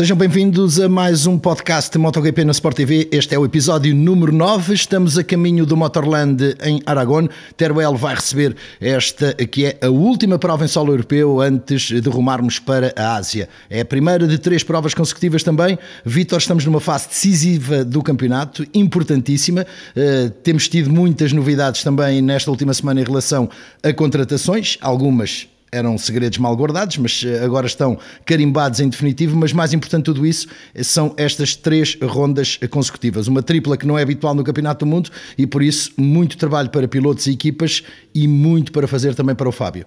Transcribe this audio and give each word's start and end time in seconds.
Sejam 0.00 0.16
bem-vindos 0.16 0.80
a 0.80 0.88
mais 0.88 1.26
um 1.26 1.38
podcast 1.38 1.92
de 1.92 1.98
MotoGP 1.98 2.42
na 2.42 2.52
Sport 2.52 2.74
TV. 2.74 3.06
Este 3.12 3.34
é 3.34 3.38
o 3.38 3.44
episódio 3.44 3.94
número 3.94 4.32
9. 4.32 4.72
Estamos 4.72 5.18
a 5.18 5.22
caminho 5.22 5.66
do 5.66 5.76
Motorland 5.76 6.56
em 6.64 6.80
Aragón. 6.86 7.28
Teruel 7.54 7.94
vai 7.96 8.14
receber 8.14 8.56
esta 8.80 9.34
que 9.34 9.66
é 9.66 9.78
a 9.82 9.90
última 9.90 10.38
prova 10.38 10.64
em 10.64 10.68
solo 10.68 10.94
europeu 10.94 11.42
antes 11.42 11.82
de 12.00 12.08
rumarmos 12.08 12.58
para 12.58 12.94
a 12.96 13.16
Ásia. 13.16 13.46
É 13.68 13.82
a 13.82 13.84
primeira 13.84 14.26
de 14.26 14.38
três 14.38 14.64
provas 14.64 14.94
consecutivas 14.94 15.42
também. 15.42 15.78
Vitor, 16.02 16.38
estamos 16.38 16.64
numa 16.64 16.80
fase 16.80 17.08
decisiva 17.08 17.84
do 17.84 18.02
campeonato, 18.02 18.66
importantíssima. 18.72 19.66
Uh, 19.94 20.30
temos 20.42 20.66
tido 20.66 20.88
muitas 20.88 21.30
novidades 21.34 21.84
também 21.84 22.22
nesta 22.22 22.50
última 22.50 22.72
semana 22.72 23.02
em 23.02 23.04
relação 23.04 23.50
a 23.82 23.92
contratações, 23.92 24.78
algumas 24.80 25.46
eram 25.72 25.96
segredos 25.96 26.38
mal 26.38 26.54
guardados, 26.56 26.96
mas 26.96 27.22
eh, 27.24 27.44
agora 27.44 27.66
estão 27.66 27.98
carimbados 28.24 28.80
em 28.80 28.88
definitivo. 28.88 29.36
Mas 29.36 29.52
mais 29.52 29.72
importante 29.72 30.04
tudo 30.04 30.26
isso 30.26 30.48
eh, 30.74 30.82
são 30.82 31.14
estas 31.16 31.54
três 31.54 31.96
rondas 32.02 32.58
consecutivas. 32.70 33.28
Uma 33.28 33.42
tripla 33.42 33.76
que 33.76 33.86
não 33.86 33.98
é 33.98 34.02
habitual 34.02 34.34
no 34.34 34.44
Campeonato 34.44 34.84
do 34.84 34.90
Mundo 34.90 35.10
e 35.38 35.46
por 35.46 35.62
isso 35.62 35.92
muito 35.96 36.36
trabalho 36.36 36.70
para 36.70 36.88
pilotos 36.88 37.26
e 37.26 37.32
equipas 37.32 37.82
e 38.14 38.26
muito 38.26 38.72
para 38.72 38.88
fazer 38.88 39.14
também 39.14 39.34
para 39.34 39.48
o 39.48 39.52
Fábio. 39.52 39.86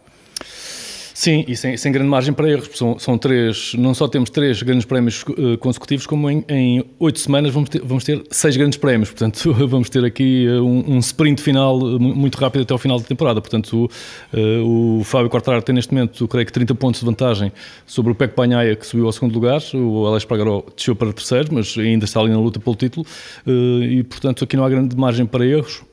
Sim, 1.23 1.45
e 1.47 1.55
sem, 1.55 1.77
sem, 1.77 1.89
grande 1.89 2.09
margem 2.09 2.33
para 2.33 2.49
erros. 2.49 2.69
São, 2.73 2.99
são, 2.99 3.17
três, 3.17 3.73
não 3.75 3.93
só 3.93 4.09
temos 4.09 4.29
três 4.29 4.61
grandes 4.61 4.83
prémios 4.83 5.23
uh, 5.23 5.57
consecutivos, 5.57 6.05
como 6.05 6.29
em 6.29 6.83
oito 6.99 7.17
semanas 7.17 7.53
vamos 7.53 7.69
ter, 7.69 7.81
vamos 7.81 8.03
ter, 8.03 8.21
seis 8.29 8.57
grandes 8.57 8.77
prémios. 8.77 9.09
Portanto, 9.09 9.53
vamos 9.65 9.89
ter 9.89 10.03
aqui 10.03 10.45
uh, 10.49 10.61
um, 10.61 10.95
um, 10.95 10.99
sprint 10.99 11.41
final 11.41 11.77
uh, 11.77 11.97
muito 11.97 12.37
rápido 12.37 12.63
até 12.63 12.73
ao 12.73 12.77
final 12.77 12.99
da 12.99 13.05
temporada. 13.05 13.39
Portanto, 13.39 13.89
o, 14.33 14.99
o 14.99 15.03
Fábio 15.05 15.29
Quartararo 15.29 15.63
tem 15.63 15.73
neste 15.73 15.93
momento, 15.93 16.27
creio 16.27 16.45
que 16.45 16.51
30 16.51 16.75
pontos 16.75 16.99
de 16.99 17.05
vantagem 17.05 17.53
sobre 17.85 18.11
o 18.11 18.15
Peco 18.15 18.35
Panhaia, 18.35 18.75
que 18.75 18.85
subiu 18.85 19.05
ao 19.05 19.13
segundo 19.13 19.33
lugar. 19.33 19.61
O 19.73 20.05
Alex 20.05 20.25
Pagaró 20.25 20.61
desceu 20.75 20.93
para 20.93 21.13
terceiro, 21.13 21.47
mas 21.53 21.73
ainda 21.77 22.03
está 22.03 22.19
ali 22.19 22.31
na 22.31 22.39
luta 22.39 22.59
pelo 22.59 22.75
título. 22.75 23.05
E, 23.47 24.03
portanto, 24.03 24.43
aqui 24.43 24.57
não 24.57 24.65
há 24.65 24.69
grande 24.69 24.93
margem 24.97 25.25
para 25.25 25.45
erros. 25.45 25.83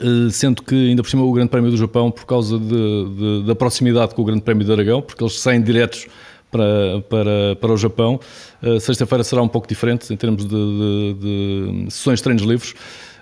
Eh, 0.00 0.30
sendo 0.30 0.62
que 0.62 0.74
ainda 0.74 1.02
por 1.02 1.08
cima 1.08 1.22
o 1.22 1.32
Grande 1.32 1.50
Prémio 1.50 1.70
do 1.70 1.76
Japão, 1.76 2.10
por 2.10 2.26
causa 2.26 2.58
de, 2.58 2.66
de, 2.66 3.46
da 3.46 3.54
proximidade 3.54 4.14
com 4.14 4.22
o 4.22 4.24
Grande 4.24 4.42
Prémio 4.42 4.64
de 4.64 4.72
Aragão, 4.72 5.00
porque 5.00 5.22
eles 5.22 5.38
saem 5.38 5.62
diretos 5.62 6.06
para, 6.50 7.00
para, 7.08 7.56
para 7.60 7.72
o 7.72 7.76
Japão. 7.76 8.18
Uh, 8.62 8.80
Sexta-feira 8.80 9.22
será 9.24 9.42
um 9.42 9.48
pouco 9.48 9.68
diferente 9.68 10.12
em 10.12 10.16
termos 10.16 10.46
de, 10.46 10.54
de, 10.54 11.84
de 11.84 11.90
sessões 11.92 12.18
de 12.18 12.24
treinos 12.24 12.44
livres, 12.44 12.74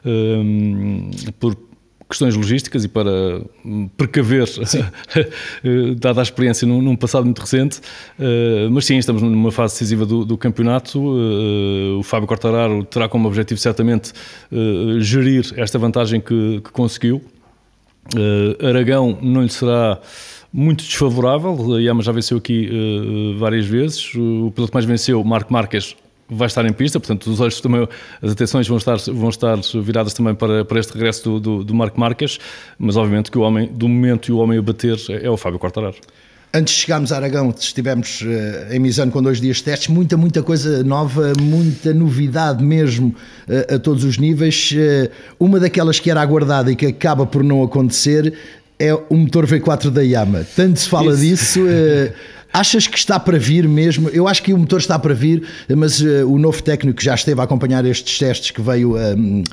uh, 0.05 1.33
por 1.39 1.57
questões 2.13 2.37
logísticas 2.37 2.85
e 2.85 2.89
para 2.89 3.43
hum, 3.65 3.89
precaver, 3.97 4.47
eh, 5.17 5.95
dada 5.97 6.21
a 6.21 6.23
experiência 6.23 6.67
num, 6.67 6.81
num, 6.83 6.95
passado 6.95 7.25
muito 7.25 7.41
recente. 7.41 7.81
Uh, 8.19 8.71
mas 8.71 8.85
sim, 8.85 8.99
estamos 8.99 9.23
numa 9.23 9.51
fase 9.51 9.75
decisiva 9.75 10.05
do, 10.05 10.25
do 10.25 10.37
campeonato. 10.37 11.01
Uh, 11.01 11.99
o 11.99 12.03
Fábio 12.03 12.29
Quartararo 12.29 12.85
terá 12.85 13.09
como 13.09 13.27
objetivo, 13.27 13.59
certamente, 13.59 14.13
uh, 14.53 15.01
gerir 15.01 15.53
esta 15.57 15.79
vantagem 15.79 16.21
que, 16.21 16.61
que 16.63 16.71
conseguiu. 16.71 17.23
Aragão 18.69 19.17
não 19.23 19.43
lhe 19.43 19.49
será 19.49 20.01
muito 20.53 20.85
desfavorável. 20.85 21.75
A 21.77 21.81
Yama 21.81 22.03
já 22.03 22.11
venceu 22.11 22.37
aqui 22.37 22.69
várias 23.39 23.65
vezes. 23.65 24.13
O 24.17 24.51
piloto 24.53 24.73
que 24.73 24.75
mais 24.75 24.85
venceu, 24.85 25.23
Marco 25.23 25.53
Marques, 25.53 25.95
vai 26.33 26.47
estar 26.47 26.65
em 26.65 26.73
pista, 26.73 26.99
portanto 26.99 27.27
os 27.27 27.41
olhos 27.41 27.61
também, 27.61 27.87
as 28.21 28.33
atenções 28.33 28.67
vão 28.67 28.79
estar, 28.79 28.97
vão 28.97 29.29
estar 29.29 29.59
viradas 29.83 30.15
também 30.15 30.35
para, 30.35 30.65
para 30.65 30.81
este 30.81 30.93
regresso 30.95 31.23
do, 31.25 31.41
do, 31.41 31.65
do 31.65 31.75
Marco 31.75 31.99
Marques, 31.99 32.39
mas 32.79 32.97
obviamente 32.97 33.31
que 33.31 33.39
o 33.39 33.43
homem 33.43 33.69
do 33.73 33.89
momento 33.89 34.29
e 34.29 34.33
o 34.33 34.39
homem 34.39 34.59
a 34.59 34.63
bater 34.63 34.97
é 35.11 35.31
o 35.31 35.37
Fábio 35.37 35.59
Quartararo. 35.59 35.97
Antes 36.55 36.75
de 36.75 36.81
chegarmos 36.81 37.11
a 37.13 37.17
Aragão, 37.17 37.55
estivemos 37.59 38.21
uh, 38.21 38.75
em 38.75 38.79
Misano 38.79 39.11
com 39.11 39.23
dois 39.23 39.41
dias 39.41 39.57
de 39.57 39.65
testes, 39.65 39.89
muita, 39.89 40.19
muita 40.19 40.43
coisa 40.43 40.85
nova, 40.85 41.33
muita 41.41 41.95
novidade 41.95 42.63
mesmo 42.63 43.15
uh, 43.49 43.75
a 43.75 43.79
todos 43.79 44.05
os 44.05 44.19
níveis. 44.19 44.71
Uh, 44.71 45.11
uma 45.41 45.59
daquelas 45.59 45.99
que 45.99 46.11
era 46.11 46.21
aguardada 46.21 46.71
e 46.71 46.77
que 46.77 46.85
acaba 46.85 47.25
por 47.25 47.43
não 47.43 47.63
acontecer 47.63 48.35
é 48.79 48.93
o 48.93 49.17
motor 49.17 49.47
V4 49.47 49.89
da 49.89 50.03
Yama. 50.03 50.47
Tanto 50.55 50.79
se 50.79 50.91
fala 50.91 51.15
Isso. 51.15 51.23
disso. 51.23 51.61
Achas 52.53 52.87
que 52.87 52.99
está 52.99 53.19
para 53.19 53.39
vir 53.39 53.67
mesmo? 53.67 54.11
Eu 54.11 54.29
acho 54.29 54.43
que 54.43 54.53
o 54.53 54.59
motor 54.59 54.79
está 54.79 54.99
para 54.99 55.15
vir, 55.15 55.43
mas 55.75 56.03
uh, 56.03 56.29
o 56.29 56.39
novo 56.39 56.63
técnico 56.63 56.99
que 56.99 57.05
já 57.05 57.15
esteve 57.15 57.41
a 57.41 57.45
acompanhar 57.45 57.85
estes 57.87 58.19
testes 58.19 58.51
que 58.51 58.61
veio 58.61 58.95
um, 58.95 59.41
uh, 59.41 59.45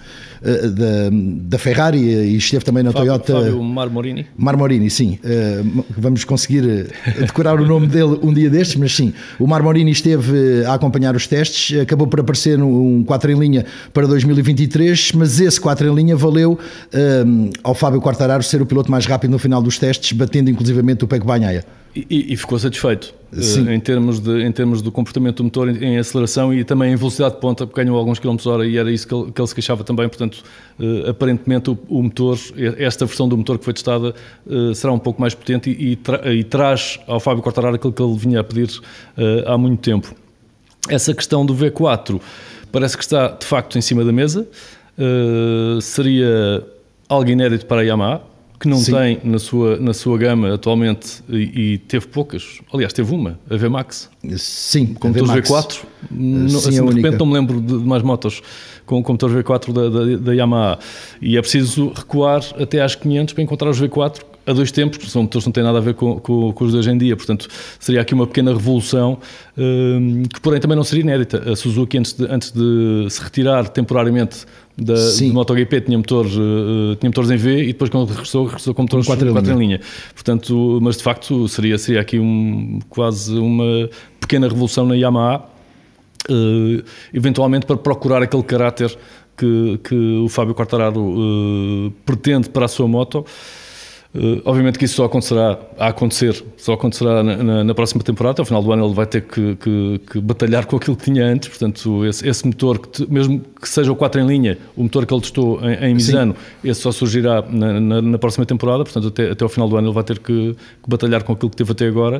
eh, 0.43 0.67
da, 0.67 1.09
da, 1.43 1.57
Ferrari 1.57 1.99
e 1.99 2.35
esteve 2.35 2.65
também 2.65 2.83
na 2.83 2.91
Fábio, 2.91 3.07
Toyota. 3.07 3.33
Fábio 3.33 3.63
Marmorini. 3.63 4.27
Marmorini, 4.37 4.89
sim. 4.89 5.17
Uh, 5.23 5.85
vamos 5.97 6.25
conseguir 6.25 6.87
decorar 7.17 7.61
o 7.61 7.65
nome 7.65 7.87
dele 7.87 8.19
um 8.21 8.33
dia 8.33 8.49
destes, 8.49 8.75
mas 8.75 8.93
sim. 8.93 9.13
O 9.39 9.47
Marmorini 9.47 9.91
esteve 9.91 10.65
a 10.65 10.73
acompanhar 10.73 11.15
os 11.15 11.25
testes, 11.25 11.79
acabou 11.79 12.05
por 12.05 12.19
aparecer 12.19 12.57
num 12.57 13.05
4 13.05 13.31
em 13.31 13.39
linha 13.39 13.65
para 13.93 14.07
2023, 14.07 15.13
mas 15.13 15.39
esse 15.39 15.59
4 15.61 15.87
em 15.87 15.95
linha 15.95 16.17
valeu 16.17 16.59
ao 17.63 17.73
Fábio 17.73 18.01
Quartararo 18.01 18.43
ser 18.43 18.61
o 18.61 18.65
piloto 18.65 18.91
mais 18.91 19.05
rápido 19.05 19.31
no 19.31 19.39
final 19.39 19.61
dos 19.61 19.77
testes, 19.77 20.11
batendo 20.11 20.49
inclusivamente 20.49 21.05
o 21.05 21.07
Pego 21.07 21.25
Banhaia. 21.25 21.63
E, 21.95 22.33
e, 22.33 22.37
ficou 22.37 22.59
satisfeito 22.59 23.15
uh, 23.33 23.69
em, 23.71 23.79
termos 23.79 24.19
de, 24.19 24.43
em 24.43 24.51
termos 24.51 24.79
do 24.79 24.91
comportamento 24.91 25.37
do 25.37 25.45
motor 25.45 25.69
em, 25.69 25.83
em, 25.83 25.97
aceleração 25.97 26.53
e 26.53 26.63
também 26.63 26.93
em 26.93 26.95
velocidade 26.95 27.33
de 27.33 27.41
ponta, 27.41 27.65
porque 27.65 27.83
ganhou 27.83 27.97
alguns 27.97 28.19
quilómetros 28.19 28.45
hora 28.45 28.67
e 28.67 28.77
era 28.77 28.91
isso 28.91 29.07
que 29.07 29.13
ele, 29.13 29.31
que 29.31 29.41
ele 29.41 29.47
se 29.47 29.55
queixava 29.55 29.83
também. 29.83 30.07
Portanto, 30.07 30.43
uh, 30.79 31.09
aparentemente, 31.09 31.71
o, 31.71 31.79
o, 31.89 32.03
motor, 32.03 32.37
esta 32.77 33.07
versão 33.07 33.27
do 33.27 33.35
motor 33.35 33.57
que 33.57 33.65
foi 33.65 33.73
testada, 33.73 34.13
uh, 34.45 34.75
será 34.75 34.93
um 34.93 34.99
pouco 34.99 35.19
mais 35.19 35.33
potente 35.33 35.71
e, 35.71 35.93
e, 35.93 35.95
tra 35.95 36.31
e, 36.31 36.43
traz 36.43 36.99
ao 37.07 37.19
Fábio 37.19 37.41
Quartararo 37.41 37.75
aquilo 37.75 37.91
que 37.91 38.03
ele 38.03 38.15
vinha 38.15 38.39
a 38.39 38.43
pedir 38.43 38.69
há 39.47 39.57
muito 39.57 39.81
tempo. 39.81 40.13
Essa 40.87 41.13
questão 41.13 41.43
do 41.43 41.55
V4 41.55 42.21
parece 42.71 42.95
que 42.95 43.03
está 43.03 43.29
de 43.29 43.45
facto 43.45 43.77
em 43.79 43.81
cima 43.81 44.05
da 44.05 44.11
mesa. 44.11 44.47
seria 45.81 46.63
algo 47.07 47.29
inédito 47.29 47.65
para 47.65 47.81
a 47.81 47.83
Yamaha 47.83 48.28
que 48.59 48.67
não 48.67 48.77
Sim. 48.77 48.91
tem 48.91 49.19
na 49.23 49.39
sua, 49.39 49.77
na 49.77 49.93
sua 49.93 50.17
gama 50.17 50.53
atualmente 50.53 51.23
e, 51.29 51.73
e, 51.73 51.77
teve 51.77 52.07
poucas, 52.07 52.59
aliás, 52.73 52.91
teve 52.91 53.13
uma, 53.13 53.39
a 53.49 53.55
VMAX. 53.55 54.09
Sim, 54.35 54.87
com 54.87 55.07
motor 55.07 55.27
V4. 55.27 55.79
Não, 56.11 56.49
Sim, 56.49 56.69
assim, 56.69 56.85
de 56.85 56.95
repente 56.95 57.17
não 57.17 57.25
me 57.25 57.33
lembro 57.33 57.61
de, 57.61 57.79
de 57.79 57.85
mais 57.85 58.03
motos 58.03 58.41
com, 58.85 59.01
com 59.01 59.13
motor 59.13 59.31
V4 59.31 59.71
da, 59.71 59.89
da, 59.89 60.17
da, 60.17 60.33
Yamaha. 60.33 60.79
E 61.21 61.37
é 61.37 61.41
preciso 61.41 61.93
recuar 61.95 62.43
até 62.59 62.81
às 62.81 62.95
500 62.95 63.33
para 63.33 63.43
encontrar 63.43 63.69
os 63.69 63.81
V4 63.81 64.21
a 64.45 64.53
dois 64.53 64.71
tempos, 64.71 64.97
porque 64.97 65.11
são 65.11 65.21
motores 65.21 65.43
que 65.43 65.47
não 65.47 65.53
têm 65.53 65.63
nada 65.63 65.77
a 65.77 65.81
ver 65.81 65.93
com, 65.93 66.19
com, 66.19 66.51
com 66.51 66.65
os 66.65 66.71
de 66.71 66.77
hoje 66.79 66.89
em 66.89 66.97
dia. 66.97 67.15
Portanto, 67.15 67.47
seria 67.79 68.01
aqui 68.01 68.13
uma 68.13 68.25
pequena 68.25 68.51
revolução 68.51 69.19
um, 69.55 70.23
que, 70.23 70.41
porém, 70.41 70.59
também 70.59 70.75
não 70.75 70.83
seria 70.83 71.03
inédita. 71.03 71.51
A 71.51 71.55
Suzuki, 71.55 71.97
antes 71.97 72.13
de, 72.13 72.25
antes 72.25 72.51
de 72.51 73.05
se 73.09 73.21
retirar 73.21 73.69
temporariamente 73.69 74.45
da, 74.79 74.93
do 74.93 75.33
MotoGP 75.33 75.81
tinha, 75.81 75.97
motor, 75.97 76.25
uh, 76.25 76.95
tinha 76.95 77.09
motores 77.09 77.29
em 77.31 77.37
V 77.37 77.63
e 77.63 77.67
depois 77.67 77.89
quando 77.89 78.07
regressou, 78.07 78.45
regressou 78.45 78.73
com 78.73 78.83
motores 78.83 79.05
4 79.05 79.27
em, 79.27 79.51
em 79.51 79.57
linha. 79.57 79.81
Portanto, 80.13 80.79
mas 80.81 80.97
de 80.97 81.03
facto 81.03 81.47
seria, 81.47 81.77
seria 81.77 82.01
aqui 82.01 82.19
um, 82.19 82.79
quase 82.89 83.37
uma 83.37 83.89
pequena 84.19 84.47
revolução 84.47 84.85
na 84.85 84.95
Yamaha, 84.95 85.43
uh, 86.29 86.83
eventualmente 87.13 87.65
para 87.65 87.77
procurar 87.77 88.23
aquele 88.23 88.43
caráter 88.43 88.95
que, 89.37 89.79
que 89.83 89.95
o 89.95 90.27
Fábio 90.29 90.53
Quartararo 90.53 91.01
uh, 91.01 91.91
pretende 92.05 92.49
para 92.49 92.65
a 92.65 92.67
sua 92.67 92.87
moto. 92.87 93.25
Uh, 94.11 94.41
obviamente 94.43 94.79
que 94.79 94.85
isso 94.85 94.95
só 94.95 95.05
acontecerá 95.05 95.59
a 95.77 95.89
acontecer, 95.89 96.43
só 96.57 96.73
acontecerá 96.73 97.21
na, 97.21 97.37
na, 97.43 97.63
na, 97.63 97.75
próxima 97.75 98.03
temporada. 98.03 98.41
Ao 98.41 98.45
final 98.45 98.63
do 98.63 98.71
ano 98.71 98.87
ele 98.87 98.93
vai 98.93 99.05
ter 99.05 99.21
que, 99.21 99.55
que, 99.57 100.01
que 100.11 100.19
batalhar 100.19 100.65
com 100.65 100.75
aquilo 100.77 100.97
que 100.97 101.03
tinha 101.03 101.23
antes. 101.25 101.47
Portanto, 101.47 102.03
esse, 102.05 102.27
esse 102.27 102.47
motor, 102.47 102.79
que 102.79 102.89
te, 102.89 103.11
mesmo 103.11 103.39
que 103.61 103.69
seja 103.69 103.91
o 103.91 103.95
4 103.95 104.21
em 104.21 104.25
linha, 104.25 104.57
o 104.75 104.81
motor 104.81 105.05
que 105.05 105.13
ele 105.13 105.21
testou 105.21 105.59
em, 105.63 105.89
em 105.89 105.93
Misano, 105.93 106.35
Sim. 106.63 106.69
esse 106.69 106.81
só 106.81 106.91
surgirá 106.91 107.43
na, 107.43 108.01
na, 108.01 108.17
próxima 108.17 108.47
temporada. 108.47 108.83
Portanto, 108.83 109.09
até, 109.09 109.29
até 109.29 109.43
ao 109.43 109.49
final 109.49 109.69
do 109.69 109.77
ano 109.77 109.89
ele 109.89 109.93
vai 109.93 110.03
ter 110.03 110.17
que, 110.17 110.55
que 110.55 110.89
batalhar 110.89 111.23
com 111.23 111.33
aquilo 111.33 111.51
que 111.51 111.57
teve 111.57 111.71
até 111.71 111.85
agora 111.85 112.19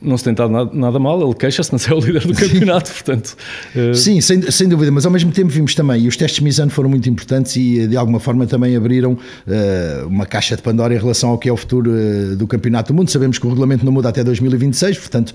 não 0.00 0.18
se 0.18 0.24
tem 0.24 0.32
estado 0.32 0.50
nada, 0.50 0.70
nada, 0.72 0.98
mal, 0.98 1.20
ele 1.22 1.34
queixa-se, 1.34 1.70
mas 1.72 1.88
é 1.88 1.94
o 1.94 1.98
líder 1.98 2.26
do 2.26 2.34
campeonato, 2.34 2.90
portanto... 2.92 3.36
Uh... 3.74 3.94
Sim, 3.94 4.20
sem, 4.20 4.42
sem 4.50 4.68
dúvida, 4.68 4.90
mas 4.90 5.06
ao 5.06 5.12
mesmo 5.12 5.32
tempo 5.32 5.48
vimos 5.48 5.74
também, 5.74 6.02
e 6.02 6.08
os 6.08 6.16
testes 6.16 6.38
de 6.38 6.44
Misano 6.44 6.70
foram 6.70 6.88
muito 6.88 7.08
importantes 7.08 7.56
e 7.56 7.86
de 7.86 7.96
alguma 7.96 8.20
forma 8.20 8.46
também 8.46 8.76
abriram 8.76 9.12
uh, 9.12 10.06
uma 10.06 10.26
caixa 10.26 10.56
de 10.56 10.62
Pandora 10.62 10.94
em 10.94 10.98
relação 10.98 11.30
ao 11.30 11.38
que 11.38 11.48
é 11.48 11.52
o 11.52 11.56
futuro 11.56 11.90
uh, 11.90 12.36
do 12.36 12.46
campeonato 12.46 12.92
do 12.92 12.96
mundo. 12.96 13.10
Sabemos 13.10 13.38
que 13.38 13.46
o 13.46 13.48
regulamento 13.48 13.84
não 13.84 13.92
muda 13.92 14.08
até 14.08 14.22
2026, 14.22 14.98
portanto 14.98 15.34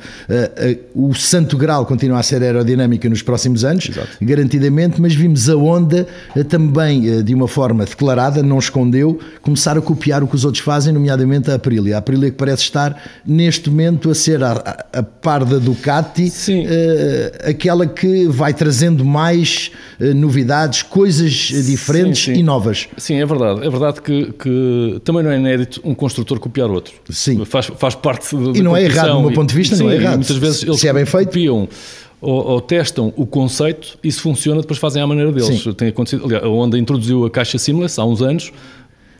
o 0.94 1.14
santo 1.14 1.58
grau 1.58 1.86
continua 1.86 2.20
a 2.20 2.24
ser 2.24 2.42
aerodinâmica 2.42 3.10
nos 3.10 3.22
próximos 3.22 3.64
anos, 3.64 3.90
Exato. 3.90 4.08
garantidamente, 4.22 5.02
mas 5.02 5.14
vimos 5.14 5.50
a 5.50 5.56
Honda 5.56 6.08
também, 6.48 7.24
de 7.24 7.34
uma 7.34 7.48
forma 7.48 7.86
declarada, 7.86 8.44
não 8.44 8.60
escondeu, 8.60 9.20
começar 9.42 9.78
a 9.78 9.82
copiar 9.82 10.24
o 10.24 10.28
que 10.28 10.36
os 10.36 10.46
outros 10.46 10.64
fazem, 10.64 10.94
nomeadamente 10.94 11.50
a 11.52 11.56
Aprilia. 11.56 11.96
A 11.96 12.00
Aprilia 12.00 12.30
que 12.30 12.38
parece 12.38 12.64
estar 12.64 13.02
neste 13.26 13.70
momento 13.70 14.10
a 14.10 14.16
ser 14.16 14.44
a 14.44 14.59
a, 14.94 15.04
par 15.04 15.46
da 15.46 15.58
Ducati, 15.58 16.26
uh, 16.26 17.50
aquela 17.50 17.86
que 17.86 18.28
vai 18.28 18.54
trazendo 18.54 19.04
mais 19.04 19.72
uh, 20.00 20.14
novidades, 20.14 20.84
coisas 20.84 21.32
diferentes 21.32 22.24
sim, 22.24 22.34
sim. 22.36 22.40
e 22.40 22.44
novas. 22.44 22.88
Sim, 22.98 23.16
é 23.16 23.26
verdade. 23.26 23.66
É 23.66 23.70
verdade 23.70 24.02
que, 24.02 24.34
que, 24.34 25.02
também 25.04 25.24
não 25.24 25.32
é 25.32 25.38
inédito 25.38 25.82
um 25.84 25.94
construtor 25.94 26.40
copiar 26.40 26.70
outro. 26.70 26.94
Sim. 27.10 27.44
Faz, 27.46 27.68
faz 27.78 27.96
parte 27.96 28.36
E 28.56 28.62
não 28.62 28.76
é 28.76 28.84
errado, 28.84 29.14
do 29.14 29.22
meu 29.22 29.32
ponto 29.32 29.50
de 29.50 29.56
vista, 29.56 29.76
sim, 29.76 29.84
não 29.84 29.92
é 29.92 29.96
errado. 29.96 30.18
Muitas 30.18 30.38
vezes 30.38 30.64
eles 30.64 30.80
Se 30.80 30.88
é 30.88 30.94
bem 30.94 31.06
feito. 31.06 31.28
copiam 31.28 31.68
ou, 32.22 32.46
ou, 32.48 32.62
testam 32.62 33.14
o 33.16 33.26
conceito 33.26 33.98
e 34.04 34.12
se 34.12 34.20
funciona, 34.20 34.62
depois 34.62 34.78
fazem 34.78 35.02
à 35.02 35.08
maneira 35.08 35.32
deles. 35.32 35.62
Sim. 35.62 35.74
Tem 35.74 35.88
acontecido, 35.88 36.26
aliás, 36.26 36.44
a 36.44 36.48
Honda 36.48 36.78
introduziu 36.78 37.26
a 37.26 37.30
caixa 37.30 37.58
seamless 37.58 38.00
há 38.00 38.04
uns 38.04 38.22
anos, 38.22 38.52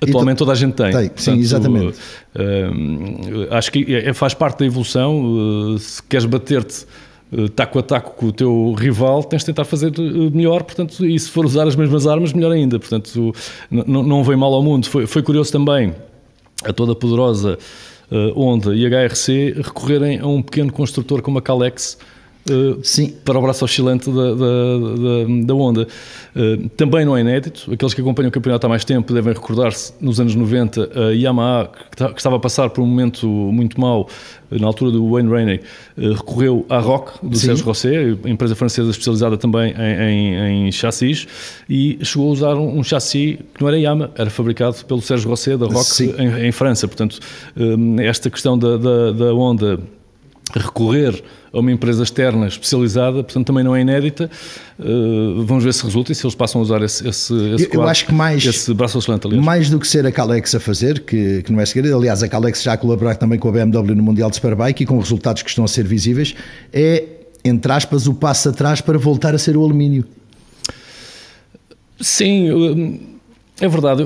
atualmente 0.02 0.38
toda 0.38 0.52
a 0.52 0.56
gente 0.56 0.74
tem. 0.74 0.92
tem. 0.92 1.08
Portanto, 1.08 1.22
Sim, 1.22 1.40
exatamente. 1.40 1.98
Uh, 2.36 3.48
acho 3.52 3.72
que 3.72 3.96
é, 3.96 4.14
faz 4.14 4.34
parte 4.34 4.60
da 4.60 4.66
evolução. 4.66 5.74
Uh, 5.74 5.80
se 5.80 6.02
queres 6.04 6.26
bater-te 6.26 6.86
uh, 7.32 7.50
taco 7.50 7.80
a 7.80 7.84
taco 7.84 8.12
com 8.16 8.28
o 8.28 8.32
teu 8.32 8.74
rival, 8.74 9.24
tens 9.24 9.40
de 9.40 9.48
tentar 9.48 9.66
fazer 9.66 9.92
melhor, 10.34 10.64
portanto, 10.64 11.06
e 11.06 11.20
se 11.20 11.30
for 11.30 11.46
usar 11.46 11.68
as 11.68 11.76
mesmas 11.76 12.08
armas, 12.08 12.34
melhor 12.34 12.52
ainda. 12.52 12.80
Portanto, 12.80 13.34
não 13.70 14.24
vem 14.24 14.36
mal 14.36 14.54
ao 14.54 14.64
mundo. 14.64 14.88
Foi, 14.88 15.06
foi 15.06 15.22
curioso 15.22 15.52
também 15.52 15.94
a 16.64 16.74
toda 16.74 16.94
poderosa 16.94 17.58
Honda 18.36 18.74
e 18.76 18.86
HRC 18.88 19.54
recorrerem 19.58 20.20
a 20.20 20.28
um 20.28 20.42
pequeno 20.42 20.72
construtor 20.72 21.22
como 21.22 21.38
a 21.38 21.42
Calex 21.42 21.98
Uh, 22.50 22.80
Sim. 22.82 23.14
para 23.24 23.38
o 23.38 23.42
braço 23.42 23.64
oscilante 23.64 24.10
da, 24.10 24.34
da, 24.34 24.34
da, 24.34 25.46
da 25.46 25.54
onda. 25.54 25.88
Uh, 26.36 26.70
também 26.70 27.06
não 27.06 27.16
é 27.16 27.22
inédito, 27.22 27.72
aqueles 27.72 27.94
que 27.94 28.02
acompanham 28.02 28.30
o 28.30 28.32
campeonato 28.32 28.66
há 28.66 28.70
mais 28.70 28.84
tempo 28.86 29.14
devem 29.14 29.34
recordar-se, 29.34 29.94
nos 30.00 30.20
anos 30.20 30.34
90, 30.34 30.90
a 31.00 31.12
Yamaha, 31.12 31.70
que, 31.96 32.18
estava 32.18 32.38
a 32.38 32.40
passar 32.40 32.70
por 32.70 32.82
um 32.82 32.88
momento 32.88 33.28
muito 33.28 33.80
mau, 33.80 34.10
na 34.50 34.66
altura 34.66 34.92
do 34.92 35.12
Wayne 35.12 35.30
Rainey, 35.30 35.60
uh, 35.98 36.14
recorreu 36.14 36.66
à 36.70 36.80
Rock, 36.80 37.20
do 37.22 37.38
Sim. 37.38 37.48
Sérgio 37.48 37.66
Rosset, 37.66 38.20
empresa 38.26 38.56
francesa 38.56 38.90
especializada 38.90 39.38
também 39.38 39.74
em, 39.78 40.64
em, 40.64 40.68
em 40.68 40.72
chassis, 40.72 41.28
e 41.70 42.00
chegou 42.02 42.30
a 42.30 42.32
usar 42.32 42.56
um, 42.56 42.80
um, 42.80 42.84
chassi 42.84 43.40
que 43.54 43.62
não 43.62 43.68
era 43.68 43.78
Yamaha, 43.78 44.12
era 44.16 44.30
fabricado 44.30 44.78
pelo 44.86 45.02
Sérgio 45.02 45.30
Rosset, 45.30 45.58
da 45.58 45.68
Rock, 45.68 46.04
em, 46.18 46.48
em, 46.48 46.52
França. 46.52 46.88
Portanto, 46.88 47.20
esta 48.02 48.30
questão 48.30 48.58
da, 48.58 48.78
da, 48.78 49.12
da 49.12 49.34
onda 49.34 49.80
recorrer 50.56 51.24
a 51.52 51.60
uma 51.60 51.72
empresa 51.72 52.04
externa 52.04 52.48
especializada, 52.48 53.24
portanto 53.24 53.48
também 53.48 53.64
não 53.64 53.76
é 53.76 53.82
inédita. 53.82 54.30
Uh, 54.80 55.44
vamos 55.44 55.64
ver 55.64 55.74
se 55.74 55.84
resulta 55.84 56.12
e 56.12 56.16
se 56.16 56.26
eles 56.26 56.36
passam 56.36 56.62
a 56.62 56.64
usar 56.64 56.82
esse, 56.82 57.08
esse, 57.08 57.34
esse, 57.34 57.64
eu, 57.64 57.70
quadro, 57.70 57.90
acho 57.90 58.06
que 58.06 58.14
mais, 58.14 58.46
esse 58.46 58.74
braço. 58.74 59.00
Aliás. 59.00 59.44
Mais 59.44 59.70
do 59.70 59.80
que 59.80 59.88
ser 59.88 60.06
a 60.06 60.12
Calex 60.12 60.56
a 60.56 60.60
fazer, 60.60 61.02
que, 61.02 61.44
que 61.44 61.52
não 61.52 61.60
é 61.60 61.66
segredo, 61.66 61.96
aliás, 61.96 62.22
a 62.24 62.28
Calex 62.28 62.62
já 62.62 62.78
colaborar 62.78 63.16
também 63.16 63.40
com 63.40 63.50
a 63.50 63.52
BMW 63.52 63.96
no 63.96 64.04
Mundial 64.04 64.30
de 64.30 64.36
Superbike 64.36 64.84
e 64.84 64.86
com 64.86 64.98
resultados 65.00 65.42
que 65.42 65.50
estão 65.50 65.66
a 65.66 65.68
ser 65.68 65.86
visíveis, 65.86 66.36
é, 66.72 67.04
entre 67.44 67.72
aspas, 67.72 68.08
o 68.08 68.14
passo 68.14 68.50
atrás 68.50 68.82
para 68.82 68.98
voltar 68.98 69.34
a 69.34 69.38
ser 69.38 69.58
o 69.58 69.64
alumínio. 69.64 70.06
Sim, 72.00 73.00
é 73.60 73.68
verdade. 73.68 74.04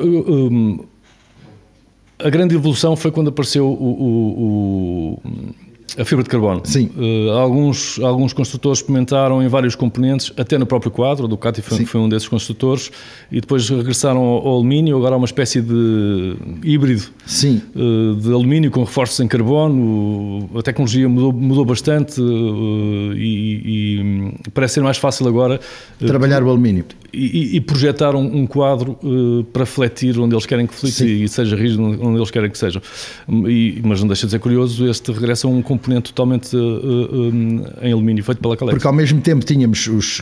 A 2.20 2.30
grande 2.30 2.56
evolução 2.56 2.96
foi 2.96 3.12
quando 3.12 3.30
apareceu 3.30 3.68
o, 3.68 3.72
o, 3.72 5.20
o 5.24 5.54
a 5.98 6.04
fibra 6.04 6.24
de 6.24 6.30
carbono. 6.30 6.62
Sim. 6.64 6.90
Uh, 6.96 7.32
alguns, 7.32 8.00
alguns 8.00 8.34
construtores 8.34 8.80
experimentaram 8.80 9.44
em 9.44 9.48
vários 9.48 9.76
componentes, 9.76 10.32
até 10.38 10.58
no 10.58 10.66
próprio 10.66 10.92
quadro, 10.92 11.26
a 11.26 11.28
Ducati 11.28 11.62
foi, 11.62 11.86
foi 11.86 12.02
um 12.02 12.10
desses 12.10 12.28
construtores, 12.28 12.92
e 13.32 13.40
depois 13.40 13.70
regressaram 13.70 14.20
ao, 14.20 14.48
ao, 14.48 14.54
alumínio, 14.56 14.98
agora 14.98 15.16
há 15.16 15.18
uma 15.18 15.26
espécie 15.26 15.62
de 15.62 16.36
híbrido 16.64 17.04
Sim. 17.26 17.62
Uh, 17.76 18.16
de 18.16 18.32
alumínio 18.32 18.72
com 18.72 18.84
reforços 18.84 19.20
em 19.20 19.28
carbono. 19.28 20.50
A 20.56 20.62
tecnologia 20.62 21.08
mudou, 21.08 21.32
mudou 21.32 21.66
bastante 21.66 22.20
uh, 22.20 23.14
e, 23.16 23.62
e, 23.66 24.50
parece 24.54 24.76
ser 24.76 24.82
mais 24.82 24.98
fácil 24.98 25.28
agora. 25.28 25.60
Trabalhar 26.00 26.44
o 26.44 26.50
alumínio 26.50 26.86
e, 27.14 27.58
e 27.58 27.62
projetar 27.62 28.16
um, 28.16 28.38
um 28.38 28.48
quadro 28.48 28.98
uh, 29.04 29.44
para 29.46 29.66
fletir 29.66 30.20
onde 30.20 30.34
eles 30.34 30.46
querem 30.46 30.66
que 30.66 30.74
flete 30.74 31.24
e 31.24 31.28
seja 31.30 31.56
rígido 31.56 31.84
onde 31.84 32.18
eles 32.18 32.32
querem 32.32 32.50
que 32.50 32.58
seja. 32.58 32.82
E, 33.30 33.80
mas 33.84 34.02
não 34.02 34.08
deixa 34.08 34.26
de 34.26 34.32
ser 34.32 34.40
curioso, 34.40 34.88
este 34.88 35.12
regressa 35.12 35.48
a 35.48 35.50
um 35.50 35.62
componente 35.62 36.12
totalmente 36.12 36.56
uh, 36.56 36.60
um, 36.60 37.64
em 37.82 37.92
alumínio, 37.92 38.24
feito 38.24 38.42
pela 38.42 38.58
Calex. 38.58 38.74
Porque 38.74 38.88
ao 38.88 38.94
mesmo 38.94 39.22
tempo 39.22 39.46
tínhamos 39.46 39.86
os, 39.88 40.22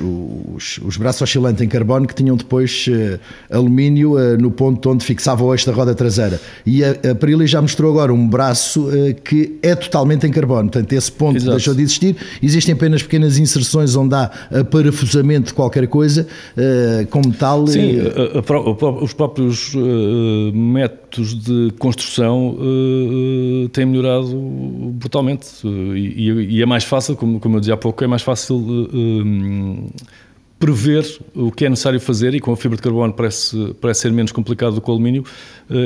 os, 0.53 0.79
os 0.83 0.97
braços 0.97 1.21
oscilantes 1.21 1.61
em 1.61 1.67
carbono 1.69 2.05
que 2.05 2.13
tinham 2.13 2.35
depois 2.35 2.85
uh, 2.89 3.19
alumínio 3.55 4.15
no 4.37 4.51
ponto 4.51 4.89
onde 4.89 5.05
fixava 5.05 5.43
o 5.43 5.53
eixo 5.53 5.65
da 5.65 5.71
roda 5.71 5.95
traseira. 5.95 6.41
E 6.65 6.83
a, 6.83 6.91
a 7.11 7.15
Pirelli 7.15 7.47
já 7.47 7.61
mostrou 7.61 7.91
agora 7.91 8.13
um 8.13 8.27
braço 8.27 8.89
que 9.23 9.57
é 9.61 9.75
totalmente 9.75 10.27
em 10.27 10.31
carbono. 10.31 10.69
Portanto, 10.69 10.91
esse 10.91 11.11
ponto 11.11 11.37
Exato. 11.37 11.51
deixou 11.51 11.73
de 11.73 11.81
existir. 11.81 12.15
Existem 12.41 12.73
apenas 12.73 13.01
pequenas 13.01 13.37
inserções 13.37 13.95
onde 13.95 14.15
há 14.15 14.29
parafusamento 14.69 15.47
de 15.47 15.53
qualquer 15.53 15.87
coisa 15.87 16.27
como 17.09 17.33
tal. 17.33 17.67
Sim, 17.67 17.99
a, 17.99 18.39
a, 18.39 19.03
os 19.03 19.13
próprios 19.13 19.73
uh, 19.75 20.51
métodos 20.53 21.35
de 21.35 21.71
construção 21.79 22.57
uh, 22.57 23.69
têm 23.69 23.85
melhorado 23.85 24.35
brutalmente 24.93 25.47
e, 25.65 26.57
e, 26.57 26.61
é 26.61 26.65
mais 26.65 26.83
fácil, 26.83 27.15
como, 27.15 27.39
como 27.39 27.57
eu 27.57 27.59
dizia 27.59 27.73
há 27.73 27.77
pouco, 27.77 28.03
é 28.03 28.07
mais 28.07 28.21
fácil 28.21 28.63
prever 30.59 31.05
o 31.33 31.51
que 31.51 31.65
é 31.65 31.69
necessário 31.69 31.99
fazer 31.99 32.35
e 32.35 32.39
com 32.39 32.51
a 32.51 32.57
fibra 32.57 32.77
de 32.77 32.83
carbono 32.83 33.13
parece, 33.13 33.75
parece 33.81 34.01
ser 34.01 34.11
menos 34.11 34.31
complicado 34.31 34.75
do 34.75 34.81
que 34.81 34.89
o 34.89 34.93
alumínio, 34.93 35.25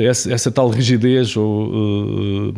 essa, 0.04 0.32
essa 0.32 0.50
tal 0.50 0.68
rigidez 0.68 1.36
ou 1.36 2.52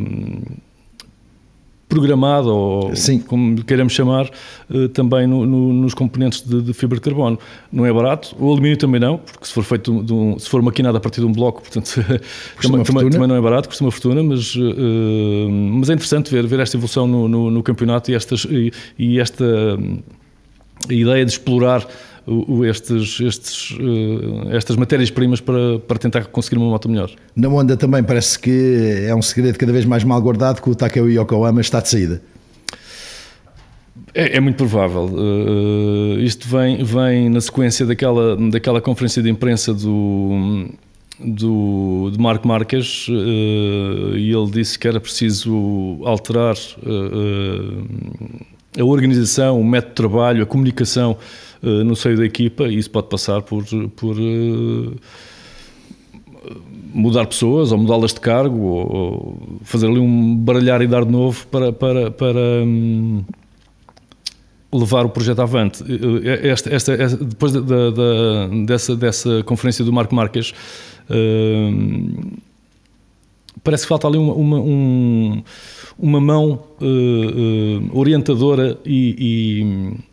programado, 1.89 2.49
ou 2.49 2.95
Sim. 2.95 3.19
como 3.19 3.63
queiramos 3.63 3.93
chamar, 3.93 4.29
eh, 4.71 4.87
também 4.89 5.25
no, 5.25 5.43
no, 5.45 5.73
nos 5.73 5.95
componentes 5.95 6.41
de, 6.41 6.61
de, 6.61 6.71
fibra 6.71 6.97
de 6.97 7.01
carbono. 7.01 7.37
Não 7.73 7.83
é 7.83 7.91
barato, 7.91 8.35
o 8.39 8.51
alumínio 8.51 8.77
também 8.77 9.01
não, 9.01 9.17
porque 9.17 9.47
se 9.47 9.53
for 9.53 9.63
feito 9.63 10.03
de 10.03 10.13
um, 10.13 10.37
se 10.37 10.47
for 10.47 10.61
maquinado 10.61 10.97
a 10.97 11.01
partir 11.01 11.19
de 11.19 11.25
um 11.25 11.33
bloco, 11.33 11.61
portanto, 11.61 11.95
também, 12.61 12.83
também, 13.09 13.27
não 13.27 13.35
é 13.35 13.41
barato, 13.41 13.67
custa 13.67 13.83
uma 13.83 13.91
fortuna, 13.91 14.21
mas, 14.21 14.55
uh, 14.55 15.49
mas 15.49 15.89
é 15.89 15.93
interessante 15.93 16.31
ver, 16.31 16.45
ver 16.45 16.59
esta 16.59 16.77
evolução 16.77 17.07
no, 17.07 17.27
no, 17.27 17.49
no 17.49 17.63
campeonato 17.63 18.11
e, 18.11 18.13
estas, 18.13 18.45
e, 18.45 18.71
e 18.97 19.19
esta 19.19 19.43
a 20.87 20.93
ideia 20.93 21.25
de 21.25 21.31
explorar 21.31 21.85
estes, 22.65 23.19
estes, 23.19 23.77
eh, 23.79 24.55
estas 24.55 24.75
matérias-primas 24.75 25.41
para, 25.41 25.79
para 25.79 25.97
tentar 25.97 26.25
conseguir 26.25 26.57
uma 26.57 26.69
moto 26.69 26.87
melhor. 26.89 27.09
Na 27.35 27.47
Honda 27.47 27.75
também 27.75 28.03
parece 28.03 28.37
que 28.37 29.05
é 29.07 29.15
um 29.15 29.21
segredo 29.21 29.57
cada 29.57 29.71
vez 29.71 29.85
mais 29.85 30.03
mal 30.03 30.21
guardado 30.21 30.61
que 30.61 30.69
o 30.69 30.75
Takeo 30.75 31.09
Yokohama 31.09 31.61
está 31.61 31.79
de 31.79 31.89
saída. 31.89 32.21
É, 34.13 34.37
é, 34.37 34.39
muito 34.39 34.55
provável. 34.57 35.05
Uh, 35.05 36.19
isto 36.19 36.47
vem, 36.47 36.83
vem 36.83 37.29
na 37.29 37.41
sequência 37.41 37.85
daquela, 37.85 38.35
daquela 38.49 38.81
conferência 38.81 39.21
de 39.21 39.29
imprensa 39.29 39.73
do, 39.73 40.67
do, 41.19 42.09
de 42.11 42.19
Marco 42.19 42.47
Marques 42.47 43.07
uh, 43.07 44.15
e 44.15 44.31
ele 44.31 44.51
disse 44.51 44.79
que 44.79 44.87
era 44.87 44.99
preciso 44.99 45.99
alterar 46.03 46.55
uh, 46.55 47.87
a 48.79 48.83
organização, 48.83 49.59
o 49.59 49.63
método 49.63 49.89
de 49.89 49.95
trabalho, 49.95 50.43
a 50.43 50.45
comunicação 50.45 51.17
uh, 51.63 51.83
no 51.83 51.95
seio 51.95 52.17
da 52.17 52.25
equipa 52.25 52.67
e 52.67 52.77
isso 52.77 52.89
pode 52.89 53.07
passar 53.07 53.41
por, 53.41 53.63
por 53.95 54.17
uh, 54.17 54.95
mudar 56.93 57.25
pessoas 57.27 57.71
ou 57.71 57.77
mudá-las 57.77 58.13
de 58.13 58.19
cargo 58.19 58.59
ou, 58.59 59.59
fazer 59.63 59.87
ali 59.87 59.99
um 59.99 60.35
baralhar 60.35 60.81
e 60.81 60.87
dar 60.87 61.05
de 61.05 61.11
novo 61.11 61.45
para, 61.47 61.71
para, 61.71 62.11
para 62.11 62.39
um, 62.63 63.23
levar 64.71 65.05
o 65.05 65.09
projeto 65.09 65.41
avante. 65.41 65.83
Eh, 65.83 66.47
esta, 66.49 66.73
esta, 66.73 66.93
esta 66.93 67.23
depois 67.23 67.51
da, 67.51 67.61
da, 67.61 68.47
dessa, 68.65 68.95
dessa 68.95 69.43
conferência 69.43 69.83
do 69.83 69.91
Marco 69.91 70.13
Marques, 70.15 70.53
uh, 71.09 72.39
parece 73.63 73.83
que 73.83 73.89
falta 73.89 74.07
ali 74.07 74.17
uma, 74.17 74.33
uma, 74.33 74.59
um, 74.59 75.43
uma 75.97 76.21
mão 76.21 76.63
orientadora 77.93 78.77
e, 78.85 79.15
e, 79.19 80.08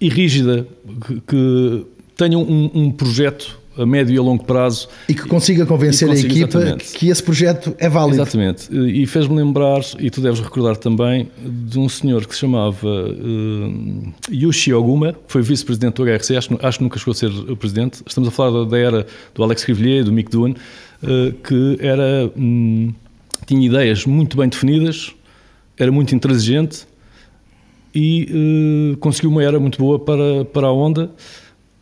e 0.00 0.08
rígida 0.08 0.66
que, 1.06 1.20
que 1.26 1.86
tenha 2.16 2.38
um, 2.38 2.70
um, 2.74 2.90
projeto 2.90 3.58
a 3.78 3.84
médio 3.84 4.14
e 4.14 4.18
a 4.18 4.22
longo 4.22 4.42
prazo. 4.42 4.88
E 5.06 5.14
que 5.14 5.26
consiga 5.26 5.66
convencer 5.66 6.08
consiga, 6.08 6.28
a 6.28 6.30
equipa 6.30 6.58
exatamente. 6.58 6.92
que 6.94 7.08
esse 7.08 7.22
projeto 7.22 7.74
é 7.78 7.88
válido. 7.88 8.22
Exatamente. 8.22 8.68
E 8.72 9.06
fez-me 9.06 9.36
lembrar, 9.36 9.80
e 9.98 10.08
tu 10.10 10.20
deves 10.22 10.40
recordar 10.40 10.76
também, 10.76 11.28
de 11.44 11.78
um 11.78 11.88
senhor 11.88 12.26
que 12.26 12.34
se 12.34 12.40
chamava 12.40 12.88
uh, 12.88 14.14
Yushi 14.32 14.72
Oguma, 14.72 15.12
que 15.12 15.18
foi 15.32 15.42
vice-presidente 15.42 15.96
do 15.96 16.04
HRC, 16.04 16.36
acho, 16.36 16.58
acho 16.62 16.78
que 16.78 16.84
nunca 16.84 16.98
chegou 16.98 17.12
a 17.12 17.14
ser 17.14 17.30
o 17.30 17.56
presidente. 17.56 18.02
Estamos 18.06 18.28
a 18.28 18.32
falar 18.32 18.64
da 18.64 18.78
era 18.78 19.06
do 19.34 19.42
Alex 19.42 19.62
Rivillier, 19.64 20.04
do 20.04 20.12
Mick 20.12 20.30
Doohan, 20.30 20.52
uh, 21.02 21.32
que 21.32 21.76
era... 21.80 22.30
Um, 22.36 22.94
tinha 23.46 23.64
ideias 23.64 24.04
muito 24.06 24.36
bem 24.36 24.48
definidas, 24.48 25.12
era 25.78 25.92
muito 25.92 26.14
intransigente 26.14 26.86
e 27.96 28.92
uh, 28.92 28.96
conseguiu 28.98 29.30
uma 29.30 29.42
era 29.42 29.58
muito 29.58 29.78
boa 29.78 29.98
para, 29.98 30.44
para 30.44 30.66
a 30.66 30.70
Honda, 30.70 31.10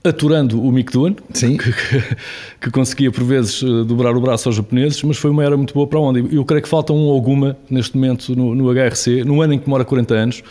aturando 0.04 0.62
o 0.62 0.70
Mick 0.70 0.92
Doohan, 0.92 1.14
que, 1.14 1.56
que, 1.58 2.16
que, 2.60 2.70
conseguia 2.70 3.10
por 3.10 3.24
vezes 3.24 3.60
uh, 3.62 3.84
dobrar 3.84 4.16
o 4.16 4.20
braço 4.20 4.48
aos 4.48 4.54
japoneses, 4.54 5.02
mas 5.02 5.16
foi 5.16 5.32
uma 5.32 5.42
era 5.42 5.56
muito 5.56 5.74
boa 5.74 5.88
para 5.88 5.98
a 5.98 6.02
Honda. 6.02 6.20
Eu 6.20 6.44
creio 6.44 6.62
que 6.62 6.68
falta 6.68 6.92
um 6.92 7.10
alguma 7.10 7.56
neste 7.68 7.96
momento 7.96 8.36
no, 8.36 8.54
no 8.54 8.72
HRC, 8.72 9.24
no 9.24 9.42
ano 9.42 9.54
em 9.54 9.58
que 9.58 9.64
demora 9.64 9.84
40 9.84 10.14
anos, 10.14 10.42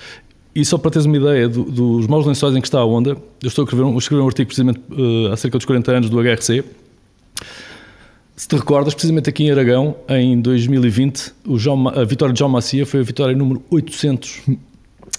e 0.53 0.65
só 0.65 0.77
para 0.77 0.91
teres 0.91 1.05
uma 1.05 1.15
ideia 1.15 1.47
do, 1.47 1.63
dos 1.63 2.07
maus 2.07 2.25
lençóis 2.25 2.53
em 2.57 2.59
que 2.59 2.67
está 2.67 2.79
a 2.79 2.85
Honda, 2.85 3.11
eu 3.41 3.47
estou 3.47 3.63
a 3.63 3.65
escrever 3.65 3.85
um, 3.85 3.97
escrever 3.97 4.21
um 4.21 4.27
artigo 4.27 4.47
precisamente 4.47 4.81
uh, 4.91 5.31
acerca 5.31 5.57
dos 5.57 5.65
40 5.65 5.91
anos 5.93 6.09
do 6.09 6.19
HRC, 6.19 6.61
se 8.35 8.47
te 8.49 8.55
recordas, 8.57 8.93
precisamente 8.93 9.29
aqui 9.29 9.45
em 9.45 9.51
Aragão, 9.51 9.95
em 10.09 10.41
2020, 10.41 11.31
o 11.47 11.57
João, 11.57 11.87
a 11.87 12.03
vitória 12.03 12.33
de 12.33 12.39
João 12.39 12.51
Macia 12.51 12.85
foi 12.85 12.99
a 12.99 13.03
vitória 13.03 13.33
número 13.33 13.63
800 13.69 14.41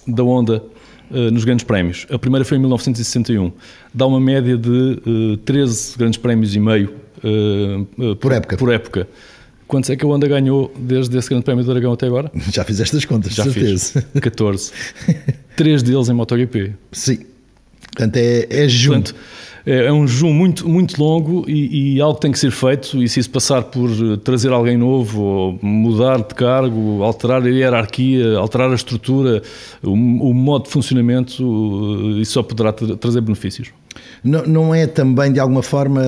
da 0.07 0.23
Honda 0.23 0.63
uh, 1.11 1.31
nos 1.31 1.45
grandes 1.45 1.65
prémios. 1.65 2.07
A 2.11 2.19
primeira 2.19 2.45
foi 2.45 2.57
em 2.57 2.61
1961. 2.61 3.53
Dá 3.93 4.07
uma 4.07 4.21
média 4.21 4.57
de 4.57 5.01
uh, 5.07 5.37
13 5.39 5.99
grandes 5.99 6.19
prémios 6.19 6.55
e 6.55 6.61
meio 6.61 6.95
uh, 7.19 8.17
por 8.17 8.33
época. 8.33 8.57
Por 8.57 8.73
época. 8.73 9.09
Quantos 9.67 9.89
é 9.91 9.97
que 9.97 10.05
a 10.05 10.09
Honda 10.09 10.29
ganhou 10.29 10.73
desde 10.79 11.17
esse 11.17 11.29
grande 11.29 11.45
prémio 11.45 11.65
do 11.65 11.71
Aragão 11.71 11.93
até 11.93 12.07
agora? 12.07 12.31
Já 12.53 12.65
fizeste 12.65 12.97
as 12.97 13.05
contas, 13.05 13.33
Já 13.33 13.45
certeza. 13.45 14.03
Fiz. 14.13 14.21
14. 14.21 14.73
Três 15.57 15.83
deles 15.83 16.09
em 16.09 16.13
MotoGP. 16.13 16.73
Sim. 16.93 17.19
Portanto, 17.81 18.17
é, 18.17 18.47
é 18.51 18.69
junto. 18.69 19.15
Portanto, 19.15 19.54
é, 19.67 19.87
é 19.87 19.93
um 19.93 20.07
jejum 20.07 20.33
muito, 20.33 20.69
muito 20.69 21.03
longo 21.03 21.49
e, 21.49 21.97
e, 21.97 22.01
algo 22.01 22.19
tem 22.19 22.31
que 22.31 22.39
ser 22.39 22.51
feito. 22.51 23.03
E 23.03 23.09
se 23.09 23.21
isso 23.21 23.31
passar 23.31 23.63
por 23.65 23.91
eh, 23.91 24.17
trazer 24.23 24.53
alguém 24.53 24.77
novo, 24.77 25.23
ou 25.23 25.59
mudar 25.63 26.19
de 26.19 26.35
cargo, 26.35 27.03
alterar 27.03 27.43
a 27.43 27.49
hierarquia, 27.49 28.37
alterar 28.37 28.71
a 28.71 28.75
estrutura, 28.75 29.43
o, 29.83 29.93
o 29.93 30.35
modo 30.35 30.65
de 30.65 30.71
funcionamento, 30.71 31.43
eh, 31.43 32.21
isso 32.21 32.33
só 32.33 32.43
poderá 32.43 32.73
trazer 32.73 33.23
benefícios. 33.23 33.69
Não, 34.23 34.45
não, 34.45 34.75
é 34.75 34.87
também 34.87 35.33
de 35.33 35.41
alguma 35.41 35.63
forma. 35.63 36.03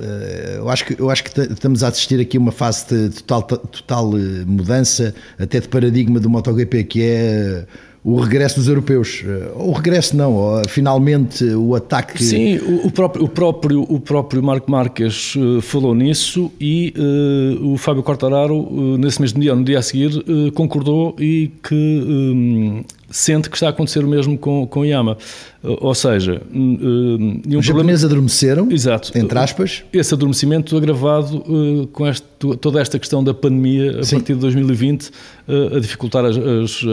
Eh, 0.00 0.56
eu 0.58 0.68
acho 0.68 0.86
que, 0.86 1.00
eu 1.00 1.08
acho 1.08 1.22
que 1.22 1.40
estamos 1.40 1.84
a 1.84 1.88
assistir 1.88 2.20
aqui 2.20 2.36
a 2.36 2.40
uma 2.40 2.52
fase 2.52 3.08
de 3.10 3.22
total, 3.22 3.42
total 3.42 4.12
mudança, 4.44 5.14
até 5.38 5.60
de 5.60 5.68
paradigma 5.68 6.18
do 6.18 6.28
MotoGP, 6.28 6.84
que 6.84 7.02
é 7.02 7.66
o 8.06 8.20
regresso 8.20 8.54
dos 8.54 8.68
europeus. 8.68 9.24
O 9.56 9.72
regresso 9.72 10.16
não, 10.16 10.62
finalmente 10.68 11.44
o 11.44 11.74
ataque. 11.74 12.22
Sim, 12.22 12.56
o, 12.84 12.88
próprio, 12.88 13.24
o 13.24 13.28
próprio, 13.28 13.82
o 13.82 13.98
próprio 13.98 14.40
Marco 14.40 14.70
Marques 14.70 15.34
uh, 15.34 15.60
falou 15.60 15.92
nisso 15.92 16.52
e 16.60 16.94
uh, 16.96 17.72
o 17.72 17.76
Fábio 17.76 18.04
Quartararo, 18.04 18.60
uh, 18.60 18.96
nesse 18.96 19.20
mesmo 19.20 19.40
dia, 19.40 19.56
no 19.56 19.64
dia 19.64 19.80
a 19.80 19.82
seguir, 19.82 20.12
concordou 20.54 21.16
e 21.18 21.50
que 21.60 21.74
um, 21.74 22.84
sente 23.10 23.48
que 23.48 23.56
está 23.56 23.68
a 23.68 23.70
acontecer 23.70 24.04
o 24.04 24.08
mesmo 24.08 24.36
com, 24.36 24.66
com 24.66 24.84
Yama. 24.84 25.16
Ou 25.62 25.94
seja, 25.94 26.42
um 26.54 27.40
os 27.58 27.64
japoneses 27.64 28.04
adormeceram, 28.04 28.70
Exato. 28.70 29.16
entre 29.18 29.36
aspas. 29.38 29.82
Esse 29.92 30.14
adormecimento 30.14 30.76
agravado 30.76 31.38
uh, 31.38 31.86
com 31.88 32.06
este, 32.06 32.24
toda 32.60 32.80
esta 32.80 32.98
questão 32.98 33.24
da 33.24 33.34
pandemia 33.34 34.00
a 34.00 34.04
Sim. 34.04 34.16
partir 34.16 34.34
de 34.34 34.40
2020 34.40 35.08
uh, 35.08 35.76
a 35.76 35.80
dificultar 35.80 36.24
as, 36.24 36.36
as, 36.36 36.82
uh, 36.82 36.86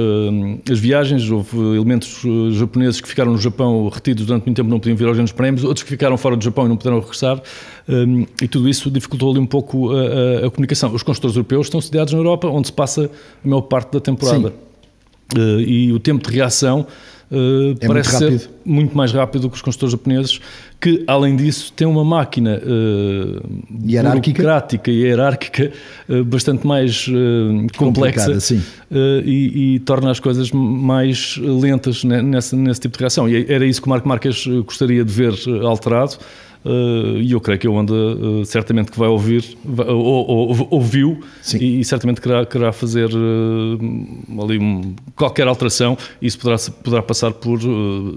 as, 0.72 0.80
viagens. 0.80 1.30
Houve 1.30 1.56
elementos 1.76 2.22
japoneses 2.52 3.00
que 3.00 3.08
ficaram 3.08 3.34
no 3.34 3.38
Japão 3.38 3.88
retidos 3.90 4.26
durante 4.26 4.46
muito 4.46 4.56
tempo, 4.56 4.70
não 4.70 4.80
podiam 4.80 4.98
vir 4.98 5.08
aos 5.08 5.16
grandes 5.16 5.34
prémios, 5.34 5.64
outros 5.64 5.84
que 5.84 5.90
ficaram 5.90 6.18
fora 6.18 6.36
do 6.36 6.44
Japão 6.44 6.66
e 6.66 6.70
não 6.70 6.78
puderam 6.78 7.00
regressar. 7.00 7.42
Um, 7.88 8.26
e 8.42 8.48
tudo 8.48 8.68
isso 8.68 8.90
dificultou 8.90 9.32
ali 9.32 9.40
um 9.40 9.46
pouco 9.46 9.92
a, 9.92 10.44
a, 10.44 10.48
a 10.48 10.50
comunicação. 10.50 10.94
Os 10.94 11.04
construtores 11.04 11.36
europeus 11.36 11.68
estão 11.68 11.80
sediados 11.80 12.14
na 12.14 12.20
Europa, 12.20 12.48
onde 12.48 12.68
se 12.68 12.74
passa 12.74 13.06
a 13.06 13.48
maior 13.48 13.62
parte 13.62 13.92
da 13.92 14.00
temporada. 14.00 14.50
Sim. 14.50 14.73
Uh, 15.36 15.60
e 15.62 15.92
o 15.92 16.00
tempo 16.00 16.30
de 16.30 16.36
reação 16.36 16.86
uh, 17.32 17.76
é 17.80 17.88
parece 17.88 18.20
muito 18.20 18.40
ser 18.40 18.50
muito 18.66 18.96
mais 18.96 19.12
rápido 19.12 19.50
que 19.50 19.56
os 19.56 19.62
construtores 19.62 19.92
japoneses, 19.92 20.40
que 20.80 21.04
além 21.06 21.36
disso 21.36 21.74
têm 21.74 21.88
uma 21.88 22.04
máquina 22.04 22.62
uh, 22.64 23.42
burocrática 23.70 24.90
e 24.90 25.02
hierárquica 25.02 25.72
bastante 26.26 26.66
mais 26.66 27.08
complexa 27.76 28.38
e, 29.26 29.76
e, 29.76 29.80
torna 29.80 30.12
as 30.12 30.20
coisas 30.20 30.52
mais 30.52 31.38
lentas 31.38 32.06
nessa, 32.06 32.56
nesse 32.56 32.80
tipo 32.80 32.98
de 32.98 33.02
reação. 33.02 33.28
E 33.28 33.46
era 33.50 33.66
isso 33.66 33.82
que 33.82 33.88
o 33.88 33.90
Marco 33.90 34.08
Marques 34.08 34.48
gostaria 34.66 35.04
de 35.04 35.12
ver 35.12 35.34
alterado. 35.66 36.18
Uh, 36.66 37.18
e 37.18 37.34
eu 37.34 37.42
creio 37.42 37.60
que 37.60 37.68
a 37.68 37.70
Honda 37.70 37.94
uh, 37.94 38.46
certamente 38.46 38.92
que 38.92 38.98
vai 38.98 39.10
ouvir, 39.10 39.58
vai, 39.66 39.86
ou, 39.88 40.28
ou, 40.28 40.68
ouviu 40.72 41.20
e, 41.60 41.82
e, 41.82 41.86
certamente 41.86 42.22
querá, 42.22 42.46
querá 42.46 42.72
fazer 42.72 43.10
uh, 43.10 44.42
ali 44.42 44.58
um, 44.58 44.96
qualquer 45.16 45.48
alteração. 45.48 45.98
Isso 46.22 46.40
poderá, 46.40 46.58
poderá 46.84 47.04
passar 47.04 47.32
por 47.32 47.60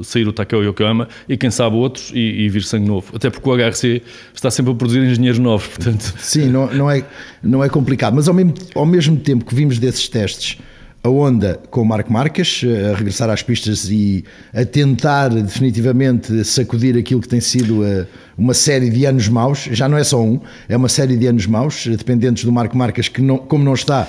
sair 0.05 0.29
o 0.29 0.33
Takeo 0.33 0.63
Yokoyama 0.63 1.09
e 1.29 1.37
quem 1.37 1.51
sabe 1.51 1.75
outros 1.75 2.13
e, 2.15 2.45
e, 2.45 2.49
vir 2.49 2.63
sangue 2.63 2.87
novo. 2.87 3.17
Até 3.17 3.31
porque 3.31 3.49
o 3.49 3.57
HRC 3.57 4.03
está 4.33 4.51
sempre 4.51 4.73
a 4.73 4.75
produzir 4.75 5.01
engenheiros 5.01 5.41
novos, 5.41 5.67
portanto... 5.67 6.15
Sim, 6.19 6.47
não, 6.47 6.73
não, 6.73 6.91
é, 6.91 7.05
não 7.43 7.65
é 7.65 7.69
complicado, 7.69 8.15
mas 8.15 8.29
ao 8.29 8.35
mesmo, 8.35 8.55
ao 8.75 8.87
mesmo 8.87 9.17
tempo 9.17 9.45
que 9.45 9.55
vimos 9.55 9.79
desses 9.79 10.09
testes 10.09 10.59
a 11.07 11.09
Honda 11.09 11.61
com 11.71 11.83
o 11.83 11.85
Marco 11.85 12.13
Marques 12.13 12.63
eh, 12.65 12.91
a 12.91 12.97
regressar 12.97 13.31
às 13.31 13.43
pistas 13.43 13.89
e 13.89 14.25
a 14.53 14.65
tentar 14.65 15.29
definitivamente 15.29 16.45
sacudir 16.45 16.97
aquilo 16.99 17.21
que 17.21 17.29
tem 17.29 17.41
sido 17.41 17.85
eh, 17.85 18.07
uma 18.37 18.53
série 18.53 18.91
de 18.91 19.07
anos 19.07 19.29
maus, 19.29 19.69
já 19.71 19.89
não 19.89 19.97
é 19.97 20.05
só 20.05 20.21
um, 20.21 20.41
é 20.69 20.77
uma 20.77 20.89
série 20.89 21.17
de 21.17 21.27
anos 21.27 21.47
maus, 21.47 21.87
eh, 21.87 21.91
dependentes 21.97 22.45
do 22.45 22.53
Marco 22.53 22.77
Marques, 22.77 23.09
que 23.09 23.23
não, 23.23 23.39
como 23.39 23.65
não 23.65 23.75
está. 23.75 24.09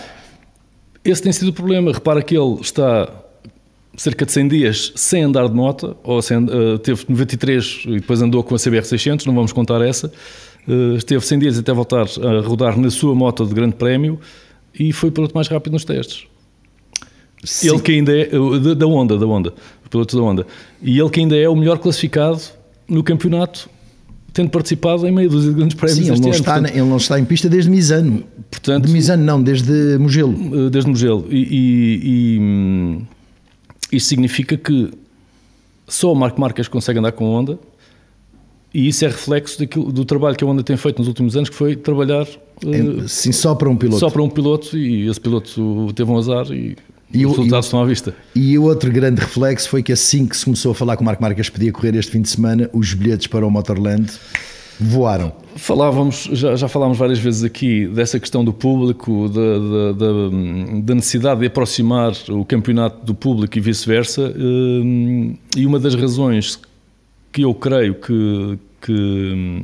Esse 1.05 1.21
tem 1.21 1.31
sido 1.31 1.49
o 1.49 1.53
problema. 1.53 1.93
Repara 1.93 2.21
que 2.21 2.35
ele 2.35 2.59
está 2.59 3.09
cerca 3.95 4.25
de 4.25 4.31
100 4.31 4.47
dias 4.47 4.93
sem 4.95 5.23
andar 5.23 5.47
de 5.47 5.53
moto, 5.53 5.95
ou 6.03 6.21
sem, 6.21 6.45
teve 6.83 7.05
93 7.07 7.83
e 7.85 7.91
depois 7.99 8.21
andou 8.21 8.43
com 8.43 8.53
a 8.53 8.57
CBR 8.57 8.85
600, 8.85 9.25
não 9.25 9.33
vamos 9.33 9.53
contar 9.53 9.81
essa. 9.81 10.11
Esteve 10.97 11.25
100 11.25 11.39
dias 11.39 11.57
até 11.57 11.71
voltar 11.71 12.05
a 12.21 12.41
rodar 12.41 12.77
na 12.77 12.91
sua 12.91 13.15
moto 13.15 13.45
de 13.45 13.53
grande 13.55 13.75
prémio 13.75 14.19
e 14.77 14.91
foi 14.91 15.09
piloto 15.09 15.33
mais 15.33 15.47
rápido 15.47 15.73
nos 15.73 15.85
testes. 15.85 16.27
Sim. 17.43 17.69
Ele 17.69 17.79
que 17.79 17.91
ainda 17.91 18.17
é 18.17 18.29
da 18.75 18.85
Honda, 18.85 19.17
da 19.17 19.25
Honda, 19.25 19.53
o 19.85 19.89
piloto 19.89 20.17
da 20.17 20.23
Honda. 20.23 20.47
E 20.81 20.99
ele 20.99 21.09
que 21.09 21.19
ainda 21.19 21.35
é 21.35 21.47
o 21.47 21.55
melhor 21.55 21.77
classificado 21.77 22.41
no 22.87 23.03
campeonato, 23.03 23.69
tendo 24.33 24.49
participado 24.49 25.07
em 25.07 25.11
meio 25.11 25.29
dos 25.29 25.47
grandes 25.49 25.75
prémios. 25.75 25.97
Sim, 25.97 26.11
ele 26.11 26.19
não, 26.19 26.27
ano, 26.27 26.35
está, 26.35 26.53
portanto, 26.53 26.75
ele 26.75 26.89
não 26.89 26.97
está 26.97 27.19
em 27.19 27.25
pista 27.25 27.49
desde 27.49 27.69
Misano. 27.69 28.23
Portanto, 28.49 28.85
de 28.85 28.93
Misano 28.93 29.23
não, 29.23 29.41
desde 29.41 29.97
Mugello. 29.97 30.67
Eh, 30.67 30.69
desde 30.69 30.89
Mugello. 30.89 31.25
E, 31.29 31.37
e, 31.37 31.99
e 32.03 32.39
hum, 32.39 33.01
isso 33.91 34.07
significa 34.07 34.57
que 34.57 34.91
só 35.87 36.11
o 36.11 36.15
Marco 36.15 36.39
Marques 36.39 36.67
consegue 36.67 36.99
andar 36.99 37.11
com 37.13 37.25
a 37.25 37.39
Honda 37.39 37.59
e 38.73 38.89
isso 38.89 39.05
é 39.05 39.07
reflexo 39.07 39.57
daquilo, 39.59 39.91
do 39.91 40.03
trabalho 40.05 40.35
que 40.35 40.43
a 40.43 40.47
Honda 40.47 40.61
tem 40.61 40.75
feito 40.75 40.99
nos 40.99 41.07
últimos 41.07 41.35
anos, 41.35 41.49
que 41.49 41.55
foi 41.55 41.75
trabalhar... 41.75 42.27
Uh, 42.63 43.07
Sim, 43.07 43.31
só 43.31 43.55
para 43.55 43.69
um 43.69 43.75
piloto. 43.75 43.99
Só 43.99 44.09
para 44.09 44.21
um 44.21 44.29
piloto 44.29 44.77
e 44.77 45.07
esse 45.07 45.19
piloto 45.19 45.91
teve 45.95 46.11
um 46.11 46.17
azar 46.17 46.51
e 46.51 46.75
e 47.13 47.25
Os 47.25 47.37
resultados 47.37 47.67
estão 47.67 47.81
à 47.81 47.85
vista. 47.85 48.13
E 48.35 48.57
o 48.57 48.63
outro 48.63 48.91
grande 48.91 49.21
reflexo 49.21 49.69
foi 49.69 49.81
que 49.81 49.93
assim 49.93 50.25
que 50.25 50.35
se 50.35 50.43
começou 50.43 50.71
a 50.71 50.75
falar 50.75 50.97
que 50.97 51.01
o 51.01 51.05
Marco 51.05 51.21
Marques 51.21 51.49
podia 51.49 51.71
correr 51.71 51.95
este 51.95 52.11
fim 52.11 52.21
de 52.21 52.29
semana, 52.29 52.69
os 52.73 52.93
bilhetes 52.93 53.27
para 53.27 53.45
o 53.45 53.49
Motorland 53.49 54.11
voaram. 54.79 55.33
Falávamos, 55.55 56.29
já, 56.33 56.55
já 56.55 56.67
falámos 56.67 56.97
várias 56.97 57.17
vezes 57.17 57.43
aqui 57.43 57.87
dessa 57.87 58.19
questão 58.19 58.45
do 58.45 58.53
público, 58.53 59.27
da, 59.29 59.93
da, 59.93 60.79
da 60.83 60.95
necessidade 60.95 61.39
de 61.39 61.47
aproximar 61.47 62.13
o 62.29 62.45
campeonato 62.45 63.05
do 63.05 63.15
público 63.15 63.57
e 63.57 63.61
vice-versa. 63.61 64.33
Hum, 64.37 65.35
e 65.55 65.65
uma 65.65 65.79
das 65.79 65.95
razões 65.95 66.59
que 67.31 67.41
eu 67.41 67.53
creio 67.53 67.95
que, 67.95 68.59
que 68.81 69.63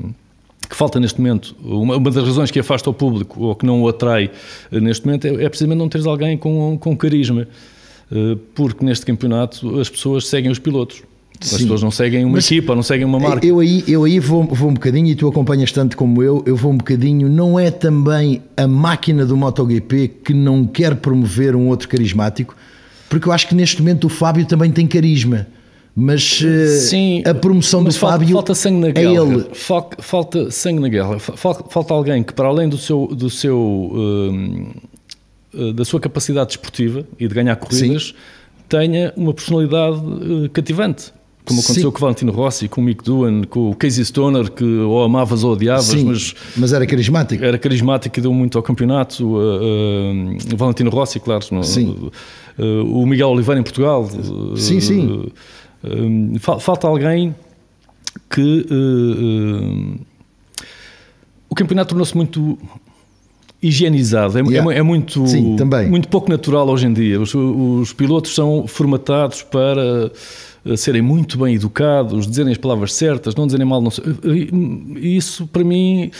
que 0.73 0.77
falta 0.77 0.99
neste 0.99 1.21
momento, 1.21 1.55
uma, 1.63 1.97
uma, 1.97 2.09
das 2.09 2.25
razões 2.25 2.49
que 2.49 2.59
afasta 2.59 2.89
o 2.89 2.93
público 2.93 3.43
ou 3.43 3.55
que 3.55 3.63
não 3.63 3.83
o 3.83 3.87
atrai 3.87 4.31
eh, 4.71 4.79
neste 4.79 5.05
momento 5.05 5.27
é, 5.27 5.43
é 5.43 5.47
precisamente 5.47 5.77
não 5.77 5.87
teres 5.87 6.07
alguém 6.07 6.35
com, 6.35 6.75
com 6.79 6.97
carisma, 6.97 7.47
eh, 8.11 8.37
porque 8.55 8.83
neste 8.83 9.05
campeonato 9.05 9.79
as 9.79 9.87
pessoas 9.87 10.27
seguem 10.27 10.51
os 10.51 10.57
pilotos. 10.57 11.03
As 11.39 11.49
Sim. 11.49 11.57
pessoas 11.59 11.83
não 11.83 11.91
seguem 11.91 12.25
uma 12.25 12.33
Mas 12.33 12.45
equipa, 12.45 12.73
não 12.73 12.81
seguem 12.81 13.05
uma 13.05 13.19
marca. 13.19 13.45
Eu 13.45 13.59
aí, 13.59 13.83
eu 13.87 14.03
aí 14.03 14.17
vou, 14.17 14.45
vou 14.45 14.69
um 14.69 14.73
bocadinho, 14.73 15.07
e 15.07 15.15
tu 15.15 15.27
acompanhas 15.27 15.71
tanto 15.71 15.95
como 15.95 16.23
eu, 16.23 16.41
eu 16.45 16.55
vou 16.55 16.71
um 16.71 16.77
bocadinho. 16.77 17.29
Não 17.29 17.59
é 17.59 17.69
também 17.69 18.41
a 18.57 18.67
máquina 18.67 19.25
do 19.25 19.37
MotoGP 19.37 20.07
que 20.23 20.33
não 20.33 20.65
quer 20.65 20.95
promover 20.95 21.55
um 21.55 21.67
outro 21.67 21.87
carismático? 21.87 22.55
Porque 23.09 23.27
eu 23.27 23.31
acho 23.31 23.47
que 23.47 23.53
neste 23.53 23.79
momento 23.79 24.05
o 24.05 24.09
Fábio 24.09 24.45
também 24.45 24.71
tem 24.71 24.87
carisma 24.87 25.45
mas 25.95 26.41
eh, 26.43 26.67
Sim, 26.79 27.23
a 27.25 27.35
promoção 27.35 27.83
do 27.83 27.91
falta, 27.91 28.17
Fábio 28.17 28.33
falta 28.33 28.55
sangue 28.55 28.79
na 28.79 28.87
é 28.87 28.91
guerra. 28.91 29.11
Ele. 29.11 29.45
Falta, 29.53 30.01
falta 30.01 30.51
sangue 30.51 30.79
na 30.79 30.87
guerra. 30.87 31.19
Falta, 31.19 31.63
falta, 31.69 31.93
alguém 31.93 32.23
que, 32.23 32.33
para 32.33 32.47
além 32.47 32.67
do 32.67 32.77
seu, 32.77 33.07
do 33.07 33.29
seu, 33.29 33.91
uh, 35.53 35.73
da 35.73 35.85
sua 35.85 35.99
capacidade 35.99 36.47
desportiva 36.47 37.05
e 37.19 37.27
de 37.27 37.35
ganhar 37.35 37.55
corridas, 37.57 38.07
Sim. 38.07 38.13
tenha 38.67 39.13
uma 39.15 39.33
personalidade 39.33 39.97
uh, 39.97 40.49
cativante. 40.49 41.13
Como 41.45 41.59
aconteceu 41.59 41.89
Sim. 41.89 41.91
com 41.91 41.97
o 41.97 41.99
Valentino 41.99 42.31
Rossi, 42.31 42.67
com 42.69 42.79
o 42.79 42.83
Mick 42.85 43.03
Doohan, 43.03 43.43
com 43.43 43.69
o 43.69 43.75
Casey 43.75 44.05
Stoner, 44.05 44.49
que 44.49 44.63
ou 44.63 45.03
amavas 45.03 45.43
ou 45.43 45.51
odiavas, 45.51 45.85
Sim, 45.85 46.05
mas, 46.05 46.33
mas 46.55 46.71
era 46.71 46.87
carismático. 46.87 47.43
Era 47.43 47.57
carismático 47.59 48.17
e 48.17 48.21
deu 48.21 48.33
muito 48.33 48.57
ao 48.57 48.63
campeonato. 48.63 49.27
Uh, 49.27 50.37
o 50.53 50.57
Valentino 50.57 50.89
Rossi, 50.89 51.19
claro. 51.19 51.43
Sim. 51.63 52.09
o 52.57 53.05
Miguel 53.05 53.27
Oliveira 53.27 53.59
em 53.59 53.63
Portugal. 53.63 54.09
Sim, 54.55 54.79
sim 54.79 55.31
Hum, 55.83 56.35
falta 56.39 56.87
alguém 56.87 57.35
que. 58.29 58.65
Uh, 58.71 59.95
uh, 59.97 60.13
o 61.49 61.55
campeonato 61.55 61.89
tornou-se 61.89 62.15
muito 62.17 62.57
higienizado, 63.61 64.37
é, 64.37 64.41
yeah. 64.41 64.73
é, 64.73 64.79
é 64.79 64.81
muito, 64.81 65.25
Sim, 65.25 65.55
muito 65.87 66.09
pouco 66.09 66.29
natural 66.29 66.67
hoje 66.67 66.87
em 66.87 66.93
dia. 66.93 67.21
Os, 67.21 67.33
os, 67.33 67.93
pilotos 67.93 68.35
são 68.35 68.67
formatados 68.67 69.43
para 69.43 70.11
eh, 70.65 70.75
serem 70.75 71.01
muito 71.01 71.37
bem 71.37 71.55
educados, 71.55 72.27
dizerem 72.27 72.51
as 72.51 72.57
palavras 72.57 72.93
certas, 72.93 73.35
não 73.35 73.45
dizerem 73.45 73.65
mal. 73.65 73.81
Não, 73.81 73.91
isso, 74.97 75.47
para 75.47 75.63
mim, 75.63 76.11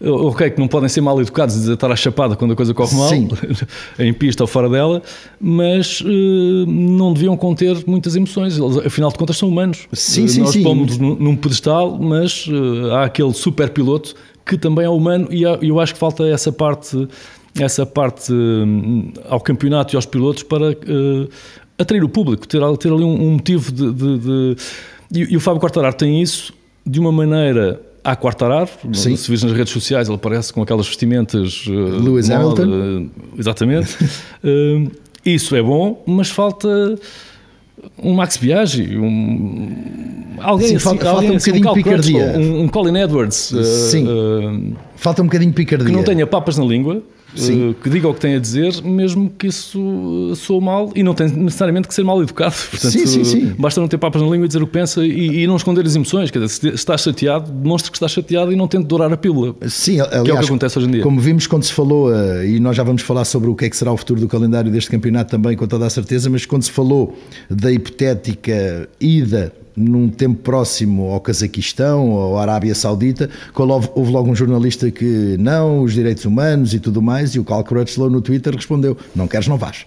ok, 0.00 0.50
que 0.50 0.58
não 0.58 0.68
podem 0.68 0.88
ser 0.88 1.00
mal 1.00 1.20
educados 1.20 1.68
e 1.68 1.72
estar 1.72 1.90
à 1.90 1.96
chapada 1.96 2.36
quando 2.36 2.52
a 2.52 2.56
coisa 2.56 2.74
corre 2.74 2.94
mal, 2.96 3.10
em 3.98 4.12
pista 4.12 4.42
ou 4.42 4.46
fora 4.46 4.68
dela, 4.68 5.02
mas 5.40 6.00
uh, 6.00 6.66
não 6.66 7.12
deviam 7.12 7.36
conter 7.36 7.76
muitas 7.86 8.14
emoções. 8.14 8.58
Eles, 8.58 8.78
afinal 8.78 9.10
de 9.10 9.16
contas, 9.16 9.36
são 9.36 9.48
humanos. 9.48 9.86
Sim, 9.92 10.28
sim, 10.28 10.40
Nós 10.40 10.50
sim. 10.50 10.62
pomos 10.62 10.98
num 10.98 11.36
pedestal, 11.36 11.98
mas 11.98 12.46
uh, 12.46 12.92
há 12.92 13.04
aquele 13.04 13.32
super 13.32 13.70
piloto 13.70 14.14
que 14.44 14.56
também 14.56 14.84
é 14.84 14.88
humano 14.88 15.28
e 15.30 15.42
eu 15.42 15.80
acho 15.80 15.94
que 15.94 15.98
falta 15.98 16.24
essa 16.28 16.52
parte, 16.52 17.08
essa 17.58 17.84
parte 17.84 18.32
uh, 18.32 19.12
ao 19.28 19.40
campeonato 19.40 19.94
e 19.94 19.96
aos 19.96 20.06
pilotos 20.06 20.42
para 20.42 20.76
atrair 21.78 22.04
o 22.04 22.08
público, 22.08 22.46
ter, 22.46 22.60
ter 22.78 22.92
ali 22.92 23.04
um, 23.04 23.22
um 23.22 23.30
motivo 23.32 23.72
de. 23.72 23.92
de, 23.92 24.18
de... 24.18 24.56
E, 25.12 25.32
e, 25.32 25.36
o 25.36 25.40
Fábio 25.40 25.60
Quartararo 25.60 25.94
tem 25.94 26.20
isso 26.20 26.52
de 26.84 26.98
uma 26.98 27.12
maneira 27.12 27.80
à 28.06 28.14
Quartararo, 28.14 28.70
Sim. 28.92 29.16
se 29.16 29.28
vis 29.28 29.42
nas 29.42 29.52
redes 29.52 29.72
sociais, 29.72 30.08
ele 30.08 30.14
aparece 30.16 30.52
com 30.52 30.62
aquelas 30.62 30.86
vestimentas. 30.86 31.66
Uh, 31.66 31.72
Lewis 31.72 32.28
moda, 32.28 32.62
Hamilton. 32.62 32.68
Uh, 32.68 33.10
exatamente. 33.36 33.96
uh, 34.44 34.90
isso 35.26 35.56
é 35.56 35.62
bom, 35.62 36.04
mas 36.06 36.30
falta 36.30 36.68
um 38.00 38.14
Max 38.14 38.36
Biaggi, 38.36 38.96
um, 38.96 40.36
alguém 40.38 40.68
Sim, 40.68 40.76
assim, 40.76 40.84
falta, 40.84 41.08
alguém, 41.08 41.28
falta 41.28 41.32
um 41.32 41.36
assim, 41.36 41.50
bocadinho 41.50 41.74
de 41.74 41.82
picardia. 41.82 42.38
Um, 42.38 42.62
um, 42.62 42.68
Colin 42.68 42.96
Edwards. 42.96 43.52
Sim. 43.90 44.06
Uh, 44.06 44.76
falta 44.94 45.22
um 45.22 45.26
bocadinho 45.26 45.50
de 45.50 45.56
picardia. 45.56 45.86
Que 45.86 45.92
não 45.92 46.04
tenha 46.04 46.26
papas 46.28 46.56
na 46.56 46.64
língua. 46.64 47.02
Uh, 47.38 47.74
que 47.74 47.90
diga 47.90 48.08
o 48.08 48.14
que 48.14 48.20
tem 48.20 48.34
a 48.34 48.38
dizer, 48.38 48.82
mesmo 48.82 49.30
que 49.30 49.48
isso 49.48 50.32
sou 50.36 50.60
mal 50.60 50.90
e 50.94 51.02
não 51.02 51.14
tem 51.14 51.28
necessariamente 51.28 51.88
que 51.88 51.94
ser 51.94 52.04
mal 52.04 52.22
educado. 52.22 52.54
Portanto, 52.70 52.92
sim, 52.92 53.06
sim, 53.06 53.24
sim. 53.24 53.54
Basta 53.58 53.80
não 53.80 53.88
ter 53.88 53.98
papas 53.98 54.22
na 54.22 54.28
língua 54.28 54.44
e 54.44 54.48
dizer 54.48 54.62
o 54.62 54.66
que 54.66 54.72
pensa 54.72 55.04
e, 55.04 55.42
e 55.42 55.46
não 55.46 55.56
esconder 55.56 55.84
as 55.84 55.94
emoções. 55.94 56.30
Quer 56.30 56.40
dizer, 56.40 56.48
se 56.48 56.68
estás 56.68 57.02
chateado, 57.02 57.50
demonstre 57.50 57.90
que 57.90 57.96
estás 57.96 58.12
chateado 58.12 58.52
e 58.52 58.56
não 58.56 58.68
tente 58.68 58.86
dourar 58.86 59.12
a 59.12 59.16
pílula. 59.16 59.54
Sim, 59.68 60.00
aliás, 60.00 60.22
que 60.22 60.30
é 60.30 60.34
o 60.34 60.38
que 60.38 60.44
acontece 60.44 60.78
hoje 60.78 60.88
em 60.88 60.90
dia. 60.92 61.02
Como 61.02 61.20
vimos 61.20 61.46
quando 61.46 61.64
se 61.64 61.72
falou, 61.72 62.10
uh, 62.10 62.44
e 62.44 62.58
nós 62.60 62.76
já 62.76 62.82
vamos 62.82 63.02
falar 63.02 63.24
sobre 63.24 63.50
o 63.50 63.54
que 63.54 63.64
é 63.64 63.70
que 63.70 63.76
será 63.76 63.92
o 63.92 63.96
futuro 63.96 64.20
do 64.20 64.28
calendário 64.28 64.70
deste 64.70 64.90
campeonato 64.90 65.30
também, 65.30 65.56
com 65.56 65.66
toda 65.66 65.86
a 65.86 65.90
certeza, 65.90 66.30
mas 66.30 66.46
quando 66.46 66.62
se 66.62 66.70
falou 66.70 67.16
da 67.50 67.70
hipotética 67.70 68.88
ida 69.00 69.52
num 69.76 70.08
tempo 70.08 70.40
próximo 70.42 71.10
ao 71.10 71.20
Cazaquistão 71.20 72.10
ou 72.10 72.38
à 72.38 72.42
Arábia 72.42 72.74
Saudita, 72.74 73.28
houve 73.54 74.10
logo 74.10 74.30
um 74.30 74.34
jornalista 74.34 74.90
que 74.90 75.36
não, 75.38 75.82
os 75.82 75.92
direitos 75.92 76.24
humanos 76.24 76.72
e 76.72 76.80
tudo 76.80 77.02
mais, 77.02 77.34
e 77.34 77.38
o 77.38 77.44
Cal 77.44 77.62
Crutchlow 77.62 78.08
no 78.08 78.20
Twitter 78.22 78.54
respondeu: 78.54 78.96
Não 79.14 79.28
queres, 79.28 79.46
não 79.46 79.58
vais. 79.58 79.86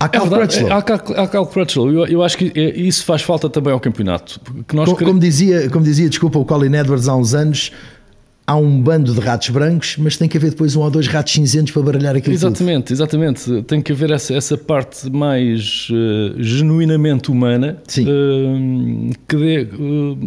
Há 0.00 0.08
Cal 0.08 0.26
é 0.26 0.30
Crutchlow. 0.30 0.72
Há 0.72 1.28
Cal 1.28 1.46
Crutchlow. 1.46 1.90
Eu, 1.92 2.06
eu, 2.06 2.22
acho 2.22 2.36
que 2.36 2.52
é, 2.56 2.76
isso 2.76 3.04
faz 3.04 3.22
falta 3.22 3.48
também 3.48 3.72
ao 3.72 3.78
campeonato. 3.78 4.40
Que 4.66 4.74
nós 4.74 4.86
como, 4.86 4.96
queremos... 4.96 5.12
como, 5.12 5.20
dizia, 5.20 5.70
como 5.70 5.84
dizia, 5.84 6.08
desculpa, 6.08 6.38
o 6.38 6.44
Colin 6.44 6.74
Edwards 6.74 7.08
há 7.08 7.14
uns 7.14 7.34
anos, 7.34 7.70
há 8.46 8.56
um 8.56 8.80
bando 8.80 9.14
de 9.14 9.20
ratos 9.20 9.48
brancos, 9.50 9.96
mas 9.98 10.16
tem 10.16 10.28
que 10.28 10.36
haver 10.36 10.50
depois 10.50 10.74
um 10.76 10.82
ou 10.82 10.90
dois 10.90 11.06
ratos 11.06 11.32
cinzentos 11.32 11.72
para 11.72 11.82
baralhar 11.82 12.16
aquilo 12.16 12.34
Exatamente, 12.34 12.86
tudo. 12.86 12.94
exatamente. 12.94 13.62
Tem 13.62 13.80
que 13.80 13.92
haver 13.92 14.10
essa, 14.10 14.34
essa 14.34 14.56
parte 14.56 15.10
mais 15.10 15.88
uh, 15.90 16.42
genuinamente 16.42 17.30
humana 17.30 17.78
uh, 17.98 19.10
que 19.28 19.36
dê 19.36 19.62
uh, 19.62 20.18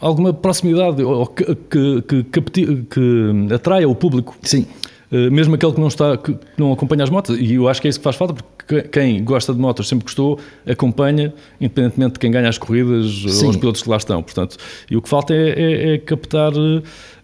alguma 0.00 0.32
proximidade 0.32 1.02
ou 1.02 1.26
que, 1.26 1.44
que, 1.54 2.02
que, 2.22 2.82
que, 2.84 3.54
atraia 3.54 3.88
o 3.88 3.94
público. 3.94 4.36
Sim. 4.42 4.66
Mesmo 5.30 5.54
aquele 5.54 5.72
que 5.72 5.80
não, 5.80 5.88
está, 5.88 6.16
que 6.16 6.36
não 6.56 6.72
acompanha 6.72 7.04
as 7.04 7.10
motos, 7.10 7.38
e 7.38 7.54
eu 7.54 7.68
acho 7.68 7.80
que 7.80 7.88
é 7.88 7.90
isso 7.90 7.98
que 7.98 8.04
faz 8.04 8.16
falta, 8.16 8.34
porque 8.34 8.82
quem 8.82 9.22
gosta 9.22 9.52
de 9.52 9.60
motos 9.60 9.88
sempre 9.88 10.04
gostou, 10.04 10.38
acompanha, 10.66 11.34
independentemente 11.60 12.14
de 12.14 12.18
quem 12.18 12.30
ganha 12.30 12.48
as 12.48 12.58
corridas 12.58 13.10
Sim. 13.28 13.44
ou 13.44 13.50
os 13.50 13.56
pilotos 13.56 13.82
que 13.82 13.90
lá 13.90 13.96
estão. 13.96 14.22
Portanto, 14.22 14.56
e 14.90 14.96
o 14.96 15.02
que 15.02 15.08
falta 15.08 15.34
é, 15.34 15.50
é, 15.50 15.94
é 15.94 15.98
captar 15.98 16.52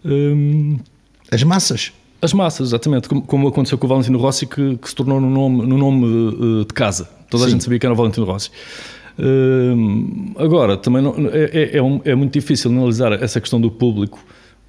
um, 0.05 0.77
as 1.31 1.43
massas. 1.43 1.91
As 2.21 2.33
massas, 2.33 2.69
exatamente, 2.69 3.07
como, 3.07 3.21
como, 3.21 3.47
aconteceu 3.47 3.77
com 3.77 3.85
o 3.85 3.89
Valentino 3.89 4.19
Rossi, 4.19 4.45
que, 4.45 4.77
que 4.77 4.89
se 4.89 4.95
tornou 4.95 5.21
no 5.21 5.29
nome, 5.29 5.65
no 5.65 5.77
nome 5.77 6.05
uh, 6.05 6.65
de 6.65 6.73
casa. 6.73 7.09
Toda 7.29 7.43
Sim. 7.43 7.49
a 7.49 7.51
gente 7.53 7.63
sabia 7.63 7.79
que 7.79 7.85
era 7.85 7.93
o 7.93 7.95
Valentino 7.95 8.25
Rossi. 8.25 8.51
Uh, 9.17 10.33
agora, 10.37 10.75
também 10.75 11.01
não, 11.01 11.13
é, 11.31 11.43
é, 11.51 11.77
é, 11.77 11.81
um, 11.81 12.01
é, 12.03 12.13
muito 12.15 12.33
difícil 12.33 12.71
analisar 12.71 13.13
essa 13.13 13.39
questão 13.39 13.59
do 13.59 13.71
público 13.71 14.19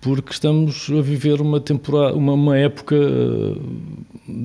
porque 0.00 0.32
estamos 0.32 0.88
a 0.90 1.02
viver 1.02 1.42
uma 1.42 1.60
temporada, 1.60 2.16
uma, 2.16 2.32
uma 2.32 2.56
época 2.56 2.96
eh, 2.96 3.54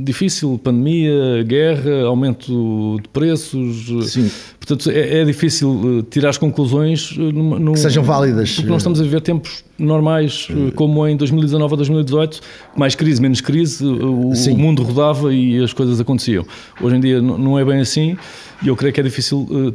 difícil, 0.04 0.60
pandemia, 0.62 1.44
guerra, 1.44 2.04
aumento 2.04 3.00
de 3.02 3.08
preços. 3.08 4.12
Sim. 4.12 4.30
Portanto, 4.60 4.92
é, 4.92 5.22
é 5.22 5.26
difícil 5.26 6.00
eh, 6.00 6.06
tirar 6.10 6.30
as 6.30 6.38
conclusões 6.38 7.16
no, 7.18 7.58
no, 7.58 7.72
que 7.72 7.80
sejam 7.80 8.04
válidas. 8.04 8.56
Porque 8.56 8.70
nós 8.70 8.82
estamos 8.82 9.00
a 9.00 9.04
viver 9.04 9.22
tempos 9.22 9.64
normais, 9.80 10.50
eh, 10.50 10.72
como 10.76 11.08
em 11.08 11.16
2019 11.16 11.74
a 11.74 11.78
2018, 11.78 12.42
mais 12.76 12.94
crise, 12.94 13.22
menos 13.22 13.40
crise, 13.40 13.86
o, 13.86 14.32
o, 14.32 14.58
mundo 14.58 14.84
rodava 14.84 15.34
e 15.34 15.64
as 15.64 15.72
coisas 15.72 16.02
aconteciam. 16.02 16.46
Hoje 16.82 16.98
em 16.98 17.00
dia 17.00 17.22
não 17.22 17.58
é 17.58 17.64
bem 17.64 17.80
assim 17.80 18.18
e 18.62 18.68
eu 18.68 18.76
creio 18.76 18.94
que 18.94 19.00
é 19.00 19.04
difícil 19.04 19.74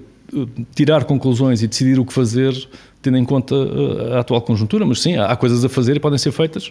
tirar 0.74 1.04
conclusões 1.04 1.62
e 1.62 1.66
decidir 1.66 1.98
o 1.98 2.04
que 2.04 2.12
fazer 2.12 2.54
tendo 3.02 3.16
em 3.16 3.24
conta 3.24 3.54
uh, 3.54 4.14
a 4.14 4.20
atual 4.20 4.42
conjuntura, 4.42 4.84
mas 4.84 5.00
sim, 5.00 5.16
há 5.16 5.34
coisas 5.36 5.64
a 5.64 5.68
fazer 5.68 5.96
e 5.96 6.00
podem 6.00 6.18
ser 6.18 6.32
feitas. 6.32 6.70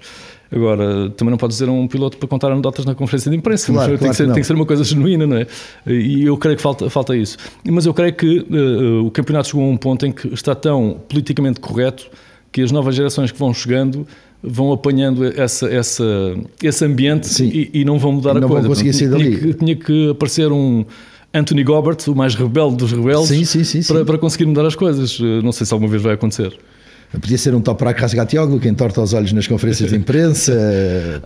Agora, 0.51 1.09
também 1.11 1.31
não 1.31 1.37
pode 1.37 1.53
dizer 1.53 1.69
a 1.69 1.71
um 1.71 1.87
piloto 1.87 2.17
para 2.17 2.27
contar 2.27 2.51
anedotas 2.51 2.85
na 2.85 2.95
conferência 2.95 3.29
de 3.29 3.37
imprensa, 3.37 3.71
claro, 3.71 3.89
tem, 3.91 3.97
claro 3.97 4.11
que 4.11 4.17
ser, 4.17 4.23
que 4.27 4.33
tem, 4.33 4.41
que 4.41 4.47
ser, 4.47 4.53
uma 4.53 4.65
coisa 4.65 4.83
genuína, 4.83 5.27
não 5.27 5.37
é? 5.37 5.47
E 5.87 6.25
eu 6.25 6.37
creio 6.37 6.57
que 6.57 6.63
falta, 6.63 6.89
falta 6.89 7.15
isso. 7.15 7.37
Mas 7.63 7.85
eu 7.85 7.93
creio 7.93 8.13
que 8.13 8.39
uh, 8.39 9.05
o 9.05 9.11
campeonato 9.11 9.49
chegou 9.49 9.63
a 9.63 9.67
um 9.67 9.77
ponto 9.77 10.05
em 10.05 10.11
que 10.11 10.27
está 10.33 10.55
tão 10.55 10.99
politicamente 11.07 11.59
correto 11.59 12.09
que 12.51 12.61
as 12.61 12.71
novas 12.71 12.95
gerações 12.95 13.31
que 13.31 13.37
vão 13.37 13.53
chegando 13.53 14.07
vão 14.41 14.71
apanhando 14.71 15.25
essa, 15.25 15.67
essa, 15.67 16.03
esse 16.63 16.85
ambiente 16.85 17.43
e, 17.43 17.81
e, 17.81 17.85
não 17.85 17.99
vão 17.99 18.13
mudar 18.13 18.33
não 18.35 18.45
a 18.45 18.47
coisa. 18.47 18.61
Vão 18.61 18.69
conseguir 18.69 18.93
sair 18.93 19.09
dali. 19.09 19.37
Tinha 19.37 19.39
que, 19.39 19.53
tinha 19.53 19.75
que 19.75 20.09
aparecer 20.11 20.51
um 20.51 20.85
Anthony 21.33 21.63
Gobert, 21.63 21.97
o 22.07 22.15
mais 22.15 22.33
rebelde 22.35 22.77
dos 22.77 22.91
rebeldes, 22.91 23.27
sim, 23.27 23.45
sim, 23.45 23.63
sim, 23.63 23.93
para, 23.93 24.03
para, 24.03 24.17
conseguir 24.17 24.45
mudar 24.45 24.65
as 24.65 24.75
coisas. 24.75 25.19
Eh, 25.21 25.41
não 25.43 25.51
sei 25.51 25.65
se 25.65 25.73
alguma 25.73 25.89
vez 25.89 26.01
vai 26.01 26.13
acontecer. 26.13 26.57
Podia 27.11 27.39
ser 27.39 27.55
um 27.55 27.61
Toprak 27.61 27.99
Rasgatioglu, 27.99 28.59
que 28.59 28.67
entorta 28.67 29.01
os 29.01 29.13
olhos 29.13 29.33
nas 29.33 29.47
conferências 29.47 29.89
de 29.89 29.95
imprensa. 29.95 30.53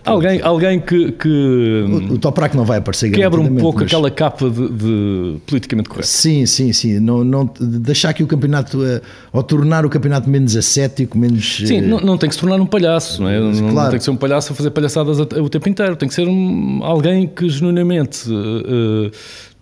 alguém, 0.02 0.40
alguém 0.40 0.80
que. 0.80 1.12
que 1.12 1.28
o, 1.28 2.14
o 2.14 2.18
Toprak 2.18 2.56
não 2.56 2.64
vai 2.64 2.78
aparecer 2.78 3.10
Quebra 3.10 3.38
um 3.38 3.54
pouco 3.56 3.80
mas... 3.80 3.88
aquela 3.88 4.10
capa 4.10 4.48
de, 4.48 4.68
de, 4.68 5.36
politicamente 5.46 5.90
correto. 5.90 6.08
Sim, 6.08 6.46
sim, 6.46 6.72
sim. 6.72 6.98
Não, 7.00 7.22
não, 7.22 7.50
deixar 7.60 8.14
que 8.14 8.22
o 8.22 8.26
campeonato. 8.26 8.82
Eh, 8.82 9.02
ou 9.30 9.42
tornar 9.42 9.84
o 9.84 9.90
campeonato 9.90 10.28
menos 10.28 10.56
ascético, 10.56 11.18
menos. 11.18 11.62
Sim, 11.66 11.82
não, 11.82 12.00
não 12.00 12.16
tem 12.16 12.30
que 12.30 12.34
se 12.34 12.40
tornar 12.40 12.58
um 12.58 12.66
palhaço, 12.66 13.22
não 13.22 13.28
é? 13.28 13.38
Não, 13.38 13.52
claro. 13.52 13.74
não 13.74 13.90
tem 13.90 13.98
que 13.98 14.04
ser 14.04 14.10
um 14.10 14.16
palhaço 14.16 14.54
a 14.54 14.56
fazer 14.56 14.70
palhaçadas 14.70 15.18
o 15.18 15.48
tempo 15.50 15.68
inteiro. 15.68 15.96
Tem 15.96 16.08
que 16.08 16.14
ser 16.14 16.26
um, 16.26 16.80
alguém 16.82 17.26
que 17.26 17.46
genuinamente. 17.50 18.26
Uh, 18.30 19.10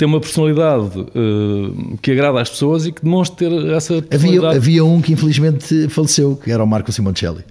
tem 0.03 0.09
uma 0.09 0.19
personalidade 0.19 0.99
uh, 0.99 1.97
que 2.03 2.11
agrada 2.11 2.41
às 2.41 2.51
pessoas 2.51 2.87
e 2.87 2.91
que 2.91 3.05
demonstra 3.05 3.49
ter 3.49 3.53
essa 3.71 4.03
personalidade. 4.03 4.57
Havia, 4.57 4.59
havia 4.59 4.85
um 4.85 5.01
que 5.01 5.13
infelizmente 5.13 5.89
faleceu, 5.89 6.35
que 6.35 6.51
era 6.51 6.65
o 6.65 6.67
Marco 6.67 6.91
Simoncelli. 6.91 7.45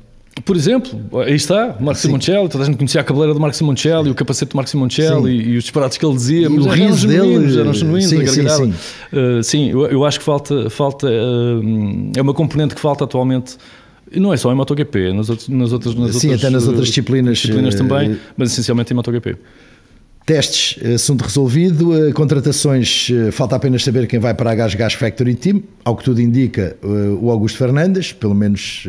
Por 0.43 0.57
exemplo, 0.57 0.99
aí 1.25 1.35
está, 1.35 1.77
Marco 1.79 2.01
sim. 2.01 2.09
Simoncelli, 2.09 2.49
toda 2.49 2.65
a 2.65 2.67
gente 2.67 2.75
conhecia 2.75 2.99
a 2.99 3.05
cabeleira 3.05 3.33
do 3.33 3.39
Marco 3.39 3.55
Simoncelli, 3.55 4.09
o 4.09 4.15
capacete 4.15 4.51
do 4.51 4.57
Marco 4.57 4.69
Simoncelli 4.69 5.31
e, 5.31 5.49
e, 5.51 5.57
os 5.57 5.63
disparates 5.63 5.97
que 5.97 6.05
ele 6.05 6.13
dizia, 6.13 6.41
e 6.41 6.59
o 6.59 6.67
riso 6.67 7.07
dele, 7.07 7.57
eram 7.57 7.73
genuínos, 7.73 8.09
sim, 8.09 8.27
sim, 8.27 8.49
sim. 8.49 8.73
Uh, 9.13 9.41
sim 9.41 9.69
eu, 9.69 9.85
eu, 9.85 10.03
acho 10.03 10.19
que 10.19 10.25
falta, 10.25 10.69
falta 10.69 11.07
uh, 11.07 12.11
é 12.17 12.21
uma 12.21 12.33
componente 12.33 12.75
que 12.75 12.81
falta 12.81 13.05
atualmente 13.05 13.55
não 14.13 14.33
é 14.33 14.35
só 14.35 14.51
em 14.51 14.55
MotoGP, 14.55 15.13
nas, 15.13 15.29
outras, 15.29 15.47
nas 15.47 15.71
outras, 15.71 15.95
nas 15.95 16.15
Sim, 16.17 16.27
outras, 16.27 16.43
até 16.43 16.49
nas 16.49 16.67
outras 16.67 16.87
disciplinas, 16.87 17.37
disciplinas 17.37 17.75
também, 17.75 18.17
mas 18.35 18.51
essencialmente 18.51 18.91
em 18.91 18.95
MotoGP. 18.97 19.37
Testes, 20.25 20.77
assunto 20.93 21.23
resolvido. 21.23 22.07
Eh, 22.07 22.11
contratações, 22.11 23.09
eh, 23.11 23.31
falta 23.31 23.55
apenas 23.55 23.83
saber 23.83 24.05
quem 24.07 24.19
vai 24.19 24.33
para 24.33 24.51
a 24.51 24.55
Gas 24.55 24.75
Gas 24.75 24.93
Factory 24.93 25.35
Team. 25.35 25.63
Ao 25.83 25.95
que 25.95 26.03
tudo 26.03 26.21
indica, 26.21 26.77
eh, 26.81 26.87
o 27.19 27.31
Augusto 27.31 27.57
Fernandes, 27.57 28.13
pelo 28.13 28.35
menos 28.35 28.87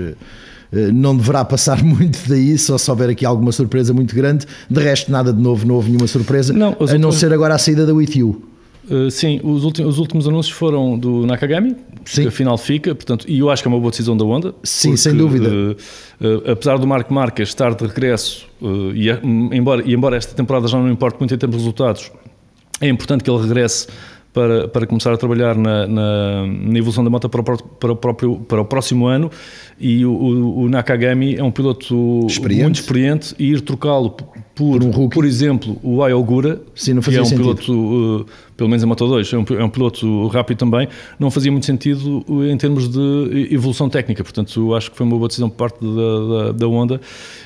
não 0.95 1.15
deverá 1.15 1.45
passar 1.45 1.83
muito 1.83 2.19
daí, 2.27 2.57
só 2.57 2.79
se 2.79 2.91
houver 2.91 3.11
aqui 3.11 3.27
alguma 3.27 3.53
surpresa 3.53 3.93
muito 3.93 4.15
grande. 4.15 4.47
De 4.71 4.81
resto, 4.81 5.11
nada 5.11 5.33
de 5.33 5.41
novo, 5.41 5.67
não 5.67 5.75
houve 5.75 5.89
nenhuma 5.91 6.07
surpresa, 6.07 6.53
não, 6.53 6.77
a 6.81 6.99
não 6.99 7.13
ser 7.13 7.33
agora 7.33 7.55
a 7.55 7.59
saída 7.59 7.85
da 7.85 7.93
With 7.93 8.17
You. 8.17 8.43
Uh, 8.93 9.11
sim, 9.11 9.41
os 9.43 9.65
últimos, 9.65 9.95
os 9.95 9.99
últimos 9.99 10.29
anúncios 10.29 10.55
foram 10.55 10.99
do 10.99 11.25
Nakagami, 11.27 11.75
sim. 12.05 12.23
que 12.23 12.29
afinal 12.29 12.59
fica, 12.59 12.95
portanto, 12.95 13.25
e 13.27 13.39
eu 13.39 13.49
acho 13.49 13.63
que 13.63 13.69
é 13.69 13.71
uma 13.71 13.79
boa 13.79 13.91
decisão 13.91 14.15
da 14.17 14.25
Honda. 14.25 14.55
Sim, 14.63 14.91
porque, 14.91 14.99
sem 14.99 15.17
dúvida. 15.17 15.49
Uh, 15.49 15.73
uh, 16.21 16.51
apesar 16.51 16.77
do 16.79 16.87
Marco 16.87 17.13
Marques 17.15 17.49
estar 17.49 17.75
de 17.75 17.87
regresso, 17.87 18.47
e, 18.95 19.09
embora, 19.57 19.83
e 19.85 19.95
embora 19.95 20.17
esta 20.17 20.35
temporada 20.35 20.69
já 20.69 20.79
não 20.79 20.91
importe 20.91 21.19
muito 21.19 21.35
em 21.35 21.39
termos 21.39 21.57
de 21.57 21.63
resultados, 21.63 22.13
é 22.81 22.89
importante 22.89 23.25
que 23.25 23.31
ele 23.31 23.41
regresse 23.41 23.87
para, 24.33 24.67
para 24.69 24.87
começar 24.87 25.13
a 25.13 25.17
trabalhar 25.17 25.57
na, 25.57 25.87
na, 25.87 26.47
na 26.47 26.79
evolução 26.79 27.05
da 27.05 27.11
moto 27.11 27.29
para 27.29 27.41
o, 27.41 27.45
para, 27.45 27.93
o 27.93 27.97
próprio, 27.97 28.37
para 28.37 28.61
o 28.61 28.65
próximo 28.65 29.07
ano 29.07 29.31
e 29.79 30.05
o, 30.05 30.13
o, 30.13 30.59
o 30.63 30.69
Nakagami 30.69 31.37
é 31.37 31.43
um 31.43 31.51
piloto 31.51 32.27
experiente. 32.27 32.63
muito 32.63 32.77
experiente 32.77 33.35
e 33.39 33.53
ir 33.53 33.61
trocá-lo 33.61 34.17
por, 34.71 34.83
um 34.85 35.09
por 35.09 35.25
exemplo, 35.25 35.79
o 35.83 36.03
Ayogura, 36.05 36.61
Sim, 36.75 37.01
que 37.01 37.17
é 37.17 37.21
um 37.21 37.25
sentido. 37.25 37.43
piloto, 37.43 37.73
uh, 37.73 38.27
pelo 38.57 38.69
menos 38.69 38.83
em 38.83 38.87
Moto 38.87 39.09
2, 39.09 39.33
é 39.33 39.39
um, 39.39 39.45
é 39.59 39.65
um, 39.65 39.69
piloto 39.69 40.29
rápido 40.29 40.59
também, 40.59 40.89
não 41.19 41.31
fazia 41.31 41.51
muito 41.51 41.67
sentido 41.67 42.25
em 42.49 42.57
termos 42.57 42.89
de 42.89 43.49
evolução 43.51 43.89
técnica. 43.89 44.23
Portanto, 44.23 44.75
acho 44.75 44.91
que 44.91 44.97
foi 44.97 45.05
uma 45.05 45.17
boa 45.17 45.27
decisão 45.27 45.51
por 45.51 45.57
parte 45.57 45.81
da, 45.81 46.45
da, 46.45 46.53
da 46.53 46.69
Honda 46.69 47.01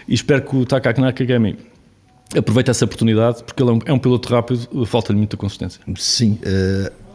e 0.07 0.15
espero 0.15 0.43
que 0.43 0.57
o 0.57 0.67
Taka 0.67 0.93
Nakagami 1.01 1.57
aproveite 2.37 2.71
essa 2.71 2.85
oportunidade, 2.85 3.43
porque 3.45 3.63
ele 3.63 3.71
é 3.71 3.73
um, 3.73 3.79
é 3.87 3.93
um 3.93 3.99
piloto 3.99 4.29
rápido, 4.29 4.85
falta-lhe 4.85 5.19
muita 5.19 5.37
consistência. 5.37 5.81
Sim. 5.97 6.39
Uh 6.43 7.07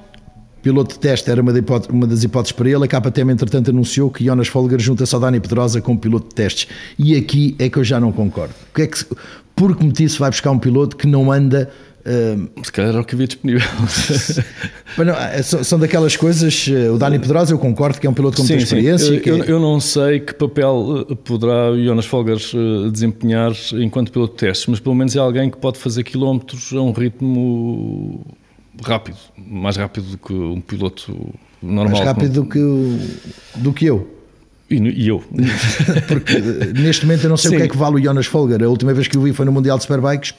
piloto 0.61 0.93
de 0.93 0.99
teste 0.99 1.29
era 1.29 1.41
uma, 1.41 1.51
uma, 1.89 2.07
das 2.07 2.23
hipóteses 2.23 2.51
para 2.51 2.69
ele. 2.69 2.85
A 2.85 2.87
KTM, 2.87 3.31
entretanto, 3.31 3.71
anunciou 3.71 4.09
que 4.09 4.23
Jonas 4.23 4.47
Folger 4.47 4.79
junta-se 4.79 5.13
ao 5.13 5.21
Dani 5.21 5.39
Pedrosa 5.39 5.81
como 5.81 5.99
piloto 5.99 6.29
de 6.29 6.35
testes. 6.35 6.67
E 6.97 7.15
aqui 7.15 7.55
é 7.59 7.69
que 7.69 7.77
eu 7.77 7.83
já 7.83 7.99
não 7.99 8.11
concordo. 8.11 8.53
Que 8.73 8.83
é 8.83 8.87
que, 8.87 9.05
por 9.55 9.75
que 9.75 9.83
motivo 9.83 10.09
se 10.09 10.19
vai 10.19 10.29
buscar 10.29 10.51
um 10.51 10.59
piloto 10.59 10.95
que 10.95 11.07
não 11.07 11.31
anda. 11.31 11.69
Uh... 12.01 12.49
Se 12.63 12.71
calhar 12.71 12.91
era 12.91 13.01
o 13.01 13.05
que 13.05 13.13
havia 13.13 13.27
disponível. 13.27 13.67
não, 14.97 15.13
é, 15.13 15.41
são 15.43 15.77
daquelas 15.77 16.15
coisas. 16.15 16.67
Eh, 16.67 16.89
o 16.89 16.97
Dani 16.97 17.19
Pedrosa, 17.19 17.53
eu 17.53 17.59
concordo 17.59 17.99
que 17.99 18.07
é 18.07 18.09
um 18.09 18.13
piloto 18.13 18.37
com 18.37 18.43
sim, 18.43 18.53
muita 18.53 18.63
experiência. 18.63 19.13
Eu, 19.13 19.37
eu, 19.37 19.43
eu, 19.43 19.59
não 19.59 19.79
sei 19.79 20.19
que 20.19 20.33
papel 20.33 21.05
eh, 21.09 21.15
poderá 21.15 21.71
o 21.71 21.83
Jonas 21.83 22.05
Folger 22.05 22.37
desempenhar 22.91 23.51
enquanto 23.73 24.11
piloto 24.11 24.33
de 24.33 24.39
testes, 24.39 24.67
mas 24.67 24.79
pelo 24.79 24.95
menos 24.95 25.15
é 25.15 25.19
alguém 25.19 25.49
que 25.49 25.57
pode 25.57 25.77
fazer 25.77 26.03
quilómetros 26.03 26.73
a 26.73 26.81
um 26.81 26.91
ritmo 26.91 28.25
rápido, 28.83 29.17
mais 29.37 29.77
rápido 29.77 30.11
do 30.11 30.17
que 30.17 30.33
um 30.33 30.61
piloto 30.61 31.15
normal. 31.61 31.97
Mais 31.97 32.05
rápido 32.05 32.33
do 32.33 32.45
que, 32.45 32.59
do 33.57 33.73
que 33.73 33.85
eu. 33.85 34.20
E, 34.71 35.03
e 35.03 35.07
eu. 35.07 35.23
Porque 36.07 36.39
neste 36.79 37.05
momento 37.05 37.25
eu 37.25 37.29
não 37.29 37.37
sei 37.37 37.49
sim. 37.49 37.55
o 37.55 37.59
que 37.59 37.65
é 37.65 37.67
que 37.67 37.77
vale 37.77 37.95
o 37.95 38.03
Jonas 38.03 38.25
Folger. 38.25 38.63
A 38.63 38.67
última 38.69 38.93
vez 38.93 39.07
que 39.07 39.17
o 39.17 39.21
vi 39.21 39.33
foi 39.33 39.45
no 39.45 39.51
Mundial 39.51 39.77
de 39.77 39.83
Superbikes. 39.83 40.33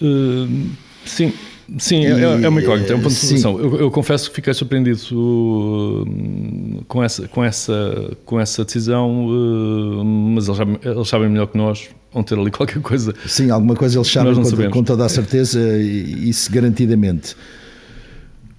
Uh, 0.00 0.68
sim, 1.04 1.32
Sim, 1.78 2.04
é, 2.04 2.42
é, 2.42 2.48
uma 2.48 2.60
incógnita, 2.60 2.92
é 2.92 2.96
um 2.96 3.00
ponto 3.00 3.12
de 3.12 3.20
situação. 3.20 3.58
Eu, 3.58 3.78
eu, 3.78 3.90
confesso 3.90 4.28
que 4.28 4.36
fiquei 4.36 4.52
surpreendido 4.52 5.00
uh, 5.12 6.84
com, 6.88 7.02
essa, 7.02 7.28
com, 7.28 7.44
essa, 7.44 8.16
com 8.24 8.40
essa 8.40 8.64
decisão, 8.64 9.26
uh, 9.26 10.04
mas 10.04 10.48
eles, 10.48 10.60
eles, 10.82 11.08
sabem 11.08 11.28
melhor 11.28 11.46
que 11.46 11.56
nós, 11.56 11.88
vão 12.12 12.24
ter 12.24 12.36
ali 12.36 12.50
qualquer 12.50 12.80
coisa. 12.80 13.14
Sim, 13.24 13.50
alguma 13.50 13.76
coisa 13.76 13.98
eles 13.98 14.08
sabem 14.08 14.34
com, 14.34 14.70
com, 14.70 14.82
toda 14.82 15.04
a 15.04 15.08
certeza, 15.08 15.60
e 15.60 16.28
isso 16.28 16.50
garantidamente. 16.50 17.36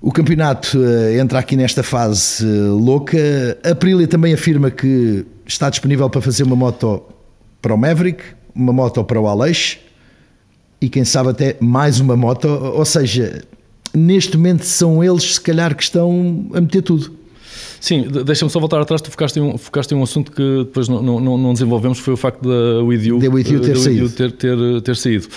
O 0.01 0.11
campeonato 0.11 0.79
uh, 0.79 1.19
entra 1.19 1.37
aqui 1.37 1.55
nesta 1.55 1.83
fase 1.83 2.43
uh, 2.43 2.75
louca. 2.75 3.17
A 3.63 3.69
Aprilia 3.69 4.07
também 4.07 4.33
afirma 4.33 4.71
que 4.71 5.23
está 5.45 5.69
disponível 5.69 6.09
para 6.09 6.21
fazer 6.21 6.41
uma 6.43 6.55
moto 6.55 7.03
para 7.61 7.75
o 7.75 7.77
Maverick, 7.77 8.23
uma 8.55 8.73
moto 8.73 9.03
para 9.03 9.21
o 9.21 9.27
Aleix 9.27 9.77
e 10.81 10.89
quem 10.89 11.05
sabe 11.05 11.29
até 11.29 11.55
mais 11.59 11.99
uma 11.99 12.17
moto. 12.17 12.47
Ou 12.47 12.83
seja, 12.83 13.43
neste 13.93 14.35
momento 14.35 14.63
são 14.63 15.03
eles, 15.03 15.35
se 15.35 15.41
calhar, 15.41 15.75
que 15.75 15.83
estão 15.83 16.49
a 16.51 16.59
meter 16.59 16.81
tudo. 16.81 17.11
Sim, 17.79 18.07
deixa-me 18.25 18.49
só 18.49 18.59
voltar 18.59 18.81
atrás. 18.81 19.01
Tu 19.01 19.11
focaste 19.11 19.39
em 19.39 19.43
um, 19.43 19.57
focaste 19.57 19.93
em 19.93 19.97
um 19.97 20.01
assunto 20.01 20.31
que 20.31 20.63
depois 20.65 20.87
não, 20.87 21.01
não, 21.01 21.37
não 21.37 21.53
desenvolvemos, 21.53 21.99
foi 21.99 22.15
o 22.15 22.17
facto 22.17 22.41
da 22.41 22.83
WIDU 22.83 23.19
ter, 23.19 23.77
saído. 23.77 24.09
Ter, 24.09 24.31
ter, 24.31 24.81
ter 24.81 24.95
saído. 24.95 25.27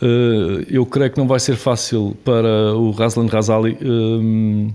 Uh, 0.00 0.66
eu 0.68 0.84
creio 0.84 1.10
que 1.10 1.18
não 1.18 1.26
vai 1.26 1.40
ser 1.40 1.56
fácil 1.56 2.16
para 2.24 2.74
o 2.74 2.90
Razlan 2.90 3.26
Razali 3.26 3.78
um, 3.82 4.70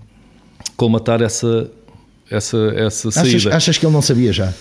colmatar 0.76 1.22
essa, 1.22 1.70
essa, 2.30 2.58
essa 2.76 3.12
saída. 3.12 3.38
Achas, 3.38 3.54
achas 3.54 3.78
que 3.78 3.86
ele 3.86 3.94
não 3.94 4.02
sabia 4.02 4.34
já? 4.34 4.52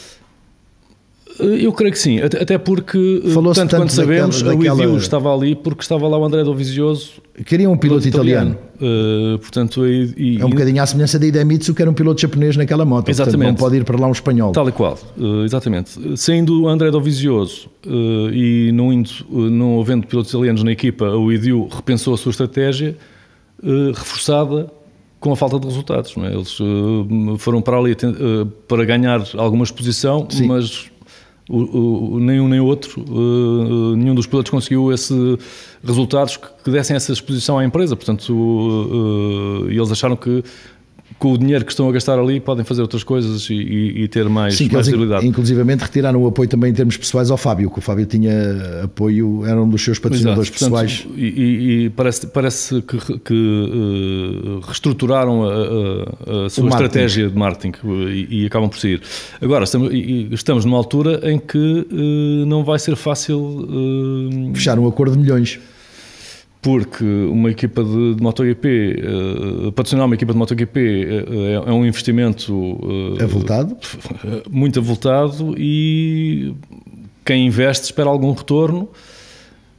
Eu 1.43 1.73
creio 1.73 1.93
que 1.93 1.99
sim, 1.99 2.21
até 2.21 2.59
porque, 2.59 3.23
eh, 3.25 3.35
tanto, 3.35 3.55
tanto 3.55 3.77
quanto 3.77 3.93
sabemos, 3.93 4.43
daquela, 4.43 4.77
daquela... 4.77 4.99
estava 4.99 5.35
ali 5.35 5.55
porque 5.55 5.83
estava 5.83 6.07
lá 6.07 6.19
o 6.19 6.25
André 6.25 6.45
Dovizioso. 6.45 7.13
Queria 7.47 7.71
um 7.71 7.77
piloto 7.77 8.07
italiano. 8.07 8.57
italiano. 8.79 9.35
Uh, 9.35 9.39
portanto, 9.39 9.87
e, 9.87 10.15
e, 10.17 10.41
é 10.41 10.45
um 10.45 10.51
bocadinho 10.51 10.83
à 10.83 10.87
semelhança 10.87 11.19
da 11.19 11.27
Idemitsu, 11.27 11.75
que 11.75 11.81
era 11.81 11.91
um 11.91 11.95
piloto 11.95 12.21
japonês 12.21 12.57
naquela 12.57 12.85
moto. 12.85 13.09
Exatamente. 13.09 13.39
Portanto, 13.39 13.49
não 13.49 13.55
pode 13.57 13.77
ir 13.77 13.85
para 13.85 13.99
lá 13.99 14.07
um 14.07 14.13
espanhol. 14.13 14.53
Tal 14.53 14.69
e 14.69 14.73
qual, 14.73 14.99
uh, 15.19 15.45
exatamente. 15.45 15.91
Saindo 16.17 16.63
o 16.63 16.69
André 16.69 16.91
Dovizioso 16.91 17.69
uh, 17.87 18.33
e 18.33 18.71
não, 18.73 18.93
indo, 18.93 19.11
não 19.31 19.81
havendo 19.81 20.07
pilotos 20.07 20.33
italianos 20.33 20.63
na 20.63 20.73
equipa, 20.73 21.07
o 21.11 21.33
IDU 21.33 21.69
repensou 21.69 22.15
a 22.15 22.17
sua 22.17 22.31
estratégia, 22.31 22.97
reforçada 23.95 24.71
com 25.19 25.33
a 25.33 25.37
falta 25.37 25.61
de 25.61 25.67
resultados. 25.67 26.15
É? 26.17 26.35
Eles 26.35 26.57
foram 27.39 27.61
para 27.61 27.77
ali 27.77 27.95
para 28.67 28.85
ganhar 28.87 29.23
alguma 29.37 29.65
exposição, 29.65 30.27
Sim. 30.31 30.47
mas 30.47 30.91
o, 31.53 32.21
nem 32.21 32.61
outro, 32.61 33.03
uh, 33.03 33.97
nenhum 33.97 34.15
dos 34.15 34.27
pilotos 34.27 34.51
conseguiu 34.51 34.93
esses 34.93 35.39
resultados 35.83 36.37
que, 36.37 36.71
dessem 36.71 36.95
essa 36.95 37.13
exposição 37.13 37.59
à 37.59 37.65
empresa. 37.65 37.97
Portanto, 37.97 38.33
uh, 38.33 39.69
eles 39.69 39.91
acharam 39.91 40.17
que 40.17 40.45
com 41.19 41.33
o 41.33 41.39
dinheiro 41.39 41.65
que 41.65 41.73
estão 41.73 41.89
a 41.89 41.93
gastar 41.93 42.19
ali 42.19 42.41
podem 42.41 42.65
fazer 42.65 42.83
outras 42.83 43.03
coisas 43.03 43.49
e, 43.51 43.55
e, 43.55 44.03
e 44.05 44.09
ter 44.09 44.29
mais, 44.29 44.57
Sim, 44.57 44.71
mais. 44.73 44.89
Inclusivamente 45.23 45.83
retiraram 45.83 46.23
o 46.23 46.27
apoio 46.27 46.49
também 46.49 46.71
em 46.71 46.75
termos 46.75 46.97
pessoais 46.97 47.31
ao 47.31 47.37
Fábio, 47.37 47.71
que 47.71 47.79
o 47.79 47.83
Fábio 47.83 48.07
tinha 48.07 48.85
apoio, 48.85 49.45
era 49.47 49.61
um 49.61 49.69
dos 49.69 49.83
seus 49.83 49.99
patrocinadores 49.99 50.49
Exato. 50.49 50.65
pessoais. 50.65 51.01
Portanto, 51.01 51.21
e, 51.21 51.85
e, 51.85 51.91
parece, 51.91 52.27
parece 52.29 52.83
que, 52.83 53.19
que 53.19 53.35
uh, 53.35 54.61
reestruturaram 54.61 55.45
a, 55.45 55.53
a, 55.53 56.47
a 56.47 56.51
sua 56.51 56.69
estratégia 56.69 57.29
de 57.29 57.37
marketing 57.37 57.73
e, 58.31 58.47
acabam 58.47 58.69
por 58.69 58.79
sair. 58.79 59.03
Agora, 59.41 59.65
estamos, 59.65 59.91
estamos 60.33 60.65
numa 60.65 60.79
altura 60.79 61.21
em 61.31 61.39
que 61.39 61.59
uh, 61.59 62.47
não 62.47 62.65
vai 62.65 62.79
ser 62.79 62.97
fácil... 62.97 63.39
Uh, 63.39 64.55
Fechar 64.55 64.79
um 64.79 64.87
acordo 64.87 65.13
de 65.17 65.19
milhões 65.19 65.61
porque 66.63 67.05
uma 67.05 67.51
equipa 67.51 67.83
de, 67.83 68.15
de 68.15 68.23
MotoGP, 68.23 69.03
uh, 69.67 69.73
patrocinar 69.73 70.05
uma 70.05 70.15
equipa 70.15 70.33
de 70.33 70.39
MotoGP 70.39 70.81
uh, 70.81 71.67
é, 71.67 71.71
é 71.71 71.73
um 71.73 71.87
investimento 71.87 72.55
uh, 72.55 73.23
avultado? 73.23 73.77
muito 74.51 74.79
avultado 74.79 75.55
e 75.57 76.55
quem 77.25 77.47
investe 77.47 77.85
espera 77.85 78.11
algum 78.11 78.33
retorno 78.33 78.91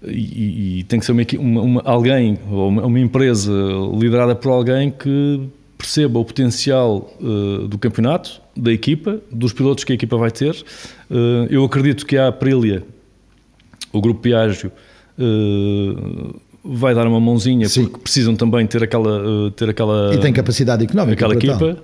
e, 0.03 0.79
e 0.79 0.83
tem 0.83 0.99
que 0.99 1.05
ser 1.05 1.11
uma, 1.11 1.23
uma, 1.37 1.61
uma, 1.61 1.81
alguém 1.85 2.39
ou 2.49 2.69
uma, 2.69 2.85
uma, 2.85 2.99
empresa 2.99 3.53
liderada 3.95 4.33
por 4.33 4.49
alguém 4.49 4.89
que 4.89 5.39
perceba 5.77 6.17
o 6.17 6.25
potencial 6.25 7.13
uh, 7.21 7.67
do 7.67 7.77
campeonato, 7.77 8.41
da 8.57 8.71
equipa, 8.71 9.21
dos 9.31 9.53
pilotos 9.53 9.83
que 9.83 9.91
a 9.91 9.95
equipa 9.95 10.17
vai 10.17 10.31
ter. 10.31 10.55
eu 11.49 11.63
acredito 11.63 12.05
que 12.05 12.17
a 12.17 12.27
Aprilia, 12.27 12.83
o 13.91 13.99
grupo 13.99 14.21
Piaggio, 14.21 14.71
vai 16.63 16.93
dar 16.93 17.07
uma 17.07 17.19
mãozinha 17.19 17.67
Sim. 17.67 17.83
porque 17.85 17.99
precisam 17.99 18.35
também 18.35 18.65
ter 18.67 18.83
aquela 18.83 19.51
ter 19.55 19.69
aquela 19.69 20.13
e 20.13 20.19
tem 20.19 20.31
capacidade 20.31 20.83
económica 20.83 21.13
aquela 21.13 21.33
equipa 21.33 21.77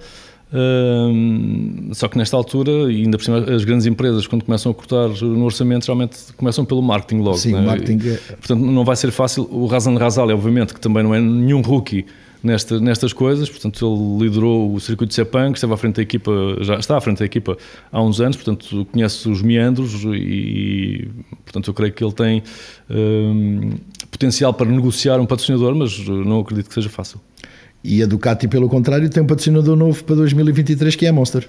uh, 0.54 1.96
só 1.96 2.08
que 2.08 2.18
nesta 2.18 2.38
altura 2.38 2.92
e 2.92 3.04
ainda 3.04 3.18
por 3.18 3.24
cima 3.24 3.40
as 3.40 3.63
grandes 3.63 3.88
empresas 3.88 4.28
quando 4.28 4.44
começam 4.44 4.72
a 4.72 4.76
cortar 4.76 5.10
no 5.22 5.46
orçamento 5.46 5.86
geralmente 5.86 6.18
começam 6.36 6.63
pelo 6.63 6.82
marketing 6.82 7.22
logo 7.22 7.38
Sim, 7.38 7.54
né? 7.54 7.62
marketing 7.62 8.08
e, 8.08 8.12
é... 8.12 8.18
portanto 8.18 8.60
não 8.60 8.86
vai 8.86 8.96
ser 8.96 9.12
fácil 9.12 9.48
o 9.52 9.66
Razan 9.66 9.98
Razali 9.98 10.34
obviamente 10.34 10.74
que 10.74 10.80
também 10.80 11.04
não 11.04 11.13
é 11.13 11.20
nenhum 11.20 11.62
rookie 11.62 12.06
nesta, 12.43 12.80
nestas 12.80 13.13
coisas, 13.13 13.50
portanto 13.50 13.86
ele 13.86 14.26
liderou 14.26 14.73
o 14.73 14.80
circuito 14.80 15.10
de 15.10 15.15
Sepang, 15.15 15.54
esteve 15.54 15.73
à 15.73 15.78
frente 15.78 15.95
da 15.95 16.02
equipa, 16.02 16.32
já 16.62 16.76
está 16.76 16.97
à 16.97 17.02
frente 17.02 17.19
da 17.19 17.26
equipa 17.26 17.58
há 17.91 18.02
uns 18.02 18.21
anos, 18.21 18.38
portanto 18.38 18.86
conhece 18.91 19.28
os 19.30 19.41
meandros 19.41 20.04
e, 20.06 21.10
portanto 21.43 21.69
eu 21.69 21.73
creio 21.73 21.93
que 21.93 22.04
ele 22.04 22.13
tem 22.13 22.43
um, 22.89 23.71
potencial 24.12 24.54
para 24.54 24.69
negociar 24.69 25.19
um 25.19 25.26
patrocinador, 25.26 25.76
mas 25.76 25.97
não 26.08 26.39
acredito 26.39 26.67
que 26.67 26.73
seja 26.73 26.89
fácil. 26.89 27.19
E 27.84 28.02
a 28.02 28.06
Ducati, 28.06 28.47
pelo 28.47 28.67
contrário, 28.67 29.10
tem 29.10 29.23
um 29.23 29.28
patrocinador 29.28 29.76
novo 29.76 30.04
para 30.04 30.15
2023 30.15 30.95
que 30.95 31.06
é 31.06 31.10
a 31.10 31.13
Monster. 31.13 31.47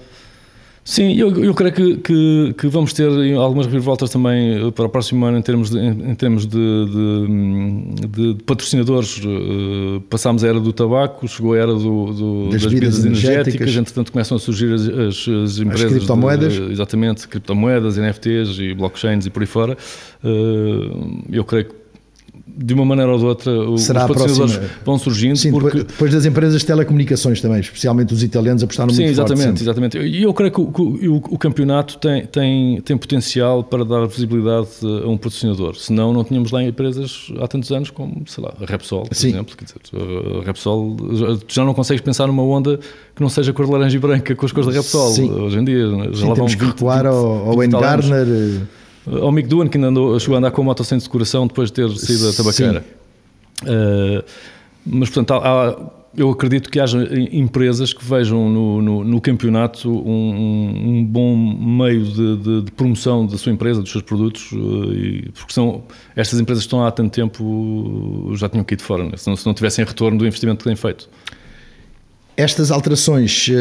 Sim, 0.83 1.13
eu, 1.13 1.43
eu 1.43 1.53
creio 1.53 1.73
que, 1.73 1.97
que, 1.97 2.55
que, 2.57 2.67
vamos 2.67 2.93
ter 2.93 3.07
algumas 3.35 3.67
reviravoltas 3.67 4.09
também 4.09 4.67
eh, 4.67 4.71
para 4.71 4.85
o 4.85 4.89
próximo 4.89 5.23
ano 5.25 5.37
em 5.37 5.41
termos 5.41 5.69
de, 5.69 5.77
em, 5.77 6.15
termos 6.15 6.47
de, 6.47 6.57
de, 6.57 8.07
de, 8.07 8.43
patrocinadores. 8.43 9.19
Uh, 9.19 10.01
passámos 10.09 10.43
a 10.43 10.47
era 10.47 10.59
do 10.59 10.73
tabaco, 10.73 11.27
chegou 11.27 11.53
a 11.53 11.57
era 11.57 11.73
do, 11.73 12.13
do 12.13 12.49
das, 12.49 12.63
das 12.63 12.73
bebidas 12.73 13.05
energéticas, 13.05 13.47
energéticas, 13.47 13.75
entretanto 13.75 14.11
começam 14.11 14.37
a 14.37 14.39
surgir 14.39 14.73
as, 14.73 14.81
as, 14.81 15.27
as 15.27 15.59
empresas. 15.59 15.85
As 15.85 15.91
criptomoedas. 15.91 16.53
De, 16.53 16.71
exatamente, 16.71 17.27
criptomoedas, 17.27 17.97
NFTs 17.97 18.57
e 18.59 18.73
blockchains 18.73 19.25
e 19.25 19.29
por 19.29 19.43
aí 19.43 19.47
fora. 19.47 19.77
Uh, 20.23 21.23
eu 21.31 21.43
creio 21.43 21.65
que 21.65 21.78
de 22.57 22.73
uma 22.73 22.85
maneira 22.85 23.11
ou 23.11 23.17
de 23.17 23.25
outra, 23.25 23.51
Será 23.77 24.01
os 24.01 24.07
patrocinadores 24.07 24.59
vão 24.85 24.97
surgindo. 24.97 25.37
Sim, 25.37 25.51
porque... 25.51 25.79
depois 25.79 26.11
das 26.11 26.25
empresas 26.25 26.61
de 26.61 26.67
telecomunicações 26.67 27.41
também, 27.41 27.59
especialmente 27.59 28.13
os 28.13 28.23
italianos 28.23 28.63
apostaram 28.63 28.89
Sim, 28.93 29.03
muito 29.03 29.11
exatamente, 29.11 29.45
forte 29.45 29.61
exatamente. 29.61 29.97
E 29.99 30.23
eu 30.23 30.33
creio 30.33 30.51
que 30.51 30.61
o, 30.61 30.63
o, 30.63 31.15
o, 31.15 31.37
campeonato 31.37 31.97
tem, 31.97 32.25
tem, 32.25 32.81
tem 32.81 32.97
potencial 32.97 33.63
para 33.63 33.85
dar 33.85 34.05
visibilidade 34.07 34.67
a 34.83 35.07
um 35.07 35.17
patrocinador. 35.17 35.75
Senão 35.75 36.13
não 36.13 36.23
tínhamos 36.23 36.51
lá 36.51 36.63
empresas 36.63 37.31
há 37.39 37.47
tantos 37.47 37.71
anos 37.71 37.89
como, 37.89 38.23
sei 38.27 38.43
lá, 38.43 38.53
a 38.61 38.65
Repsol, 38.65 39.03
por 39.03 39.15
Sim. 39.15 39.29
exemplo. 39.29 39.55
Quer 39.55 39.65
dizer, 39.65 40.41
a 40.41 40.45
Repsol, 40.45 40.97
já 41.47 41.63
não 41.63 41.73
consegues 41.73 42.01
pensar 42.01 42.27
numa 42.27 42.43
onda 42.43 42.79
que 43.15 43.21
não 43.21 43.29
seja 43.29 43.53
cor 43.53 43.65
de 43.65 43.71
laranja 43.71 43.95
e 43.95 43.99
branca 43.99 44.35
com 44.35 44.45
as 44.45 44.51
cores 44.51 44.67
da 44.67 44.73
Repsol. 44.73 45.11
Sim. 45.11 45.31
Hoje 45.31 45.59
em 45.59 45.63
dia, 45.63 45.87
já 46.11 46.21
Sim, 46.21 46.29
lá 46.29 46.33
vão 46.33 46.47
20, 46.47 46.57
que 46.57 46.65
recuar 46.65 47.03
20, 47.03 47.07
ao, 47.07 47.49
ao 47.49 47.81
Garner 47.81 48.27
Ao 49.05 49.31
Mick 49.31 49.47
Duan, 49.47 49.67
que 49.67 49.77
ainda 49.77 49.87
andou, 49.87 50.19
chegou 50.19 50.35
a 50.35 50.39
andar 50.39 50.51
com 50.51 50.61
a 50.61 50.65
moto 50.65 50.83
sem 50.83 50.97
decoração 50.97 51.47
depois 51.47 51.71
de 51.71 51.75
ter 51.75 51.89
saído 51.97 52.31
da 52.31 52.33
tabaqueira. 52.37 52.85
Uh, 53.63 54.23
mas, 54.85 55.09
portanto, 55.09 55.33
há, 55.33 55.91
eu 56.15 56.29
acredito 56.29 56.69
que 56.69 56.79
haja 56.79 57.07
empresas 57.31 57.93
que 57.93 58.03
vejam 58.03 58.49
no, 58.49 58.81
no, 58.81 59.03
no 59.03 59.21
campeonato 59.21 59.89
um, 59.89 60.99
um, 60.99 61.05
bom 61.05 61.35
meio 61.35 62.03
de, 62.03 62.37
de, 62.37 62.61
de, 62.63 62.71
promoção 62.71 63.25
da 63.25 63.37
sua 63.37 63.51
empresa, 63.51 63.81
dos 63.81 63.91
seus 63.91 64.03
produtos, 64.03 64.51
uh, 64.51 64.93
e, 64.93 65.29
porque 65.33 65.53
são, 65.53 65.83
estas 66.15 66.39
empresas 66.39 66.63
que 66.63 66.67
estão 66.67 66.85
há 66.85 66.91
tanto 66.91 67.13
tempo 67.13 68.31
já 68.35 68.49
tinham 68.49 68.63
caído 68.63 68.83
fora, 68.83 69.03
né? 69.03 69.11
se, 69.15 69.27
não, 69.27 69.35
se 69.35 69.45
não 69.45 69.53
tivessem 69.53 69.85
retorno 69.85 70.17
do 70.17 70.25
investimento 70.25 70.59
que 70.59 70.65
têm 70.65 70.75
feito. 70.75 71.09
Estas 72.39 72.71
alterações 72.71 73.49
uh, 73.49 73.53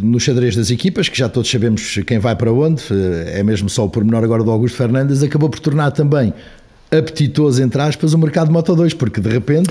no 0.00 0.18
xadrez 0.18 0.56
das 0.56 0.70
equipas, 0.70 1.06
que 1.06 1.18
já 1.18 1.28
todos 1.28 1.50
sabemos 1.50 1.98
quem 2.06 2.18
vai 2.18 2.34
para 2.34 2.50
onde, 2.50 2.82
uh, 2.90 2.94
é 3.26 3.42
mesmo 3.42 3.68
só 3.68 3.84
o 3.84 3.90
pormenor 3.90 4.24
agora 4.24 4.42
do 4.42 4.50
Augusto 4.50 4.74
Fernandes, 4.74 5.22
acabou 5.22 5.50
por 5.50 5.60
tornar 5.60 5.90
também 5.90 6.32
apetitoso, 6.90 7.62
entre 7.62 7.80
aspas, 7.82 8.14
o 8.14 8.18
mercado 8.18 8.46
de 8.46 8.52
Moto 8.54 8.74
2, 8.74 8.94
porque 8.94 9.20
de 9.20 9.28
repente 9.28 9.70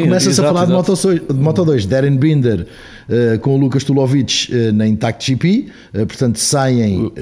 começa-se 0.00 0.40
a 0.40 0.44
falar 0.44 0.64
exato. 0.64 0.96
de, 0.96 1.12
Moto, 1.12 1.34
de 1.34 1.40
Moto 1.40 1.64
2. 1.66 1.84
Darren 1.84 2.16
Binder 2.16 2.66
uh, 3.08 3.38
com 3.40 3.56
o 3.56 3.58
Lucas 3.58 3.84
Tulovic 3.84 4.50
uh, 4.50 4.72
na 4.72 4.86
Intact 4.86 5.30
GP, 5.30 5.68
uh, 5.94 6.06
portanto 6.06 6.38
saem 6.38 7.12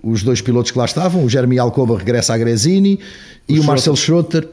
os 0.00 0.22
dois 0.22 0.40
pilotos 0.40 0.70
que 0.70 0.78
lá 0.78 0.84
estavam, 0.84 1.24
o 1.24 1.28
Jeremy 1.28 1.58
Alcoba 1.58 1.98
regressa 1.98 2.34
à 2.34 2.38
Gresini 2.38 3.00
o 3.48 3.52
e 3.52 3.58
o 3.58 3.64
Marcel 3.64 3.96
Schroeter 3.96 4.46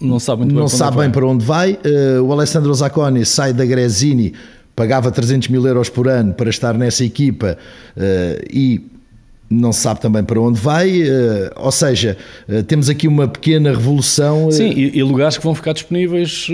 não 0.00 0.18
sabe, 0.18 0.40
muito 0.40 0.54
não 0.54 0.66
bem, 0.66 0.76
sabe 0.76 0.96
bem 0.98 1.10
para 1.10 1.26
onde 1.26 1.44
vai. 1.44 1.78
o 2.22 2.32
Alessandro 2.32 2.74
Zacconi 2.74 3.24
sai 3.24 3.52
da 3.52 3.64
Gresini 3.64 4.34
pagava 4.74 5.10
300 5.10 5.48
mil 5.48 5.66
euros 5.66 5.88
por 5.88 6.08
ano 6.08 6.34
para 6.34 6.50
estar 6.50 6.74
nessa 6.74 7.04
equipa 7.04 7.56
uh, 7.96 8.44
e 8.50 8.80
não 9.48 9.72
se 9.72 9.80
sabe 9.80 10.00
também 10.00 10.24
para 10.24 10.40
onde 10.40 10.58
vai, 10.58 11.02
uh, 11.02 11.50
ou 11.56 11.70
seja, 11.70 12.16
uh, 12.48 12.62
temos 12.64 12.88
aqui 12.88 13.06
uma 13.06 13.28
pequena 13.28 13.70
revolução. 13.70 14.50
Sim, 14.50 14.70
e, 14.70 14.98
e, 14.98 15.02
lugares 15.02 15.36
que 15.38 15.44
vão 15.44 15.54
ficar 15.54 15.72
disponíveis 15.72 16.48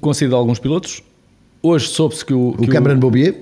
com 0.00 0.10
a 0.10 0.14
saída 0.14 0.34
de 0.34 0.38
alguns 0.38 0.58
pilotos. 0.58 1.02
Hoje 1.62 1.88
soube-se 1.88 2.24
que 2.24 2.34
o, 2.34 2.52
que 2.52 2.64
o 2.64 2.68
Cameron 2.68 2.98
Bobier 2.98 3.34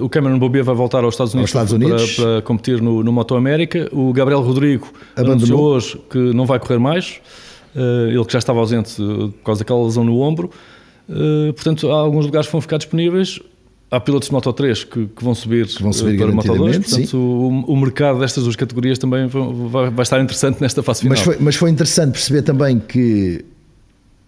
o 0.00 0.08
Cameron 0.08 0.38
Bobier 0.38 0.64
vai 0.64 0.74
voltar 0.74 1.04
aos 1.04 1.12
Estados 1.12 1.34
Unidos, 1.34 1.54
aos 1.54 1.66
Estados 1.68 1.86
Unidos. 1.86 2.14
Para, 2.16 2.24
para, 2.24 2.42
competir 2.42 2.80
no, 2.80 3.04
no 3.04 3.12
Moto 3.12 3.34
América. 3.34 3.86
O 3.92 4.14
Gabriel 4.14 4.40
Rodrigo 4.40 4.90
Abandonou. 5.14 5.60
hoje 5.60 6.00
que 6.08 6.16
não 6.16 6.46
vai 6.46 6.58
correr 6.58 6.78
mais. 6.78 7.20
ele 7.76 8.24
que 8.24 8.32
já 8.32 8.38
estava 8.38 8.60
ausente 8.60 8.94
por 8.96 9.44
causa 9.44 9.58
daquela 9.58 9.84
lesão 9.84 10.04
no 10.04 10.20
ombro. 10.20 10.50
Eh, 11.08 11.52
portanto, 11.52 11.90
há 11.90 11.94
alguns 11.94 12.26
lugares 12.26 12.46
que 12.46 12.52
vão 12.52 12.60
ficar 12.60 12.76
disponíveis. 12.78 13.40
Há 13.90 13.98
pilotos 13.98 14.28
de 14.28 14.34
Moto 14.34 14.52
3 14.52 14.84
que, 14.84 15.06
que 15.06 15.24
vão 15.24 15.34
subir, 15.34 15.66
que 15.66 15.82
vão 15.82 15.92
subir 15.94 16.18
para 16.18 16.30
Moto 16.30 16.54
2, 16.54 16.78
portanto 16.78 17.16
o, 17.16 17.72
o, 17.72 17.76
mercado 17.76 18.20
destas 18.20 18.44
duas 18.44 18.54
categorias 18.54 18.98
também 18.98 19.26
vai, 19.26 19.88
vai, 19.88 20.02
estar 20.02 20.20
interessante 20.20 20.60
nesta 20.60 20.82
fase 20.82 21.00
final. 21.00 21.16
Mas 21.16 21.24
foi, 21.24 21.36
mas 21.40 21.56
foi 21.56 21.70
interessante 21.70 22.12
perceber 22.12 22.42
também 22.42 22.78
que 22.78 23.46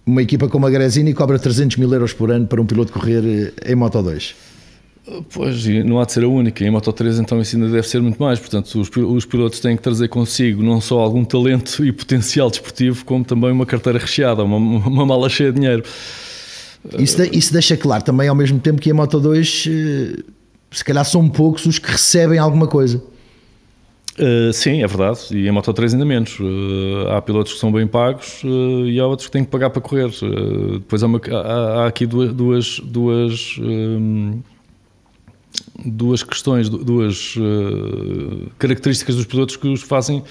uma 0.07 0.23
equipa 0.23 0.49
como 0.49 0.67
a 0.67 0.71
Gresini 0.71 1.13
cobra 1.13 1.39
300 1.39 1.77
mil 1.77 1.93
euros 1.93 2.15
por 2.15 2.31
ano 2.31 2.47
para 2.47 2.59
um 2.59 2.65
piloto 2.65 2.91
correr 2.91 3.53
eh, 3.67 3.73
em 3.73 3.75
Moto 3.75 4.03
2. 4.03 4.35
Pois, 5.31 5.67
não 5.85 6.01
há 6.01 6.07
de 6.07 6.13
ser 6.13 6.25
a 6.25 6.29
única. 6.29 6.65
Em 6.65 6.71
Moto 6.71 6.91
3, 6.91 7.19
então, 7.19 7.39
isso 7.41 7.57
ainda 7.57 7.69
deve 7.69 7.87
ser 7.87 8.01
muito 8.01 8.23
mais. 8.23 8.39
Portanto, 8.39 8.81
os, 8.81 8.89
os, 8.97 9.27
pilotos 9.27 9.61
têm 9.61 9.77
que 9.77 9.83
trazer 9.83 10.09
consigo 10.09 10.63
não 10.63 10.81
só 10.81 11.01
algum 11.01 11.25
talento 11.25 11.85
e 11.85 11.93
potencial 11.93 12.49
desportivo, 12.49 13.05
como 13.05 13.25
também 13.25 13.51
uma 13.51 13.67
carteira 13.67 13.99
recheada, 13.99 14.43
uma, 14.43 14.57
uma 14.57 15.05
mala 15.05 15.29
cheia 15.29 15.53
de 15.53 15.61
dinheiro. 15.61 15.85
Isso, 16.99 17.23
isso 17.25 17.53
deixa 17.53 17.77
claro 17.77 18.03
também 18.03 18.29
ao 18.29 18.35
mesmo 18.35 18.59
tempo 18.59 18.81
que 18.81 18.91
a 18.91 18.95
Moto 18.95 19.21
2 19.21 19.69
eh, 19.69 20.23
se 20.71 20.85
calhar 20.85 21.05
são 21.05 21.29
poucos 21.29 21.67
os 21.67 21.79
que 21.79 21.91
recebem 21.91 22.39
alguma 22.39 22.67
coisa. 22.67 23.03
Uh, 24.19 24.53
sim, 24.53 24.83
é 24.83 24.87
verdade, 24.87 25.21
e 25.33 25.49
em 25.49 25.51
Moto 25.51 25.73
3 25.73 25.95
ainda 25.95 26.05
menos. 26.05 26.39
Uh, 26.39 27.09
há 27.11 27.23
pilotos 27.23 27.55
que 27.55 27.59
são 27.59 27.73
bem 27.73 27.87
pagos 27.87 28.43
uh, 28.45 28.87
e 28.87 28.99
há 29.01 29.07
outros 29.07 29.29
que 29.29 29.33
têm 29.33 29.45
que 29.45 29.51
pagar 29.51 29.71
para 29.71 29.81
correr. 29.81 30.11
depois 30.73 31.03
há, 31.03 31.07
uma, 31.07 31.21
há, 31.31 31.83
há, 31.83 31.87
aqui 31.87 32.07
duas, 32.07 32.33
duas, 32.35 32.81
duas, 32.85 33.57
um, 33.61 34.41
duas 35.85 36.23
questões, 36.23 36.69
duas 36.69 37.35
características 38.59 39.17
dos 39.17 39.27
pilotos 39.27 39.57
que 39.57 39.69
os 39.69 39.83
fazem 39.83 40.23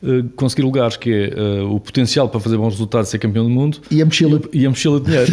eh, 0.00 0.24
conseguir 0.36 0.62
lugares, 0.62 0.96
que 0.96 1.12
é 1.12 1.34
uh, 1.34 1.74
o 1.74 1.80
potencial 1.80 2.28
para 2.28 2.38
fazer 2.38 2.56
bons 2.56 2.70
resultados, 2.70 3.10
ser 3.10 3.18
campeão 3.18 3.42
do 3.42 3.50
mundo 3.50 3.78
e 3.90 4.00
a 4.00 4.04
mochila, 4.04 4.40
e, 4.52 4.60
e 4.60 4.66
a 4.66 4.68
mochila 4.68 5.00
de 5.00 5.06
dinheiro. 5.06 5.32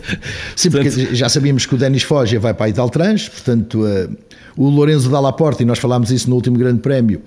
Sim, 0.56 0.70
portanto, 0.70 0.94
porque 0.94 1.14
já 1.14 1.28
sabíamos 1.28 1.66
que 1.66 1.74
o 1.74 1.78
Denis 1.78 2.02
Foggia 2.02 2.40
vai 2.40 2.54
para 2.54 2.64
a 2.64 2.68
Italtrans, 2.70 3.28
portanto, 3.28 3.84
uh, 3.84 4.16
o 4.56 4.70
Lorenzo 4.70 5.10
Dalla 5.10 5.34
Porta, 5.34 5.62
e 5.62 5.66
nós 5.66 5.78
falámos 5.78 6.10
isso 6.10 6.30
no 6.30 6.36
último 6.36 6.56
Grande 6.56 6.80
Prémio, 6.80 7.20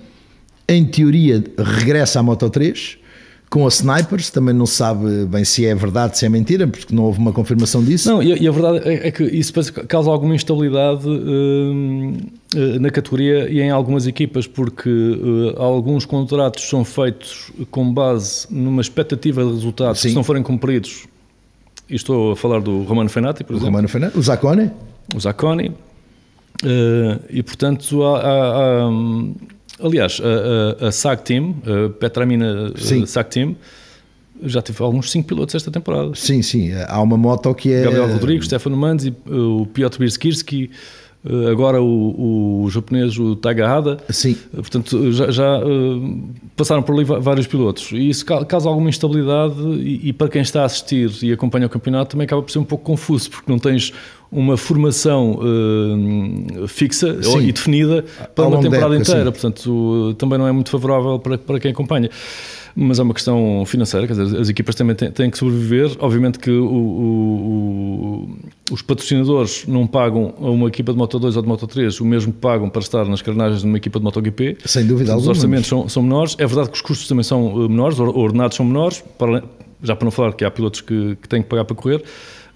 em 0.68 0.84
teoria 0.84 1.44
regressa 1.56 2.18
à 2.18 2.22
Moto 2.24 2.50
3 2.50 2.98
com 3.50 3.66
a 3.66 3.68
Snipers, 3.68 4.30
também 4.30 4.54
não 4.54 4.64
sabe 4.64 5.26
bem 5.26 5.44
se 5.44 5.66
é 5.66 5.74
verdade, 5.74 6.16
se 6.16 6.24
é 6.24 6.28
mentira, 6.28 6.68
porque 6.68 6.94
não 6.94 7.02
houve 7.02 7.18
uma 7.18 7.32
confirmação 7.32 7.82
disso. 7.82 8.08
Não, 8.08 8.22
e, 8.22 8.46
a 8.46 8.50
verdade 8.52 8.88
é, 8.88 9.08
é 9.08 9.10
que 9.10 9.24
isso 9.24 9.52
causa 9.88 10.08
alguma 10.08 10.36
instabilidade 10.36 11.04
uh, 11.08 12.80
na 12.80 12.90
categoria 12.90 13.50
e 13.50 13.60
em 13.60 13.70
algumas 13.70 14.06
equipas, 14.06 14.46
porque 14.46 14.88
uh, 14.88 15.60
alguns 15.60 16.06
contratos 16.06 16.68
são 16.68 16.84
feitos 16.84 17.50
com 17.72 17.92
base 17.92 18.46
numa 18.48 18.80
expectativa 18.80 19.44
de 19.44 19.50
resultados 19.50 20.00
Sim. 20.00 20.10
se 20.10 20.14
não 20.14 20.22
forem 20.22 20.44
cumpridos. 20.44 21.08
E 21.88 21.96
estou 21.96 22.30
a 22.30 22.36
falar 22.36 22.60
do 22.60 22.84
Romano 22.84 23.10
Fenati, 23.10 23.42
por 23.42 23.54
o 23.54 23.56
exemplo. 23.56 23.70
Romano 23.70 23.88
Fenati, 23.88 24.16
o 24.16 24.22
Zacconi. 24.22 24.70
O 25.12 25.18
Zacconi. 25.18 25.70
Uh, 26.62 27.18
e 27.28 27.42
portanto 27.42 28.04
há, 28.04 28.20
há, 28.20 28.84
há 28.84 28.90
Aliás, 29.82 30.20
a, 30.20 30.84
a, 30.84 30.88
a 30.88 30.92
SAG 30.92 31.22
Team, 31.22 31.54
a 31.64 31.88
Petramina 31.90 32.72
sim. 32.76 33.06
SAG 33.06 33.30
Team, 33.30 33.56
já 34.42 34.62
teve 34.62 34.82
alguns 34.82 35.10
5 35.10 35.26
pilotos 35.26 35.54
esta 35.54 35.70
temporada. 35.70 36.12
Sim, 36.14 36.42
sim. 36.42 36.70
Há 36.88 37.00
uma 37.00 37.16
moto 37.16 37.54
que 37.54 37.72
é. 37.72 37.82
Gabriel 37.82 38.08
Rodrigues, 38.08 38.46
Stefano 38.46 38.76
Manz 38.76 39.04
e 39.04 39.14
o 39.26 39.66
Piotr 39.66 39.98
Birskirski, 39.98 40.70
eh, 40.70 40.76
agora 41.50 41.82
o, 41.82 42.64
o, 42.64 42.70
japonês, 42.70 43.18
o 43.18 43.36
Tagahada. 43.36 43.98
Sim. 44.08 44.36
Portanto, 44.52 45.12
já, 45.12 45.30
já 45.30 45.58
uh, 45.58 46.30
passaram 46.56 46.82
por 46.82 46.94
ali 46.94 47.04
vários 47.04 47.46
pilotos. 47.46 47.92
E 47.92 48.08
isso 48.08 48.24
causa 48.24 48.68
alguma 48.68 48.88
instabilidade 48.88 49.60
e, 49.60 50.08
e, 50.08 50.12
para 50.12 50.28
quem 50.28 50.40
está 50.40 50.62
a 50.62 50.64
assistir 50.64 51.10
e 51.22 51.32
acompanha 51.32 51.66
o 51.66 51.70
campeonato 51.70 52.12
também 52.12 52.24
acaba 52.24 52.42
por 52.42 52.50
ser 52.50 52.58
um 52.58 52.64
pouco 52.64 52.84
confuso, 52.84 53.30
porque 53.30 53.50
não 53.50 53.58
tens 53.58 53.92
uma 54.32 54.56
formação 54.56 55.40
uh, 55.40 56.68
fixa 56.68 57.22
Sim. 57.22 57.40
e 57.40 57.52
definida 57.52 58.04
para 58.34 58.46
uma 58.46 58.60
temporada 58.60 58.94
época, 58.94 59.10
inteira. 59.10 59.32
Portanto, 59.32 60.14
também 60.16 60.38
não 60.38 60.46
é 60.46 60.52
muito 60.52 60.70
favorável 60.70 61.18
para, 61.18 61.36
para 61.36 61.60
quem 61.60 61.72
acompanha. 61.72 62.08
Mas 62.74 62.98
é 62.98 63.02
uma 63.02 63.14
questão 63.14 63.64
financeira, 63.66 64.06
quer 64.06 64.14
dizer, 64.14 64.40
as 64.40 64.48
equipas 64.48 64.74
também 64.74 64.94
têm, 64.94 65.10
têm 65.10 65.30
que 65.30 65.38
sobreviver. 65.38 65.96
Obviamente 65.98 66.38
que 66.38 66.50
o, 66.50 66.66
o, 66.66 68.28
o, 68.70 68.74
os 68.74 68.82
patrocinadores 68.82 69.66
não 69.66 69.86
pagam 69.86 70.34
a 70.40 70.50
uma 70.50 70.68
equipa 70.68 70.92
de 70.92 70.98
Moto 70.98 71.18
2 71.18 71.36
ou 71.36 71.42
de 71.42 71.48
Moto 71.48 71.66
3 71.66 72.00
o 72.00 72.04
mesmo 72.04 72.32
que 72.32 72.38
pagam 72.38 72.68
para 72.68 72.80
estar 72.80 73.04
nas 73.06 73.22
carnagens 73.22 73.62
de 73.62 73.66
uma 73.66 73.76
equipa 73.76 73.98
de 73.98 74.04
MotoGP. 74.04 74.58
Sem 74.64 74.86
dúvida 74.86 75.16
Os 75.16 75.26
orçamentos 75.26 75.68
são, 75.68 75.88
são, 75.88 76.02
menores. 76.02 76.36
É 76.38 76.46
verdade 76.46 76.70
que 76.70 76.76
os 76.76 76.82
custos 76.82 77.08
também 77.08 77.24
são 77.24 77.68
menores, 77.68 77.98
ordenados 77.98 78.56
são 78.56 78.64
menores, 78.64 79.02
para, 79.18 79.42
já 79.82 79.96
para 79.96 80.04
não 80.04 80.12
falar 80.12 80.32
que 80.32 80.44
há 80.44 80.50
pilotos 80.50 80.80
que, 80.80 81.16
que 81.16 81.28
têm 81.28 81.42
que 81.42 81.48
pagar 81.48 81.64
para 81.64 81.76
correr. 81.76 82.02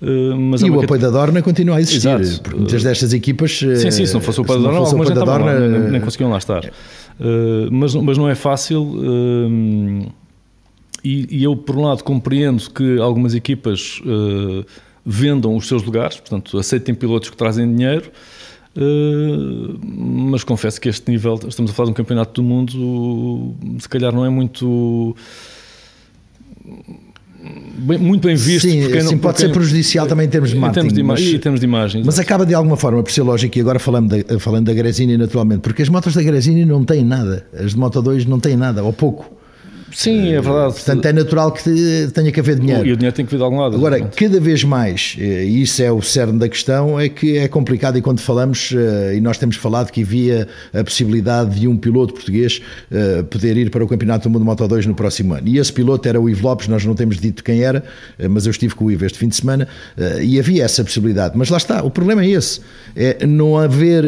Uh, 0.02 0.36
mas 0.36 0.60
e 0.62 0.70
o 0.70 0.80
apoio 0.80 1.00
da 1.00 1.10
Dorna 1.10 1.40
continua 1.42 1.76
a 1.76 1.80
existir, 1.80 2.08
Exato. 2.20 2.42
porque 2.42 2.58
muitas 2.58 2.82
destas 2.82 3.12
equipas. 3.12 3.58
Sim, 3.58 3.90
sim, 3.90 4.06
se 4.06 4.14
não 4.14 4.20
fosse 4.20 4.40
o 4.40 4.42
apoio 4.42 4.60
da 4.60 4.70
Dorna, 4.70 4.78
algumas 4.80 5.08
já 5.08 5.14
estavam 5.14 5.38
Dorna, 5.38 5.52
lá, 5.52 5.60
nem, 5.60 5.90
nem, 5.92 6.00
conseguiam 6.00 6.30
lá 6.30 6.38
estar. 6.38 6.64
Uh, 6.64 7.70
mas, 7.70 7.94
mas 7.94 8.18
não 8.18 8.28
é 8.28 8.34
fácil. 8.34 8.98
E, 11.02 11.38
e, 11.38 11.44
eu, 11.44 11.54
por 11.54 11.76
um 11.76 11.82
lado, 11.82 12.02
compreendo 12.02 12.70
que 12.70 12.98
algumas 12.98 13.34
equipas 13.34 14.00
vendam 15.04 15.54
os 15.54 15.68
seus 15.68 15.82
lugares, 15.82 16.16
portanto, 16.16 16.58
aceitem 16.58 16.94
pilotos 16.94 17.30
que 17.30 17.36
trazem 17.36 17.72
dinheiro. 17.74 18.10
Uh, 18.76 19.78
mas 19.86 20.42
confesso 20.42 20.80
que 20.80 20.88
este 20.88 21.08
nível, 21.08 21.38
estamos 21.46 21.70
a 21.70 21.74
falar 21.74 21.86
de 21.86 21.90
um 21.92 21.94
campeonato 21.94 22.42
do 22.42 22.46
mundo, 22.46 23.54
se 23.78 23.88
calhar 23.88 24.12
não 24.12 24.24
é 24.24 24.28
muito 24.28 25.14
bem, 27.78 27.98
muito 27.98 28.26
bem 28.26 28.36
visto. 28.36 28.68
Sim, 28.68 28.82
porque 28.82 29.00
sim 29.02 29.18
pode 29.18 29.38
ser 29.38 29.52
prejudicial 29.52 30.06
também 30.06 30.26
em 30.26 30.30
termos 30.30 30.50
de 30.50 30.56
marketing. 30.56 30.86
Em 30.86 30.94
termos 30.94 31.18
de, 31.18 31.24
mas, 31.24 31.34
em 31.34 31.38
termos 31.38 31.60
de 31.60 31.66
imagens. 31.66 32.06
Mas 32.06 32.18
acaba 32.18 32.44
de 32.46 32.54
alguma 32.54 32.76
forma 32.76 33.02
por 33.02 33.12
ser 33.12 33.22
lógico, 33.22 33.58
e 33.58 33.60
agora 33.60 33.78
falando 33.78 34.16
da, 34.16 34.38
falando 34.38 34.66
da 34.66 34.74
Gresini 34.74 35.16
naturalmente, 35.16 35.60
porque 35.60 35.82
as 35.82 35.88
motos 35.88 36.14
da 36.14 36.22
Gresini 36.22 36.64
não 36.64 36.84
têm 36.84 37.04
nada, 37.04 37.46
as 37.56 37.72
de 37.72 37.78
Moto 37.78 38.00
2 38.02 38.26
não 38.26 38.40
têm 38.40 38.56
nada, 38.56 38.82
ou 38.82 38.92
pouco. 38.92 39.43
Sim, 39.94 40.32
é 40.32 40.40
verdade. 40.40 40.74
Portanto, 40.74 41.06
é 41.06 41.12
natural 41.12 41.52
que 41.52 41.62
tenha 42.12 42.32
que 42.32 42.40
haver 42.40 42.58
dinheiro. 42.58 42.84
E 42.84 42.92
o 42.92 42.96
dinheiro 42.96 43.14
tem 43.14 43.24
que 43.24 43.30
vir 43.30 43.36
de 43.36 43.44
algum 43.44 43.60
lado. 43.60 43.76
Agora, 43.76 44.00
cada 44.00 44.40
vez 44.40 44.64
mais, 44.64 45.16
e 45.18 45.62
isso 45.62 45.80
é 45.82 45.90
o 45.90 46.02
cerne 46.02 46.38
da 46.38 46.48
questão, 46.48 46.98
é 46.98 47.08
que 47.08 47.38
é 47.38 47.46
complicado 47.46 47.96
e 47.96 48.02
quando 48.02 48.18
falamos, 48.18 48.74
eh, 48.76 49.16
e 49.16 49.20
nós 49.20 49.38
temos 49.38 49.56
falado 49.56 49.92
que 49.92 50.02
havia 50.02 50.48
a 50.72 50.82
possibilidade 50.82 51.60
de 51.60 51.68
um 51.68 51.76
piloto 51.76 52.12
português 52.12 52.60
eh, 52.90 53.22
poder 53.22 53.56
ir 53.56 53.70
para 53.70 53.84
o 53.84 53.88
Campeonato 53.88 54.28
do 54.28 54.32
Mundo 54.32 54.44
Moto 54.44 54.66
2 54.66 54.86
no 54.86 54.94
próximo 54.94 55.32
ano. 55.34 55.46
E 55.46 55.58
esse 55.58 55.72
piloto 55.72 56.08
era 56.08 56.20
o 56.20 56.28
Ivo 56.28 56.46
Lopes, 56.46 56.66
nós 56.66 56.84
não 56.84 56.94
temos 56.94 57.18
dito 57.18 57.44
quem 57.44 57.62
era, 57.62 57.84
eh, 58.18 58.26
mas 58.26 58.46
eu 58.46 58.50
estive 58.50 58.74
com 58.74 58.86
o 58.86 58.90
Ivo 58.90 59.06
este 59.06 59.18
fim 59.18 59.28
de 59.28 59.36
semana 59.36 59.68
e 60.20 60.38
havia 60.38 60.64
essa 60.64 60.82
possibilidade. 60.82 61.36
Mas 61.36 61.48
lá 61.50 61.56
está, 61.56 61.82
o 61.82 61.90
problema 61.90 62.24
é 62.24 62.30
esse, 62.30 62.60
é 62.96 63.24
não 63.26 63.56
haver 63.56 64.04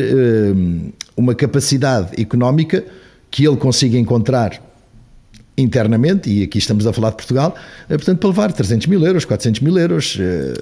uma 1.16 1.35
capacidade 1.35 2.20
económica 2.20 2.85
que 3.31 3.46
ele 3.46 3.57
consiga 3.57 3.99
encontrar 3.99 4.65
internamente, 5.58 6.28
e 6.30 6.42
aqui 6.42 6.58
estamos 6.58 6.86
a 6.86 6.92
falar 6.92 7.10
de 7.10 7.16
Portugal, 7.16 7.54
eh, 7.88 7.96
portanto, 7.96 8.18
para 8.18 8.28
levar 8.28 8.52
300 8.52 8.86
mil 8.88 9.04
euros, 9.04 9.24
400 9.24 9.60
mil 9.60 9.78
euros. 9.78 10.16
eh, 10.20 10.52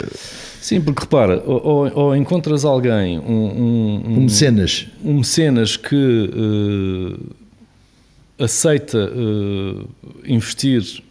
Sim, 0.61 0.81
porque 0.81 1.03
repara, 1.03 1.43
ou, 1.45 1.91
ou- 1.95 2.17
encontras 2.17 2.65
alguém, 2.65 3.19
um, 3.19 3.23
um, 3.25 4.03
um, 4.07 4.21
mecenas. 4.23 4.87
um 5.05 5.15
mecenas 5.19 5.77
que 5.77 6.31
eh, 8.39 8.45
aceita 8.45 8.99
eh, 9.13 9.85
investir, 10.27 11.03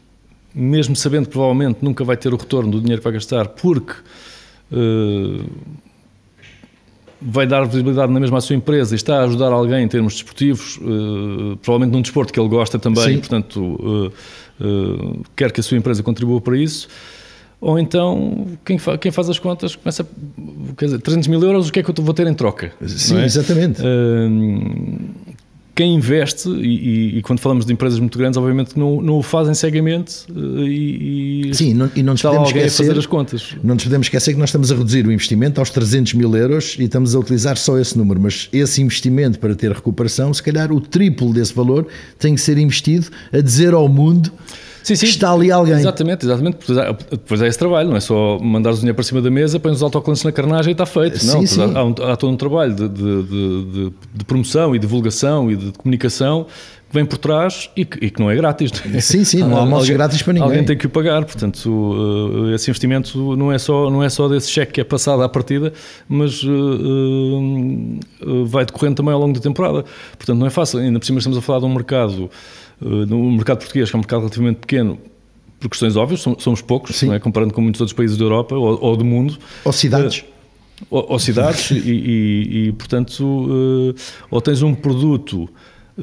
mesmo 0.55 0.95
sabendo 0.95 1.25
que 1.25 1.31
provavelmente 1.31 1.79
nunca 1.81 2.03
vai 2.03 2.17
ter 2.17 2.33
o 2.33 2.37
retorno 2.37 2.71
do 2.71 2.79
dinheiro 2.81 3.01
que 3.01 3.03
vai 3.03 3.13
gastar, 3.13 3.47
porque 3.49 3.93
eh, 4.71 5.43
vai 7.25 7.45
dar 7.47 7.63
visibilidade 7.65 8.11
na 8.11 8.19
mesma 8.19 8.37
à 8.37 8.41
sua 8.41 8.55
empresa 8.55 8.93
e 8.93 8.97
está 8.97 9.19
a 9.19 9.23
ajudar 9.23 9.51
alguém 9.51 9.83
em 9.83 9.87
termos 9.87 10.13
desportivos, 10.13 10.79
eh, 10.81 11.57
provavelmente 11.61 11.93
num 11.95 12.01
desporto 12.01 12.31
que 12.33 12.39
ele 12.39 12.49
gosta 12.49 12.77
também, 12.79 13.03
Sim. 13.15 13.19
portanto, 13.19 14.11
eh, 14.61 15.17
quer 15.35 15.51
que 15.51 15.59
a 15.59 15.63
sua 15.63 15.77
empresa 15.77 16.03
contribua 16.03 16.39
para 16.41 16.57
isso. 16.57 16.87
Ou 17.61 17.79
então, 17.79 18.45
quem, 18.65 18.77
fa- 18.77 18.97
quem 18.97 19.09
faz 19.09 19.29
as 19.29 19.39
contas 19.39 19.73
começa, 19.75 20.03
a- 20.03 20.75
quer 20.75 20.85
dizer, 20.85 20.99
300 20.99 21.27
mil 21.29 21.41
euros, 21.41 21.69
o 21.69 21.71
que 21.71 21.79
é 21.79 21.83
que 21.83 21.89
eu 21.89 21.95
vou 22.03 22.13
ter 22.13 22.27
em 22.27 22.33
troca? 22.33 22.73
Sim, 22.85 23.19
é? 23.19 23.25
exatamente. 23.25 23.81
Quem 25.75 25.95
investe, 25.95 26.47
e, 26.49 26.53
e- 27.15 27.17
e 27.17 27.21
quando 27.23 27.39
falamos 27.39 27.65
de 27.65 27.73
empresas 27.73 27.97
muito 27.99 28.15
grandes, 28.17 28.37
obviamente 28.37 28.77
não, 28.77 29.01
não 29.01 29.15
o 29.17 29.23
fazem 29.23 29.55
cegamente 29.55 30.17
eh, 30.29 30.39
e, 30.67 31.49
e 31.49 31.55
Sim, 31.55 31.73
não- 31.73 31.89
e 31.95 32.03
não 32.03 32.13
nos 32.13 32.21
podemos 32.21 32.49
esquecer. 32.49 32.85
fazer 32.85 32.99
as 32.99 33.05
contas. 33.07 33.55
Não 33.63 33.73
nos 33.73 33.83
podemos 33.83 34.05
esquecer 34.05 34.33
que 34.33 34.39
nós 34.39 34.49
estamos 34.49 34.71
a 34.71 34.75
reduzir 34.75 35.07
o 35.07 35.11
investimento 35.11 35.59
aos 35.59 35.71
300 35.71 36.13
mil 36.13 36.35
euros 36.35 36.75
e 36.77 36.83
estamos 36.83 37.15
a 37.15 37.19
utilizar 37.19 37.57
só 37.57 37.79
esse 37.79 37.97
número, 37.97 38.19
mas 38.21 38.49
esse 38.53 38.81
investimento 38.83 39.39
para 39.39 39.55
ter 39.55 39.71
recuperação, 39.71 40.31
se 40.31 40.43
calhar 40.43 40.71
o 40.71 40.79
triplo 40.79 41.33
desse 41.33 41.53
valor 41.55 41.87
tem 42.19 42.35
que 42.35 42.41
ser 42.41 42.59
investido 42.59 43.07
a 43.31 43.39
dizer 43.41 43.73
ao 43.73 43.89
mundo 43.89 44.31
Sim, 44.83 44.95
sim. 44.95 45.05
está 45.05 45.31
ali 45.31 45.51
alguém. 45.51 45.75
Exatamente, 45.75 46.25
exatamente. 46.25 46.57
Depois 47.09 47.41
há, 47.41 47.47
esse 47.47 47.57
trabalho, 47.57 47.89
não 47.89 47.95
é 47.95 47.99
só 47.99 48.37
mandares 48.39 48.77
o 48.77 48.81
dinheiro 48.81 48.95
para 48.95 49.03
cima 49.03 49.21
da 49.21 49.31
mesa, 49.31 49.59
pões 49.59 49.77
os 49.77 49.81
autocolantes 49.83 50.23
na 50.23 50.31
carnagem 50.31 50.71
e 50.71 50.73
está 50.73 50.85
feito. 50.85 51.17
Sim, 51.19 51.27
não, 51.27 51.47
sim. 51.47 51.61
Há, 51.61 51.79
há 51.79 51.83
um- 51.85 51.95
há 52.11 52.15
todo 52.17 52.31
um 52.33 52.37
trabalho 52.37 52.75
de, 52.75 52.87
de- 52.89 53.23
de- 53.23 53.93
de- 54.15 54.25
promoção 54.27 54.75
e 54.75 54.79
divulgação 54.79 55.49
e 55.49 55.55
de, 55.55 55.71
comunicação 55.71 56.45
que 56.89 56.93
vem 56.99 57.05
por 57.05 57.17
trás 57.17 57.69
e 57.75 57.85
que, 57.85 58.05
e 58.05 58.11
que 58.11 58.19
não 58.19 58.29
é 58.29 58.35
grátis. 58.35 58.71
Sim, 59.01 59.23
sim, 59.23 59.39
não 59.39 59.55
há 59.57 59.59
almoços 59.61 59.89
grátis 59.89 60.21
para 60.21 60.33
ninguém. 60.33 60.47
Alguém 60.47 60.63
tem 60.63 60.77
que 60.77 60.85
o 60.85 60.89
pagar, 60.89 61.25
portanto, 61.25 61.65
uh, 61.67 62.53
esse 62.53 62.69
investimento 62.69 63.35
não 63.35 63.51
é 63.51 63.57
só, 63.57 63.89
não 63.89 64.03
é 64.03 64.09
só 64.09 64.27
desse 64.27 64.51
cheque 64.51 64.73
que 64.73 64.81
é 64.81 64.83
passado 64.83 65.23
à 65.23 65.29
partida, 65.29 65.73
mas 66.07 66.43
uh, 66.43 66.49
uh, 68.25 68.45
vai 68.45 68.65
decorrendo 68.65 68.95
também 68.95 69.13
ao 69.13 69.19
longo 69.19 69.33
da 69.33 69.39
temporada. 69.39 69.83
Portanto, 70.17 70.37
não 70.37 70.45
é 70.47 70.49
fácil. 70.49 70.79
Ainda 70.79 70.99
por 70.99 71.05
cima 71.05 71.17
estamos 71.19 71.37
a 71.37 71.41
falar 71.41 71.59
de 71.59 71.65
um 71.65 71.73
mercado, 71.73 72.29
no 72.83 73.31
mercado 73.31 73.59
português, 73.59 73.89
que 73.89 73.95
é 73.95 73.97
um 73.97 74.01
mercado 74.01 74.19
relativamente 74.21 74.57
pequeno, 74.59 74.97
por 75.59 75.69
questões 75.69 75.95
óbvias, 75.95 76.21
som- 76.21 76.35
somos 76.39 76.61
poucos, 76.61 77.01
é? 77.03 77.19
comparando 77.19 77.53
com 77.53 77.61
muitos 77.61 77.79
outros 77.79 77.95
países 77.95 78.17
da 78.17 78.25
Europa 78.25 78.55
ou, 78.55 78.77
ou 78.81 78.97
do 78.97 79.05
mundo. 79.05 79.37
Ou 79.63 79.71
cidades. 79.71 80.25
Ou, 80.89 81.05
ou 81.11 81.19
cidades 81.19 81.71
e, 81.71 81.75
e- 81.77 82.67
e, 82.67 82.71
portanto, 82.73 83.93
eh, 83.95 84.01
ou 84.29 84.41
tens 84.41 84.61
um 84.61 84.73
produto 84.75 85.47
eh, 85.97 86.01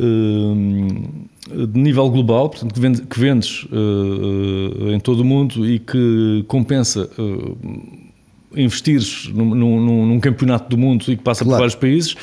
de 1.67 1.79
nível 1.79 2.09
global, 2.09 2.49
portanto, 2.49 2.73
que 2.73 2.81
vendes, 2.81 3.01
que 3.01 3.21
vendes, 3.21 3.67
eh, 3.71 4.91
eh, 4.93 4.95
em 4.95 5.01
todo 5.01 5.21
o 5.21 5.25
mundo 5.25 5.67
e 5.69 5.79
que 5.79 6.45
compensa 6.49 7.11
eh, 7.19 8.63
investires 8.63 9.29
num, 9.35 9.55
num- 9.55 9.81
num- 9.85 10.07
num 10.07 10.21
campeonato 10.21 10.69
do 10.71 10.79
mundo 10.79 11.05
e 11.09 11.17
que 11.17 11.23
passa 11.23 11.45
Claro. 11.45 11.57
por 11.57 11.61
vários 11.63 11.75
países, 11.75 12.15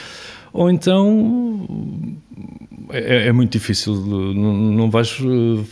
ou 0.52 0.70
então 0.72 2.18
é, 2.92 3.28
é 3.28 3.32
muito 3.32 3.52
difícil, 3.52 3.94
não, 3.96 4.54
não 4.54 4.90
vais 4.90 5.18
eh, 5.22 5.64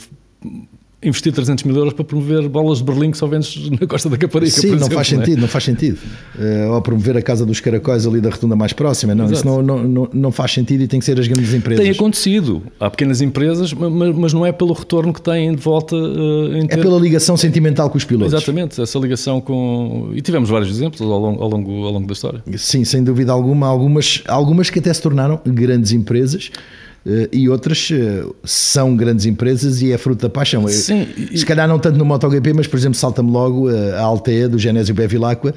investir 1.04 1.32
300 1.32 1.63
mil 1.65 1.75
euros 1.75 1.93
para 1.93 2.04
promover 2.04 2.49
bolas 2.49 2.80
de 2.80 2.84
Berlim 2.84 3.12
que 3.12 3.17
só 3.17 3.28
vendes 3.28 3.69
na 3.69 3.86
Costa 3.86 4.10
da 4.10 4.17
Caparica, 4.17 4.51
Sim, 4.60 4.69
não 4.69 4.75
exemplo, 4.78 4.95
faz 4.95 5.08
é? 5.13 5.15
sentido, 5.15 5.39
não 5.41 5.47
faz 5.47 5.63
sentido. 5.63 5.99
Eh, 6.39 6.67
ou 6.67 6.82
promover 6.82 7.15
a 7.15 7.21
Casa 7.21 7.45
dos 7.45 7.60
Caracóis 7.60 8.08
ali 8.08 8.19
da 8.19 8.32
rotunda 8.32 8.56
mais 8.56 8.73
próxima. 8.73 9.13
Não, 9.13 9.25
Exato. 9.25 9.38
isso 9.38 9.45
não, 9.62 9.62
não, 9.88 10.10
não, 10.12 10.32
faz 10.32 10.51
sentido 10.54 10.82
e 10.82 10.88
tem 10.88 10.97
que 10.99 11.06
ser 11.06 11.19
as 11.19 11.28
grandes 11.28 11.54
empresas. 11.54 11.84
Tem 11.84 11.91
acontecido. 11.93 12.63
Há 12.80 12.89
pequenas 12.89 13.21
empresas, 13.21 13.71
ma- 13.71 13.88
ma- 13.88 14.13
mas 14.13 14.34
não 14.34 14.43
é 14.43 14.51
pelo 14.51 14.73
retorno 14.73 15.13
que 15.13 15.21
têm 15.21 15.54
de 15.54 15.62
volta 15.62 15.95
eh, 15.95 16.62
É 16.63 16.67
ter- 16.75 16.82
pela 16.82 16.99
ligação 16.99 17.38
sentimental 17.38 17.88
com 17.91 17.97
os 17.99 18.04
pilotos. 18.06 18.34
Exatamente, 18.34 18.82
essa 18.82 18.97
ligação 18.97 19.39
com. 19.39 20.10
E 20.15 20.21
tivemos 20.21 20.49
vários 20.49 20.71
exemplos 20.75 21.01
ao 21.01 21.19
longo, 21.19 21.43
ao 21.43 21.49
longo, 21.49 21.71
ao 21.86 21.91
longo 21.91 22.08
da 22.08 22.13
história. 22.13 22.41
Sim, 22.58 22.84
sem 22.84 23.04
dúvida 23.04 23.32
alguma. 23.32 23.67
Algumas, 23.67 24.23
algumas 24.28 24.71
que 24.71 24.80
até 24.80 24.91
se 24.91 25.04
tornaram 25.04 25.39
grandes 25.45 25.91
empresas 25.91 26.49
eh, 26.49 26.94
e 27.31 27.47
outras 27.47 27.89
eh, 27.91 28.23
são 28.43 28.95
grandes 28.95 29.25
empresas 29.27 29.81
e 29.81 29.91
é 29.91 29.97
fruto 29.97 30.23
da 30.23 30.29
paixão. 30.29 30.67
Sim, 30.67 31.07
e- 31.31 31.37
Se 31.37 31.45
calhar 31.45 31.67
não 31.67 31.77
tanto 31.77 31.97
no 31.97 32.05
MotoGP, 32.05 32.53
mas 32.53 32.65
por 32.67 32.77
exemplo, 32.77 32.97
salta-me 32.97 33.29
logo 33.31 33.69
eh, 33.69 33.91
a 33.95 34.01
Altea 34.01 34.49
do 34.49 34.57
Genésio 34.57 34.95
Bevilacqua, 34.95 35.53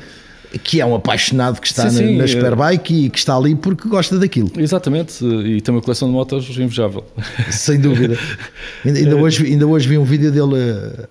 que 0.63 0.81
é 0.81 0.85
um 0.85 0.95
apaixonado 0.95 1.59
que 1.61 1.67
está 1.67 1.89
Sim, 1.89 1.97
na, 2.03 2.07
sim, 2.09 2.17
na 2.19 2.25
eh, 2.25 2.27
Superbike 2.27 3.07
e 3.07 3.11
que 3.11 3.19
está 3.19 3.35
ali 3.35 3.55
porque 3.55 3.89
gosta 3.89 4.19
daquilo. 4.19 4.51
Exatamente, 4.59 5.25
e 5.25 5.61
tem 5.63 5.75
uma 5.75 5.81
coleção 5.81 6.09
de 6.09 6.15
motos 6.15 6.49
invejável. 6.59 7.03
Sem 7.51 7.81
dúvida. 7.81 8.19
ainda 8.85 9.17
hoje, 9.17 9.47
ainda 9.47 9.67
hoje 9.67 9.89
vi 9.89 9.97
um 9.97 10.05
vídeo 10.05 10.31
dele 10.31 11.09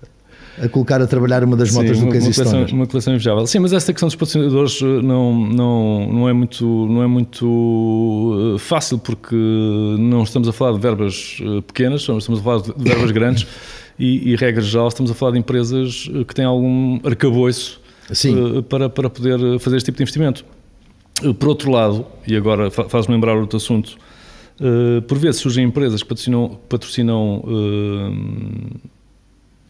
a, 0.62 0.68
colocar 0.68 1.00
a 1.00 1.06
trabalhar 1.06 1.42
uma 1.44 1.56
das 1.56 1.70
motas 1.72 1.96
Sim, 1.96 2.02
do 2.04 2.06
uma, 2.06 2.12
Casey 2.12 2.28
uma, 2.28 2.34
coleção, 2.34 2.44
Stoner. 2.60 2.74
uma 2.74 2.86
coleção 2.86 3.14
invejável. 3.14 3.46
Sim, 3.46 3.58
mas 3.60 3.72
essa 3.72 3.92
questão 3.92 4.08
dos 4.08 4.16
patrocinadores 4.16 4.80
eh, 4.82 5.02
não, 5.02 5.34
não, 5.48 6.12
não 6.12 6.28
é 6.28 6.32
muito, 6.32 6.64
não 6.64 7.02
é 7.02 7.06
muito 7.06 8.54
eh, 8.56 8.58
fácil 8.58 8.98
porque 8.98 9.34
não 9.98 10.22
estamos 10.22 10.48
a 10.48 10.52
falar 10.52 10.72
de 10.72 10.80
verbas 10.80 11.38
eh, 11.40 11.60
pequenas, 11.62 12.00
estamos 12.02 12.40
a 12.40 12.42
falar 12.42 12.62
de 12.62 12.72
verbas 12.76 13.10
grandes 13.10 13.46
e, 13.98 14.32
e 14.32 14.36
regra 14.36 14.62
geral, 14.62 14.88
estamos 14.88 15.10
a 15.10 15.14
falar 15.14 15.32
de 15.32 15.38
empresas 15.38 16.08
que 16.26 16.34
têm 16.34 16.44
algum 16.44 16.98
arcabouço 17.04 17.80
Sim. 18.12 18.62
para, 18.68 18.88
para 18.88 19.08
poder 19.10 19.58
fazer 19.60 19.76
este 19.76 19.86
tipo 19.86 19.96
de 19.98 20.02
investimento. 20.02 20.44
Por 21.38 21.48
outro 21.48 21.70
lado, 21.70 22.06
e 22.26 22.36
agora 22.36 22.70
fa- 22.70 22.88
faz-me 22.88 23.14
lembrar 23.14 23.36
outro 23.36 23.56
assunto, 23.56 23.96
por 25.08 25.18
vezes 25.18 25.40
surgem 25.40 25.64
empresas 25.64 26.00
que 26.02 26.08
patrocinam, 26.08 26.58
patrocinam 26.68 27.42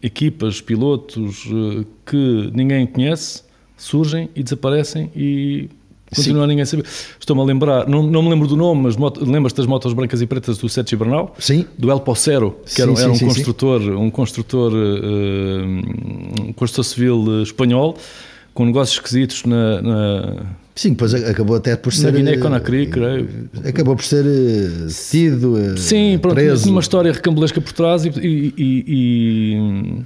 equipas, 0.01 0.61
pilotos 0.61 1.45
eh, 1.47 1.85
que 2.05 2.51
ninguém 2.53 2.85
conhece, 2.87 3.43
surgem 3.77 4.29
e 4.35 4.43
desaparecem 4.43 5.09
e 5.15 5.69
continua 6.15 6.43
a 6.43 6.47
ninguém 6.47 6.65
saber. 6.65 6.85
Estou-me 7.19 7.41
a 7.41 7.45
lembrar, 7.45 7.87
não, 7.87 8.01
não 8.03 8.23
me 8.23 8.29
lembro 8.29 8.47
do 8.47 8.55
nome, 8.57 8.81
mas 8.83 8.97
moto- 8.97 9.23
lembras-te 9.23 9.57
das 9.57 9.65
motos 9.67 9.93
brancas 9.93 10.21
e 10.21 10.25
pretas 10.25 10.57
do 10.57 10.67
Sete 10.67 10.95
Bernal? 10.95 11.35
Sim, 11.37 11.65
Do 11.77 11.91
El 11.91 11.99
Pocero, 11.99 12.57
que 12.73 12.81
era, 12.81 12.95
Sim, 12.95 13.01
era 13.03 13.11
um 13.11 13.15
sim, 13.15 13.25
construtor, 13.27 13.81
um 13.81 14.09
construtor, 14.09 14.71
eh, 14.73 16.41
um 16.47 16.53
construtor 16.53 16.83
civil 16.85 17.25
eh, 17.39 17.43
espanhol, 17.43 17.95
com 18.53 18.65
negócios 18.65 18.97
esquisitos 18.97 19.43
na, 19.45 19.81
na, 19.81 20.35
sim, 20.75 20.91
depois 20.91 21.13
acabou 21.13 21.55
até 21.57 21.75
por 21.75 21.91
na 21.91 21.99
ser. 21.99 22.13
Guiné-Conakry, 22.13 22.87
creio. 22.87 23.29
Acabou 23.67 23.95
por 23.95 24.03
ser 24.05 24.25
eh, 24.25 24.87
tido, 25.11 25.57
eh, 25.59 25.75
Sim, 25.77 26.17
pronto, 26.21 26.35
preso. 26.35 26.63
tinha 26.63 26.71
uma 26.73 26.81
história 26.81 27.11
recambulesca 27.11 27.59
por 27.59 27.73
trás 27.73 28.05
e, 28.05 28.09
e- 28.09 28.53
e- 28.57 30.03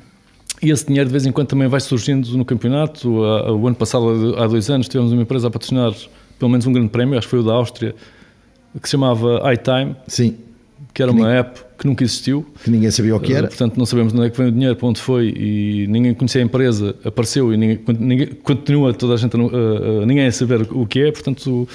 e- 0.62 0.72
esse 0.72 0.86
dinheiro 0.88 1.08
de 1.10 1.12
vez 1.12 1.26
em 1.26 1.32
quando 1.32 1.48
também 1.48 1.68
vai 1.68 1.80
surgindo 1.82 2.26
no 2.38 2.46
campeonato. 2.46 3.10
O 3.10 3.68
ano 3.68 3.76
passado, 3.76 4.36
há 4.38 4.48
dois 4.48 4.70
anos, 4.70 4.88
tivemos 4.88 5.12
uma 5.12 5.22
empresa 5.22 5.48
a 5.48 5.52
patrocinar 5.52 5.94
pelo 6.40 6.50
menos 6.50 6.66
um 6.66 6.72
grande 6.74 6.90
prémio, 6.90 7.18
acho 7.18 7.28
que 7.28 7.32
foi 7.32 7.40
o 7.40 7.44
da 7.44 7.54
Áustria, 7.54 7.94
que 8.82 8.88
se 8.88 8.92
chamava 8.94 9.42
iTime, 9.54 9.96
Sim, 10.08 10.36
que 10.94 11.02
era 11.02 11.12
uma 11.12 11.32
app 11.34 11.60
que 11.78 11.88
nunca 11.88 12.04
existiu. 12.04 12.46
que 12.64 12.70
ninguém 12.70 12.92
sabia 12.92 13.16
o 13.16 13.20
que 13.20 13.34
Uh, 13.34 13.38
era. 13.38 13.48
Portanto, 13.48 13.76
não 13.78 13.86
sabemos 13.86 14.14
de 14.14 14.20
onde 14.20 14.28
é 14.28 14.30
que 14.32 14.38
vem 14.38 14.48
o 14.48 14.52
dinheiro, 14.52 14.76
para 14.76 14.88
onde 14.88 15.02
foi 15.02 15.30
e 15.36 15.88
ninguém 15.90 16.14
conhecia 16.14 16.40
a 16.42 16.44
empresa, 16.46 16.96
apareceu 17.04 17.52
e 17.54 17.58
ninguém, 17.58 17.80
ninguém- 18.00 18.28
continua 18.44 18.94
toda 18.94 19.16
a 19.16 19.18
gente, 19.18 19.36
a- 19.36 20.06
ninguém 20.06 20.28
a 20.28 20.32
saber 20.32 20.62
o 20.72 20.86
que 20.86 21.00
é, 21.02 21.12
portanto... 21.12 21.68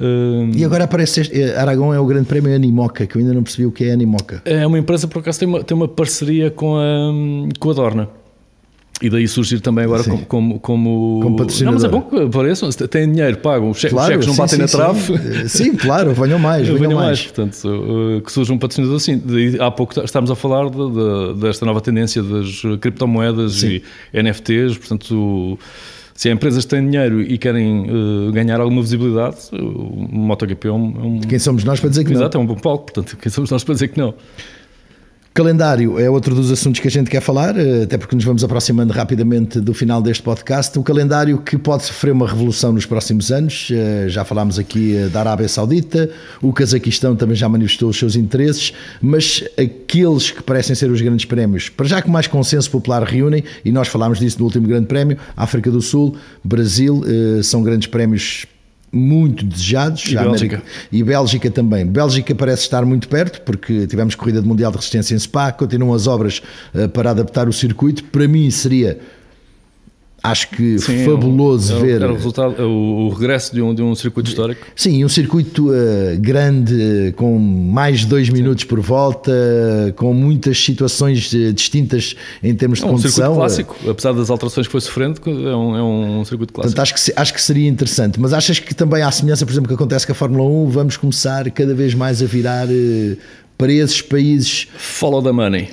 uh, 0.00 0.50
E 0.54 0.64
agora 0.64 0.84
aparece 0.84 1.20
este, 1.22 1.40
eh, 1.40 1.56
Aragão 1.58 1.92
é 1.94 1.98
o 1.98 2.04
grande 2.06 2.26
prémio 2.26 2.54
Animoca, 2.54 3.06
que 3.06 3.16
eu 3.16 3.20
ainda 3.20 3.32
não 3.34 3.42
percebi 3.42 3.66
o 3.66 3.72
que 3.72 3.84
é 3.84 3.92
Animoca. 3.92 4.42
É 4.44 4.66
uma 4.66 4.78
empresa, 4.78 5.08
por 5.08 5.20
acaso, 5.20 5.38
tem 5.40 5.48
uma, 5.48 5.64
tem 5.64 5.74
uma 5.76 5.88
parceria 5.88 6.50
com 6.50 6.76
a, 6.76 7.10
com 7.58 7.70
a 7.70 7.72
Dorna. 7.72 8.08
E 9.02 9.10
daí 9.10 9.28
surgir 9.28 9.60
também 9.60 9.84
agora 9.84 10.02
Sim. 10.02 10.10
como, 10.10 10.24
como, 10.26 10.60
como... 10.60 11.20
Como 11.22 11.36
patrocinador. 11.36 11.66
Não, 11.66 11.72
mas 11.74 11.84
é 11.84 11.88
bom 11.88 12.00
que 12.08 12.22
apareçam, 12.38 12.70
têm 12.70 13.12
dinheiro, 13.12 13.36
pagam, 13.38 13.68
os 13.68 13.78
che- 13.78 13.88
os 13.94 14.06
cheques 14.06 14.26
não 14.26 14.32
sim, 14.32 14.40
batem 14.40 14.56
sim, 14.56 14.62
na 14.62 14.68
trave. 14.68 15.12
Eh, 15.44 15.48
Sim, 15.48 15.74
claro, 15.74 16.14
venham 16.14 16.38
mais, 16.38 16.64
venham, 16.66 16.78
Venham 16.80 16.94
mais. 16.98 17.06
mais, 17.20 17.22
portanto, 17.26 17.68
uh, 17.68 18.22
que 18.22 18.32
surja 18.32 18.54
um 18.54 18.58
patrocinador 18.58 18.96
assim. 18.96 19.18
Daí, 19.22 19.60
há 19.60 19.70
pouco 19.70 20.00
estamos 20.02 20.30
a 20.30 20.34
falar 20.34 20.70
de- 20.70 20.76
de- 20.76 21.40
desta 21.42 21.66
nova 21.66 21.82
tendência 21.82 22.22
das 22.22 22.62
criptomoedas 22.80 23.62
e 23.62 23.82
NFTs, 24.14 24.78
portanto, 24.78 25.58
se 26.14 26.30
há 26.30 26.32
empresas 26.32 26.64
têm 26.64 26.88
dinheiro 26.88 27.20
e 27.20 27.36
querem 27.36 27.82
uh, 27.90 28.32
ganhar 28.32 28.58
alguma 28.62 28.80
visibilidade, 28.80 29.36
o 29.52 30.08
MotoGP 30.10 30.68
é 30.68 30.72
um, 30.72 30.94
é 30.96 31.02
um, 31.06 31.20
Quem 31.20 31.38
somos 31.38 31.64
nós 31.64 31.78
para 31.80 31.90
dizer 31.90 32.02
que 32.04 32.12
não? 32.14 32.20
Exato, 32.22 32.38
é 32.38 32.40
um 32.40 32.46
bom 32.46 32.54
palco, 32.54 32.86
portanto, 32.92 33.14
quem 33.20 33.30
somos 33.30 33.50
nós 33.50 33.62
para 33.62 33.74
dizer 33.74 33.88
que 33.88 33.98
não? 34.00 34.14
Calendário 35.36 36.00
é 36.00 36.08
outro 36.08 36.34
dos 36.34 36.50
assuntos 36.50 36.80
que 36.80 36.88
a 36.88 36.90
gente 36.90 37.10
quer 37.10 37.20
falar, 37.20 37.58
eh, 37.58 37.82
até 37.82 37.98
porque 37.98 38.16
nos 38.16 38.24
vamos 38.24 38.42
aproximando 38.42 38.90
rapidamente 38.94 39.60
do 39.60 39.74
final 39.74 40.00
deste 40.00 40.22
podcast. 40.22 40.78
Um 40.78 40.82
calendário 40.82 41.36
que 41.36 41.58
pode 41.58 41.84
sofrer 41.84 42.12
uma 42.12 42.26
revolução 42.26 42.72
nos 42.72 42.86
próximos 42.86 43.30
anos. 43.30 43.68
Eh, 43.70 44.06
já 44.08 44.24
falámos 44.24 44.58
aqui 44.58 44.96
eh, 44.96 45.08
da 45.08 45.20
Arábia 45.20 45.46
Saudita, 45.46 46.08
o 46.40 46.54
Cazaquistão 46.54 47.14
também 47.14 47.36
já 47.36 47.50
manifestou 47.50 47.90
os 47.90 47.98
seus 47.98 48.16
interesses, 48.16 48.72
mas 49.02 49.44
aqueles 49.58 50.30
que 50.30 50.42
parecem 50.42 50.74
ser 50.74 50.90
os 50.90 51.02
grandes 51.02 51.26
prémios, 51.26 51.68
para 51.68 51.84
já 51.84 52.00
que 52.00 52.08
mais 52.08 52.26
consenso 52.26 52.70
popular 52.70 53.02
reúnem, 53.02 53.44
e 53.62 53.70
nós 53.70 53.88
falámos 53.88 54.18
disso 54.18 54.38
no 54.38 54.46
último 54.46 54.66
grande 54.66 54.86
prémio, 54.86 55.18
África 55.36 55.70
do 55.70 55.82
Sul, 55.82 56.16
Brasil, 56.42 57.04
são 57.42 57.62
grandes 57.62 57.88
prémios 57.88 58.46
muito 58.92 59.44
desejados. 59.44 60.04
E 60.06 60.14
Bélgica. 60.14 60.62
e 60.90 61.02
Bélgica 61.02 61.50
também. 61.50 61.86
Bélgica 61.86 62.34
parece 62.34 62.62
estar 62.62 62.84
muito 62.84 63.08
perto, 63.08 63.40
porque 63.42 63.86
tivemos 63.86 64.14
corrida 64.14 64.40
de 64.40 64.46
Mundial 64.46 64.70
de 64.70 64.76
Resistência 64.76 65.14
em 65.14 65.18
Spa, 65.18 65.52
continuam 65.52 65.94
as 65.94 66.06
obras 66.06 66.42
uh, 66.74 66.88
para 66.88 67.10
adaptar 67.10 67.48
o 67.48 67.52
circuito. 67.52 68.04
Para 68.04 68.26
mim 68.26 68.50
seria 68.50 68.98
acho 70.30 70.48
que 70.50 70.78
Sim, 70.78 71.04
fabuloso 71.04 71.74
é 71.74 71.80
ver. 71.80 72.10
Resultado, 72.10 72.54
é 72.58 72.64
o, 72.64 73.06
o 73.06 73.08
regresso 73.10 73.54
de 73.54 73.62
um, 73.62 73.74
de 73.74 73.82
um 73.82 73.94
circuito 73.94 74.28
histórico. 74.28 74.66
Sim, 74.74 75.04
um 75.04 75.08
circuito 75.08 75.70
uh, 75.70 76.18
grande, 76.18 77.12
com 77.16 77.38
mais 77.38 78.00
de 78.00 78.06
dois 78.06 78.28
minutos 78.28 78.64
por 78.64 78.80
volta, 78.80 79.32
com 79.96 80.12
muitas 80.12 80.62
situações 80.62 81.32
uh, 81.32 81.52
distintas 81.52 82.16
em 82.42 82.54
termos 82.54 82.78
de 82.78 82.84
é 82.84 82.88
um 82.88 82.90
condução. 82.92 83.10
circuito 83.10 83.36
clássico, 83.36 83.90
apesar 83.90 84.12
das 84.12 84.30
alterações 84.30 84.66
que 84.66 84.72
foi 84.72 84.80
sofrendo, 84.80 85.20
é 85.26 85.56
um, 85.56 85.76
é 85.76 85.82
um 85.82 86.24
circuito 86.24 86.52
clássico. 86.52 86.74
Portanto, 86.74 86.80
acho 86.80 86.94
que, 86.94 87.12
acho 87.14 87.34
que 87.34 87.42
seria 87.42 87.68
interessante. 87.68 88.20
Mas 88.20 88.32
achas 88.32 88.58
que 88.58 88.74
também 88.74 89.02
há 89.02 89.10
semelhança, 89.10 89.44
por 89.46 89.52
exemplo, 89.52 89.68
que 89.68 89.74
acontece 89.74 90.06
com 90.06 90.12
a 90.12 90.14
Fórmula 90.14 90.44
1, 90.44 90.70
vamos 90.70 90.96
começar 90.96 91.50
cada 91.50 91.74
vez 91.74 91.94
mais 91.94 92.22
a 92.22 92.26
virar 92.26 92.66
uh, 92.66 93.16
para 93.56 93.72
esses 93.72 94.02
países. 94.02 94.68
Follow 94.76 95.22
the 95.22 95.32
money. 95.32 95.68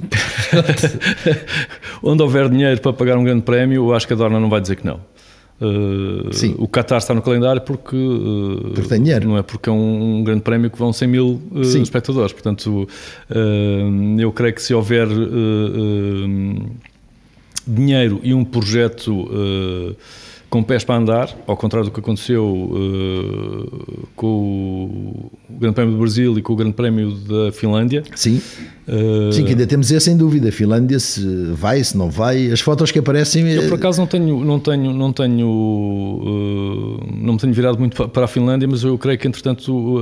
Onde 2.02 2.22
houver 2.22 2.48
dinheiro 2.48 2.80
para 2.80 2.92
pagar 2.92 3.16
um 3.18 3.24
grande 3.24 3.42
prémio, 3.42 3.88
eu 3.88 3.94
acho 3.94 4.06
que 4.06 4.12
a 4.12 4.16
Dorna 4.16 4.40
não 4.40 4.48
vai 4.48 4.60
dizer 4.60 4.76
que 4.76 4.86
não. 4.86 5.00
Uh, 5.60 6.32
Sim. 6.32 6.54
O 6.58 6.66
Qatar 6.66 6.96
está 6.96 7.12
no 7.12 7.20
calendário 7.20 7.60
porque, 7.60 7.94
uh, 7.94 8.72
porque 8.74 8.88
tem 8.88 9.02
dinheiro. 9.02 9.28
Não 9.28 9.36
é 9.36 9.42
porque 9.42 9.68
é 9.68 9.72
um, 9.72 10.18
um 10.18 10.24
grande 10.24 10.40
prémio 10.40 10.70
que 10.70 10.78
vão 10.78 10.90
100 10.90 11.08
mil 11.08 11.42
uh, 11.52 11.60
espectadores. 11.60 12.32
Portanto, 12.32 12.88
eu 14.18 14.32
creio 14.32 14.54
que 14.54 14.62
se 14.62 14.72
houver 14.72 15.06
dinheiro 17.66 18.20
e 18.22 18.32
um 18.32 18.44
projeto 18.44 19.28
com 20.50 20.64
pés 20.64 20.82
para 20.82 20.96
andar, 20.96 21.30
ao 21.46 21.56
contrário 21.56 21.88
do 21.88 21.92
que 21.92 22.00
aconteceu 22.00 22.44
uh, 22.44 24.08
com 24.16 24.26
o 24.28 25.30
Grande 25.48 25.76
Prémio 25.76 25.94
do 25.94 26.00
Brasil 26.00 26.36
e 26.36 26.42
com 26.42 26.52
o 26.52 26.56
Grande 26.56 26.74
Prémio 26.74 27.12
da 27.12 27.52
Finlândia. 27.52 28.02
Sim, 28.16 28.42
uh, 28.88 29.32
sim 29.32 29.44
que 29.44 29.50
ainda 29.50 29.64
temos 29.64 29.92
esse 29.92 30.06
sem 30.06 30.16
dúvida. 30.16 30.48
A 30.48 30.52
Finlândia 30.52 30.98
se 30.98 31.24
vai, 31.52 31.82
se 31.84 31.96
não 31.96 32.10
vai. 32.10 32.50
As 32.50 32.60
fotos 32.60 32.90
que 32.90 32.98
aparecem. 32.98 33.48
Eu 33.48 33.68
por 33.68 33.74
acaso 33.74 34.00
não 34.00 34.08
tenho, 34.08 34.44
não 34.44 34.58
tenho, 34.58 34.92
não 34.92 35.12
tenho, 35.12 35.48
uh, 35.48 37.06
não 37.14 37.34
me 37.34 37.38
tenho 37.38 37.52
virado 37.52 37.78
muito 37.78 38.08
para 38.08 38.24
a 38.24 38.28
Finlândia, 38.28 38.66
mas 38.66 38.82
eu 38.82 38.98
creio 38.98 39.18
que 39.20 39.28
entretanto 39.28 39.98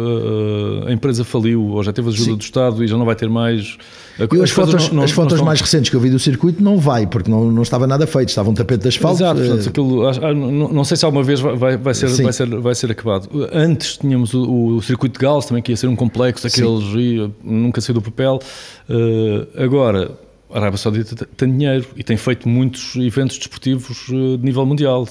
a 0.87 0.93
empresa 0.93 1.25
faliu 1.25 1.63
ou 1.63 1.83
já 1.83 1.93
teve 1.93 2.09
ajuda 2.09 2.31
sim. 2.31 2.37
do 2.37 2.43
Estado 2.43 2.83
e 2.83 2.87
já 2.87 2.97
não 2.97 3.05
vai 3.05 3.15
ter 3.15 3.29
mais. 3.29 3.77
Eu, 4.19 4.43
as, 4.43 4.51
fotos, 4.51 4.91
não, 4.91 5.05
as 5.05 5.13
fotos 5.13 5.35
estão... 5.35 5.47
mais 5.47 5.61
recentes 5.61 5.91
que 5.91 5.97
eu 5.97 6.01
vi 6.01 6.11
do 6.11 6.19
circuito 6.19 6.63
não 6.63 6.79
vai, 6.79 7.07
porque 7.07 7.31
não, 7.31 7.53
não 7.53 7.63
estava 7.63 7.87
nada 7.87 8.07
feito, 8.07 8.31
estava 8.31 8.51
um 8.51 8.55
tapete 8.55 8.83
de 8.83 8.89
asfalto. 8.89 9.23
Exato, 9.23 9.41
portanto, 9.41 9.69
aquilo, 9.69 10.35
não, 10.35 10.69
não 10.69 10.85
sei 10.85 10.97
se 10.97 11.05
alguma 11.05 11.23
vez 11.23 11.41
vai, 11.41 11.77
vai, 11.77 11.95
ser, 11.95 12.09
vai, 12.23 12.33
ser, 12.33 12.49
vai 12.49 12.75
ser 12.75 12.91
acabado. 12.91 13.29
Antes 13.53 13.97
tínhamos 13.99 14.35
o, 14.35 14.77
o 14.77 14.83
circuito 14.83 15.19
de 15.19 15.25
Gales 15.25 15.47
também, 15.47 15.63
que 15.63 15.73
ia 15.73 15.77
ser 15.77 15.87
um 15.87 15.95
complexo 15.97 16.45
daqueles 16.45 16.85
e 16.97 17.31
nunca 17.45 17.81
saiu 17.81 17.95
do 17.95 18.03
papel. 18.03 18.41
Uh, 18.89 19.63
agora, 19.63 20.11
a 20.51 20.59
Arábia 20.59 20.79
Saudita 20.79 21.27
tem 21.37 21.51
dinheiro 21.51 21.87
e 21.95 22.03
tem 22.03 22.17
feito 22.17 22.49
muitos 22.49 22.97
eventos 22.97 23.37
desportivos 23.37 24.07
eh, 24.09 24.37
de 24.39 24.45
nível 24.45 24.65
mundial, 24.65 25.07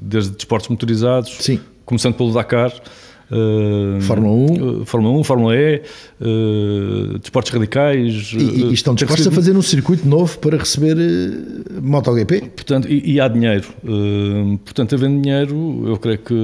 desde 0.00 0.30
desportos 0.30 0.68
motorizados, 0.68 1.36
Sim. 1.40 1.60
começando 1.84 2.14
pelo 2.14 2.32
Dakar. 2.32 2.72
Uh, 3.30 4.00
Fórmula 4.00 4.34
1, 4.34 4.80
uh, 4.80 4.84
Fórmula 4.84 5.18
1, 5.20 5.24
Fórmula 5.24 5.56
E, 5.56 5.82
uh, 6.20 7.18
desportos 7.18 7.52
radicais. 7.52 8.32
E, 8.34 8.64
e 8.64 8.72
estão 8.72 8.94
dispostos 8.94 9.26
a 9.28 9.30
fazer 9.30 9.56
um 9.56 9.62
circuito 9.62 10.08
novo 10.08 10.38
para 10.38 10.56
receber 10.56 10.96
MotoGP? 11.80 12.40
Portanto, 12.56 12.88
e, 12.88 13.12
e 13.12 13.20
há 13.20 13.28
dinheiro. 13.28 13.66
portanto, 14.64 14.94
havendo 14.94 15.22
dinheiro, 15.22 15.84
eu 15.86 15.96
creio 15.96 16.18
que 16.18 16.34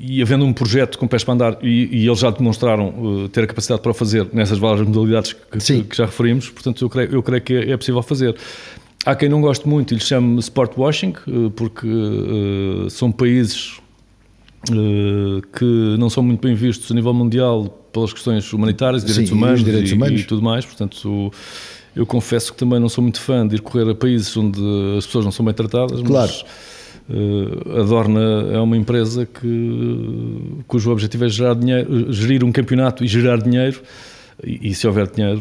e 0.00 0.22
havendo 0.22 0.44
um 0.44 0.52
projeto 0.52 0.98
com 0.98 1.08
pés 1.08 1.24
para 1.24 1.34
andar, 1.34 1.58
e, 1.60 1.88
e 1.92 2.06
eles 2.06 2.20
já 2.20 2.30
demonstraram 2.30 2.88
uh, 2.88 3.28
ter 3.28 3.44
a 3.44 3.46
capacidade 3.46 3.82
para 3.82 3.90
o 3.90 3.94
fazer 3.94 4.26
nessas 4.32 4.58
várias 4.58 4.86
modalidades 4.86 5.32
que, 5.32 5.58
que, 5.58 5.82
que, 5.82 5.96
já 5.96 6.06
referimos, 6.06 6.48
portanto 6.48 6.84
eu 6.84 6.88
creio, 6.88 7.12
eu 7.12 7.22
creio 7.22 7.42
que 7.42 7.54
é, 7.54 7.70
é, 7.72 7.76
possível 7.76 8.02
fazer. 8.02 8.36
Há 9.04 9.14
quem 9.14 9.28
não 9.28 9.40
goste 9.40 9.68
muito 9.68 9.92
e 9.92 9.96
lhe 9.96 10.02
chame 10.02 10.38
sport 10.38 10.76
washing, 10.76 11.14
uh, 11.26 11.50
porque 11.50 11.86
uh, 11.86 12.88
são 12.88 13.10
países 13.10 13.80
que 15.52 15.96
não 15.98 16.10
são 16.10 16.22
muito 16.22 16.40
bem 16.40 16.54
vistos 16.54 16.90
a 16.90 16.94
nível 16.94 17.14
mundial 17.14 17.68
pelas 17.92 18.12
questões 18.12 18.52
humanitárias, 18.52 19.04
direitos 19.04 19.30
Sim, 19.30 19.36
humanos, 19.36 19.60
e, 19.60 19.64
direitos 19.64 19.90
e, 19.90 19.94
humanos 19.94 20.20
e 20.20 20.24
tudo 20.24 20.42
mais, 20.42 20.66
portanto 20.66 21.32
eu 21.94 22.04
confesso 22.04 22.52
que 22.52 22.58
também 22.58 22.78
não 22.78 22.88
sou 22.88 23.02
muito 23.02 23.20
fã 23.20 23.46
de 23.46 23.56
ir 23.56 23.60
correr 23.60 23.90
a 23.90 23.94
países 23.94 24.36
onde 24.36 24.60
as 24.96 25.06
pessoas 25.06 25.24
não 25.24 25.32
são 25.32 25.44
bem 25.44 25.54
tratadas, 25.54 26.02
claro. 26.02 26.30
mas 26.30 26.44
Uh, 27.08 27.80
a 27.80 27.84
Dorna 27.84 28.20
é 28.52 28.58
uma 28.58 28.76
empresa 28.76 29.24
que, 29.24 30.62
cujo 30.66 30.90
objetivo 30.90 31.24
é 31.24 31.28
gerar 31.30 31.54
dinheiro, 31.54 32.12
gerir 32.12 32.44
um 32.44 32.52
campeonato 32.52 33.02
e 33.02 33.08
gerar 33.08 33.40
dinheiro 33.40 33.80
e, 34.44 34.70
e, 34.70 34.74
se 34.74 34.86
houver 34.86 35.08
dinheiro, 35.08 35.40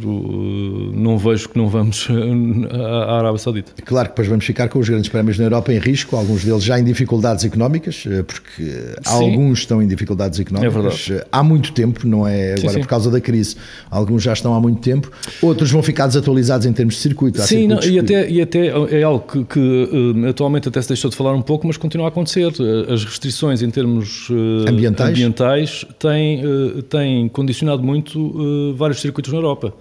não 0.95 1.19
vejo 1.19 1.49
que 1.49 1.57
não 1.57 1.67
vamos 1.67 2.07
à 2.71 3.19
Arábia 3.19 3.37
Saudita. 3.37 3.71
Claro 3.85 4.07
que 4.07 4.13
depois 4.13 4.27
vamos 4.27 4.43
ficar 4.43 4.69
com 4.69 4.79
os 4.79 4.89
grandes 4.89 5.07
prémios 5.07 5.37
na 5.37 5.45
Europa 5.45 5.71
em 5.71 5.77
risco, 5.77 6.15
alguns 6.15 6.43
deles 6.43 6.63
já 6.63 6.79
em 6.79 6.83
dificuldades 6.83 7.45
económicas, 7.45 8.03
eh, 8.09 8.23
porque 8.23 8.63
sim. 8.63 8.91
alguns 9.05 9.59
estão 9.59 9.83
em 9.83 9.87
dificuldades 9.87 10.39
económicas 10.39 11.09
é 11.11 11.23
há 11.31 11.43
muito 11.43 11.73
tempo, 11.73 12.07
não 12.07 12.27
é 12.27 12.53
agora 12.53 12.69
sim, 12.69 12.69
sim. 12.69 12.79
por 12.79 12.87
causa 12.87 13.11
da 13.11 13.21
crise. 13.21 13.55
Alguns 13.91 14.23
já 14.23 14.33
estão 14.33 14.55
há 14.55 14.59
muito 14.59 14.81
tempo, 14.81 15.11
outros 15.43 15.69
vão 15.69 15.83
ficar 15.83 16.07
desatualizados 16.07 16.65
em 16.65 16.73
termos 16.73 16.95
de 16.95 17.01
circuito. 17.01 17.39
Sim, 17.41 17.67
não, 17.67 17.79
e, 17.83 17.99
até, 17.99 18.27
e 18.29 18.41
até 18.41 18.67
é 18.67 19.03
algo 19.03 19.25
que, 19.31 19.43
que, 19.43 19.89
eh, 20.25 20.29
atualmente 20.29 20.69
até 20.69 20.81
se 20.81 20.87
deixou 20.87 21.11
de 21.11 21.15
falar 21.15 21.35
um 21.35 21.41
pouco, 21.43 21.67
mas 21.67 21.77
continua 21.77 22.07
a 22.07 22.09
acontecer. 22.09 22.51
As 22.91 23.05
restrições 23.05 23.61
em 23.61 23.69
termos 23.69 24.27
eh, 24.31 24.69
ambientais, 24.69 25.09
ambientais 25.09 25.85
têm, 25.99 26.41
têm 26.89 27.29
condicionado 27.29 27.83
muito 27.83 28.73
vários 28.87 29.01
circuitos 29.01 29.31
na 29.31 29.37
Europa. 29.37 29.73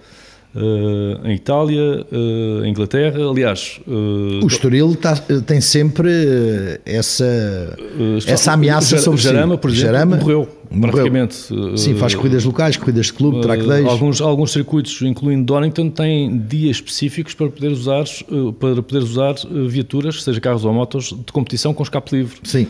Uh, 0.55 1.27
em 1.27 1.35
Itália, 1.35 2.05
uh, 2.11 2.65
Inglaterra, 2.65 3.29
aliás... 3.29 3.79
Uh, 3.85 4.43
o 4.43 4.47
Estoril 4.47 4.95
tá, 4.95 5.15
tem 5.45 5.61
sempre 5.61 6.09
essa, 6.83 7.77
essa 8.25 8.53
ameaça 8.53 8.97
sobre 8.97 9.21
Jarama, 9.21 9.55
si. 9.55 9.61
por 9.61 9.69
exemplo, 9.69 9.85
Jarama, 9.85 10.15
morreu, 10.15 10.49
morreu. 10.71 10.91
praticamente. 10.93 11.35
Sim, 11.75 11.95
faz 11.95 12.15
corridas 12.15 12.43
locais, 12.43 12.75
corridas 12.75 13.07
de 13.07 13.13
clube, 13.13 13.41
track 13.41 13.67
days. 13.67 13.85
Alguns, 13.85 14.19
alguns 14.21 14.51
circuitos, 14.51 14.99
incluindo 15.03 15.43
Donington, 15.43 15.89
têm 15.89 16.39
dias 16.39 16.77
específicos 16.77 17.35
para 17.35 17.49
poder 17.49 17.69
usar, 17.69 18.05
para 18.59 18.81
poder 18.81 19.03
usar 19.03 19.35
viaturas, 19.67 20.23
seja 20.23 20.41
carros 20.41 20.65
ou 20.65 20.73
motos, 20.73 21.13
de 21.13 21.31
competição 21.31 21.71
com 21.71 21.83
escape 21.83 22.15
livre. 22.15 22.35
Sim. 22.43 22.67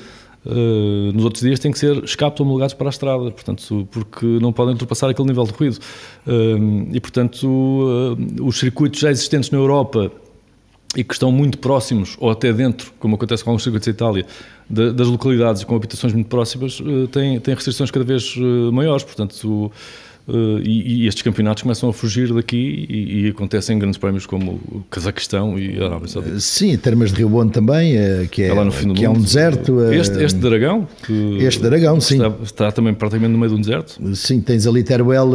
Uh, 0.50 1.12
nos 1.14 1.26
outros 1.26 1.44
dias 1.44 1.60
têm 1.60 1.74
que 1.74 1.78
ser 1.78 2.02
escapos 2.06 2.40
homologados 2.40 2.74
para 2.74 2.88
a 2.88 2.90
estrada, 2.90 3.30
portanto, 3.32 3.86
porque 3.92 4.26
não 4.26 4.54
podem 4.54 4.74
ultrapassar 4.74 5.10
aquele 5.10 5.28
nível 5.28 5.44
de 5.44 5.52
ruído. 5.52 5.78
Uh, 6.26 6.88
e, 6.94 7.00
portanto, 7.02 7.46
uh, 7.46 8.46
os 8.46 8.58
circuitos 8.58 9.02
já 9.02 9.12
existentes 9.12 9.52
na 9.52 9.58
Europa 9.58 10.10
e 10.96 11.04
que 11.04 11.14
estão 11.14 11.34
muito 11.34 11.58
próximos, 11.58 12.16
ou 12.18 12.32
até 12.32 12.54
dentro, 12.54 12.94
como 12.98 13.16
acontece 13.16 13.44
com 13.44 13.50
alguns 13.50 13.64
circuitos 13.64 13.88
da 13.88 13.92
Itália, 13.92 14.26
das 14.70 15.08
localidades 15.08 15.64
com 15.66 15.76
habitações 15.76 16.14
muito 16.14 16.28
próximas, 16.28 16.82
têm, 17.12 17.40
têm 17.40 17.54
restrições 17.54 17.92
cada 17.92 18.06
vez 18.06 18.36
maiores. 18.72 19.04
Portanto, 19.04 19.72
Uh, 20.28 20.60
e, 20.62 21.04
e, 21.04 21.08
estes 21.08 21.24
campeonatos 21.24 21.64
começam 21.64 21.88
a 21.88 21.94
fugir 21.94 22.34
daqui 22.34 22.86
e, 22.90 23.22
e, 23.22 23.30
acontecem 23.30 23.78
em 23.78 23.80
grandes 23.80 23.98
prémios 23.98 24.26
como 24.26 24.60
o 24.70 24.84
Cazaquistão 24.92 25.58
e 25.58 25.82
a 25.82 25.86
Arábia 25.86 26.10
Saudita. 26.10 26.36
Uh, 26.36 26.42
sim, 26.42 26.76
termas 26.76 27.12
de 27.12 27.20
Rio 27.20 27.30
Bom 27.30 27.48
também, 27.48 27.96
uh, 27.96 28.28
que, 28.30 28.44
é, 28.44 28.48
é 28.48 28.94
que 28.94 29.06
é, 29.06 29.10
um 29.10 29.22
deserto. 29.22 29.82
Este, 29.90 30.22
este 30.22 30.38
de 30.38 30.46
Aragão, 30.46 30.86
este 31.40 31.62
de 31.62 31.68
Aragão, 31.68 32.02
sim. 32.02 32.16
Está, 32.16 32.44
está, 32.44 32.72
também 32.74 32.94
praticamente 32.94 33.32
no 33.32 33.38
meio 33.38 33.52
de 33.52 33.56
um 33.56 33.62
deserto. 33.62 34.02
Sim, 34.18 34.42
tens 34.42 34.68
ali 34.68 34.84
Teruel. 34.84 35.32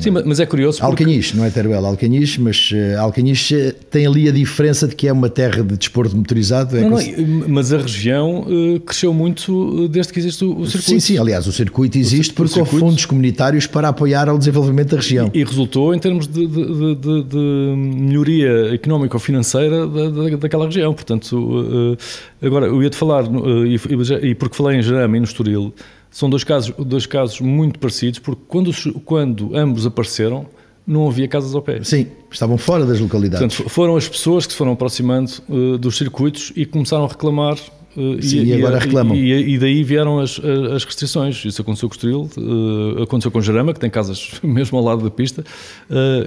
sim, 0.00 0.10
mas 0.10 0.40
é 0.40 0.46
curioso. 0.46 0.80
Porque... 0.80 1.04
Alcanis, 1.04 1.32
não 1.34 1.44
é 1.44 1.50
Teruel, 1.50 1.86
Alcanis, 1.86 2.36
mas 2.38 2.70
Alcanis 2.98 3.52
tem 3.88 4.04
ali 4.04 4.28
a 4.28 4.32
diferença 4.32 4.88
de 4.88 4.96
que 4.96 5.06
é 5.06 5.12
uma 5.12 5.28
terra 5.28 5.62
de 5.62 5.76
desporto 5.76 6.16
motorizado. 6.16 6.76
É 6.76 6.80
não, 6.80 6.90
não, 6.90 7.48
mas 7.48 7.72
a 7.72 7.78
região 7.78 8.46
cresceu 8.84 9.14
muito 9.14 9.86
desde 9.86 10.12
que 10.12 10.18
existe 10.18 10.44
o, 10.44 10.66
circuito. 10.66 10.90
Sim, 10.90 10.98
sim, 10.98 11.18
aliás, 11.18 11.46
o 11.46 11.52
circuito 11.52 11.96
existe 11.96 12.32
o, 12.32 12.34
porque 12.34 12.58
houve 12.58 12.78
fundos 12.80 13.06
comunitários 13.06 13.64
para 13.68 13.91
apoiar 13.92 14.28
ao 14.28 14.36
desenvolvimento 14.36 14.90
da 14.90 14.96
região. 14.96 15.30
E, 15.32 15.40
e 15.40 15.44
resultou 15.44 15.94
em 15.94 15.98
termos 15.98 16.26
de, 16.26 16.46
de, 16.46 16.94
de, 16.96 17.22
de 17.22 17.74
melhoria 17.76 18.74
económica 18.74 19.16
ou 19.16 19.20
financeira 19.20 19.86
da, 19.86 20.10
da, 20.10 20.36
daquela 20.36 20.66
região. 20.66 20.92
Portanto, 20.92 21.36
uh, 21.36 21.96
agora 22.44 22.66
eu 22.66 22.82
ia-te 22.82 22.96
falar, 22.96 23.24
uh, 23.24 23.66
e, 23.66 23.76
e, 24.22 24.34
porque 24.34 24.56
falei 24.56 24.78
em 24.78 24.82
Jarama 24.82 25.16
e 25.16 25.20
no 25.20 25.24
Estoril, 25.24 25.72
são 26.10 26.28
dois 26.28 26.44
casos, 26.44 26.74
dois 26.78 27.06
casos 27.06 27.40
muito 27.40 27.78
parecidos, 27.78 28.18
porque 28.18 28.42
quando, 28.46 28.72
quando 29.04 29.56
ambos 29.56 29.86
apareceram, 29.86 30.46
não 30.86 31.08
havia 31.08 31.28
casas 31.28 31.54
ao 31.54 31.62
pé. 31.62 31.82
Sim, 31.82 32.08
estavam 32.30 32.58
fora 32.58 32.84
das 32.84 33.00
localidades. 33.00 33.56
Portanto, 33.56 33.70
foram 33.70 33.96
as 33.96 34.08
pessoas 34.08 34.46
que 34.46 34.52
se 34.52 34.58
foram 34.58 34.72
aproximando 34.72 35.30
uh, 35.48 35.78
dos 35.78 35.96
circuitos 35.96 36.52
e 36.56 36.66
começaram 36.66 37.04
a 37.04 37.08
reclamar. 37.08 37.56
Uh, 37.96 38.22
Sim, 38.22 38.38
e, 38.38 38.48
e, 38.48 38.54
agora 38.54 38.78
reclamam. 38.78 39.16
E, 39.16 39.54
e, 39.54 39.58
daí 39.58 39.84
vieram 39.84 40.18
as, 40.18 40.40
as 40.74 40.84
restrições. 40.84 41.44
Isso 41.44 41.60
aconteceu 41.60 41.88
com 41.88 41.94
o 41.94 41.96
Estoril, 41.96 42.30
uh, 42.38 43.02
aconteceu 43.02 43.30
com 43.30 43.40
Jarama, 43.40 43.74
que 43.74 43.80
tem 43.80 43.90
casas 43.90 44.32
mesmo 44.42 44.78
ao 44.78 44.84
lado 44.84 45.02
da 45.02 45.10
pista, 45.10 45.44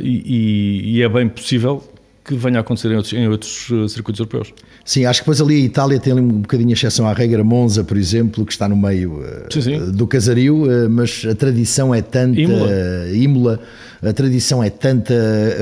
e, 0.01 0.97
e 0.97 1.01
é 1.01 1.09
bem 1.09 1.28
possível 1.28 1.84
que 2.26 2.36
venha 2.36 2.57
a 2.57 2.61
acontecer 2.61 2.89
em 2.91 2.95
outros, 2.95 3.13
em 3.13 3.28
outros 3.28 3.69
uh, 3.69 3.88
circuitos 3.88 4.19
europeus. 4.19 4.53
Sim, 4.84 5.05
acho 5.05 5.21
que 5.21 5.23
depois 5.23 5.39
ali 5.39 5.55
a 5.55 5.65
Itália 5.65 5.99
tem 5.99 6.13
um 6.13 6.41
bocadinho 6.41 6.71
a 6.71 6.73
exceção 6.73 7.07
à 7.07 7.13
regra, 7.13 7.43
Monza, 7.43 7.84
por 7.84 7.97
exemplo, 7.97 8.45
que 8.45 8.51
está 8.51 8.67
no 8.67 8.76
meio 8.76 9.19
uh, 9.19 9.53
sim, 9.53 9.61
sim. 9.61 9.91
do 9.91 10.07
casario, 10.07 10.65
mas 10.89 11.23
a 11.30 11.36
tradição 11.36 11.93
é 11.93 12.01
tanta, 12.01 12.39
Imola. 12.39 12.71
Imola 13.13 13.59
a 14.05 14.13
tradição 14.13 14.63
é 14.63 14.69
tanta, 14.69 15.13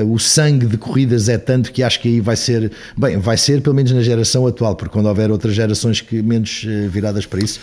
o 0.06 0.18
sangue 0.18 0.66
de 0.66 0.76
corridas 0.76 1.28
é 1.30 1.38
tanto 1.38 1.72
que 1.72 1.82
acho 1.82 2.00
que 2.00 2.08
aí 2.08 2.20
vai 2.20 2.36
ser, 2.36 2.70
bem, 2.96 3.16
vai 3.16 3.38
ser 3.38 3.62
pelo 3.62 3.74
menos 3.74 3.90
na 3.92 4.02
geração 4.02 4.46
atual, 4.46 4.76
porque 4.76 4.92
quando 4.92 5.06
houver 5.06 5.30
outras 5.30 5.54
gerações 5.54 6.02
que 6.02 6.22
menos 6.22 6.66
eh, 6.68 6.86
viradas 6.88 7.24
para 7.24 7.40
isso, 7.40 7.58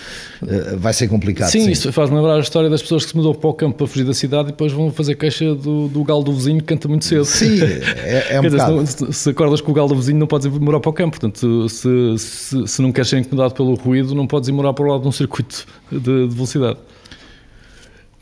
eh, 0.47 0.76
vai 0.78 0.91
ser 0.91 1.08
complicado. 1.08 1.49
Sim, 1.49 1.66
sim. 1.66 1.72
isso 1.72 1.91
faz-me 1.91 2.16
lembrar 2.16 2.36
a 2.36 2.39
história 2.39 2.70
das 2.70 2.82
pessoas 2.82 3.04
que 3.04 3.12
se 3.12 3.18
mudam 3.18 3.34
para 3.34 3.49
o 3.49 3.54
campo 3.54 3.78
para 3.78 3.88
fugir 3.88 4.06
da 4.06 4.14
cidade 4.14 4.49
e 4.49 4.52
depois 4.52 4.72
vão 4.72 4.91
fazer 4.91 5.16
queixa 5.16 5.54
do, 5.54 5.88
do 5.88 6.04
galo 6.04 6.24
do 6.24 6.34
vizinho 6.34 6.60
que 6.60 6.66
canta 6.66 6.88
muito 6.88 7.06
cedo. 7.06 7.26
Sim, 7.26 7.60
é, 7.62 8.28
é 8.32 8.39
um 8.39 8.43
dizer, 8.49 8.58
se, 8.92 9.30
acordas 9.30 9.62
com 9.62 9.72
o 9.72 9.74
galo 9.74 9.89
do 9.89 9.96
vizinho 9.96 10.20
não 10.20 10.28
podes 10.28 10.46
ir 10.46 10.60
morar 10.60 10.80
para 10.80 10.89
o 10.89 10.94
campo, 10.94 11.20
portanto 11.20 11.70
se, 11.70 12.18
se, 12.18 12.68
se 12.68 12.82
não 12.82 12.92
queres 12.92 13.10
ser 13.10 13.20
incomodado 13.20 13.54
pelo 13.54 13.76
ruído 13.76 14.14
não 14.14 14.28
podes 14.28 14.50
ir 14.50 14.52
morar 14.52 14.74
para 14.74 14.86
o 14.86 14.88
lado 14.88 15.02
de 15.02 15.08
um 15.08 15.12
circuito 15.12 15.66
de, 15.92 16.00
de 16.00 16.34
velocidade. 16.34 16.78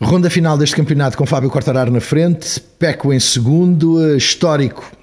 Ronda 0.01 0.29
final 0.29 0.57
deste 0.57 0.75
campeonato 0.75 1.17
com 1.17 1.25
Fábio 1.25 1.49
Quartararo 1.49 1.91
na 1.91 1.99
frente, 1.99 2.61
Peco 2.79 3.13
em 3.13 3.19
segundo, 3.19 4.01
eh, 4.01 4.15
histórico 4.15 4.99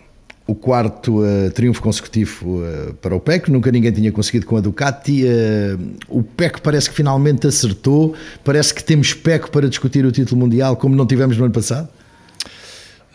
o 0.46 0.54
quarto 0.54 1.22
uh, 1.22 1.50
triunfo 1.50 1.82
consecutivo 1.82 2.60
uh, 2.60 2.94
para 2.94 3.14
o 3.14 3.20
PEC, 3.20 3.50
nunca 3.50 3.70
ninguém 3.72 3.90
tinha 3.90 4.12
conseguido 4.12 4.46
com 4.46 4.56
a 4.56 4.60
Ducati. 4.60 5.24
Uh, 5.24 5.96
o 6.08 6.22
PEC 6.22 6.60
parece 6.60 6.88
que 6.88 6.94
finalmente 6.94 7.46
acertou, 7.48 8.14
parece 8.44 8.72
que 8.72 8.84
temos 8.84 9.12
PEC 9.12 9.50
para 9.50 9.68
discutir 9.68 10.06
o 10.06 10.12
título 10.12 10.40
mundial 10.40 10.76
como 10.76 10.94
não 10.94 11.04
tivemos 11.04 11.36
no 11.36 11.44
ano 11.44 11.52
passado. 11.52 11.88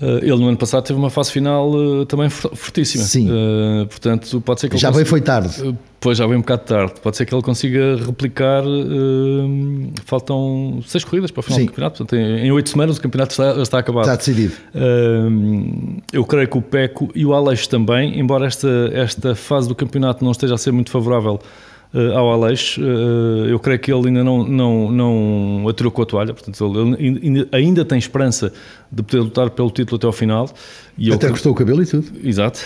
Eh, 0.01 0.19
ele 0.23 0.37
no 0.37 0.47
ano 0.47 0.57
passado 0.57 0.83
teve 0.83 0.97
uma 0.97 1.11
fase 1.11 1.31
final 1.31 1.69
uh, 1.71 2.05
também 2.05 2.29
fortíssima. 2.29 3.03
Sim. 3.03 3.29
Uh, 3.29 3.85
portanto, 3.85 4.41
pode 4.41 4.61
ser 4.61 4.69
que 4.69 4.77
já 4.77 4.87
consiga... 4.87 4.95
veio 4.95 5.05
foi 5.05 5.21
tarde. 5.21 5.77
Pois 5.99 6.17
já 6.17 6.25
veio 6.25 6.39
um 6.39 6.41
bocado 6.41 6.63
tarde. 6.63 6.93
Pode 7.01 7.15
ser 7.15 7.27
que 7.27 7.35
ele 7.35 7.43
consiga 7.43 7.95
replicar. 7.97 8.63
faltam 10.05 10.81
seis 10.87 11.03
corridas 11.03 11.29
para 11.29 11.41
o 11.41 11.43
final 11.43 11.59
Sim. 11.59 11.65
do 11.65 11.69
campeonato. 11.69 11.97
Portanto, 11.97 12.19
em 12.19 12.51
oito 12.51 12.69
semanas 12.69 12.97
o 12.97 13.01
campeonato 13.01 13.33
está, 13.33 13.61
está 13.61 13.77
acabado. 13.77 14.05
Está 14.05 14.15
decidido. 14.15 14.53
eu 16.11 16.25
creio 16.25 16.47
que 16.47 16.57
o 16.57 16.61
Peco 16.61 17.11
e 17.13 17.23
o 17.23 17.35
Aleixo 17.35 17.69
também, 17.69 18.19
embora 18.19 18.47
esta, 18.47 18.89
esta 18.93 19.35
fase 19.35 19.67
do 19.67 19.75
campeonato 19.75 20.25
não 20.25 20.31
esteja 20.31 20.55
a 20.55 20.57
ser 20.57 20.71
muito 20.71 20.89
favorável 20.89 21.39
ao 22.15 22.31
Aleixo. 22.31 22.81
Uh, 22.81 23.47
eu 23.47 23.59
creio 23.59 23.79
que 23.79 23.91
ele 23.91 24.07
ainda 24.07 24.23
não, 24.23 24.43
não, 24.45 24.91
não 24.91 25.67
atirou 25.67 25.91
com 25.91 26.01
a 26.01 26.05
toalha, 26.05 26.33
portanto, 26.33 26.63
ele 26.97 27.47
ainda, 27.51 27.83
tem 27.83 27.97
esperança 27.97 28.53
de 28.91 29.03
poder 29.03 29.21
lutar 29.23 29.49
pelo 29.49 29.69
título 29.69 29.97
até 29.97 30.07
ao 30.07 30.13
final. 30.13 30.49
E 30.97 31.11
até 31.11 31.27
eu, 31.27 31.31
gostou 31.31 31.51
o 31.51 31.55
cabelo 31.55 31.81
e 31.83 31.85
tudo. 31.85 32.07
Exato. 32.23 32.59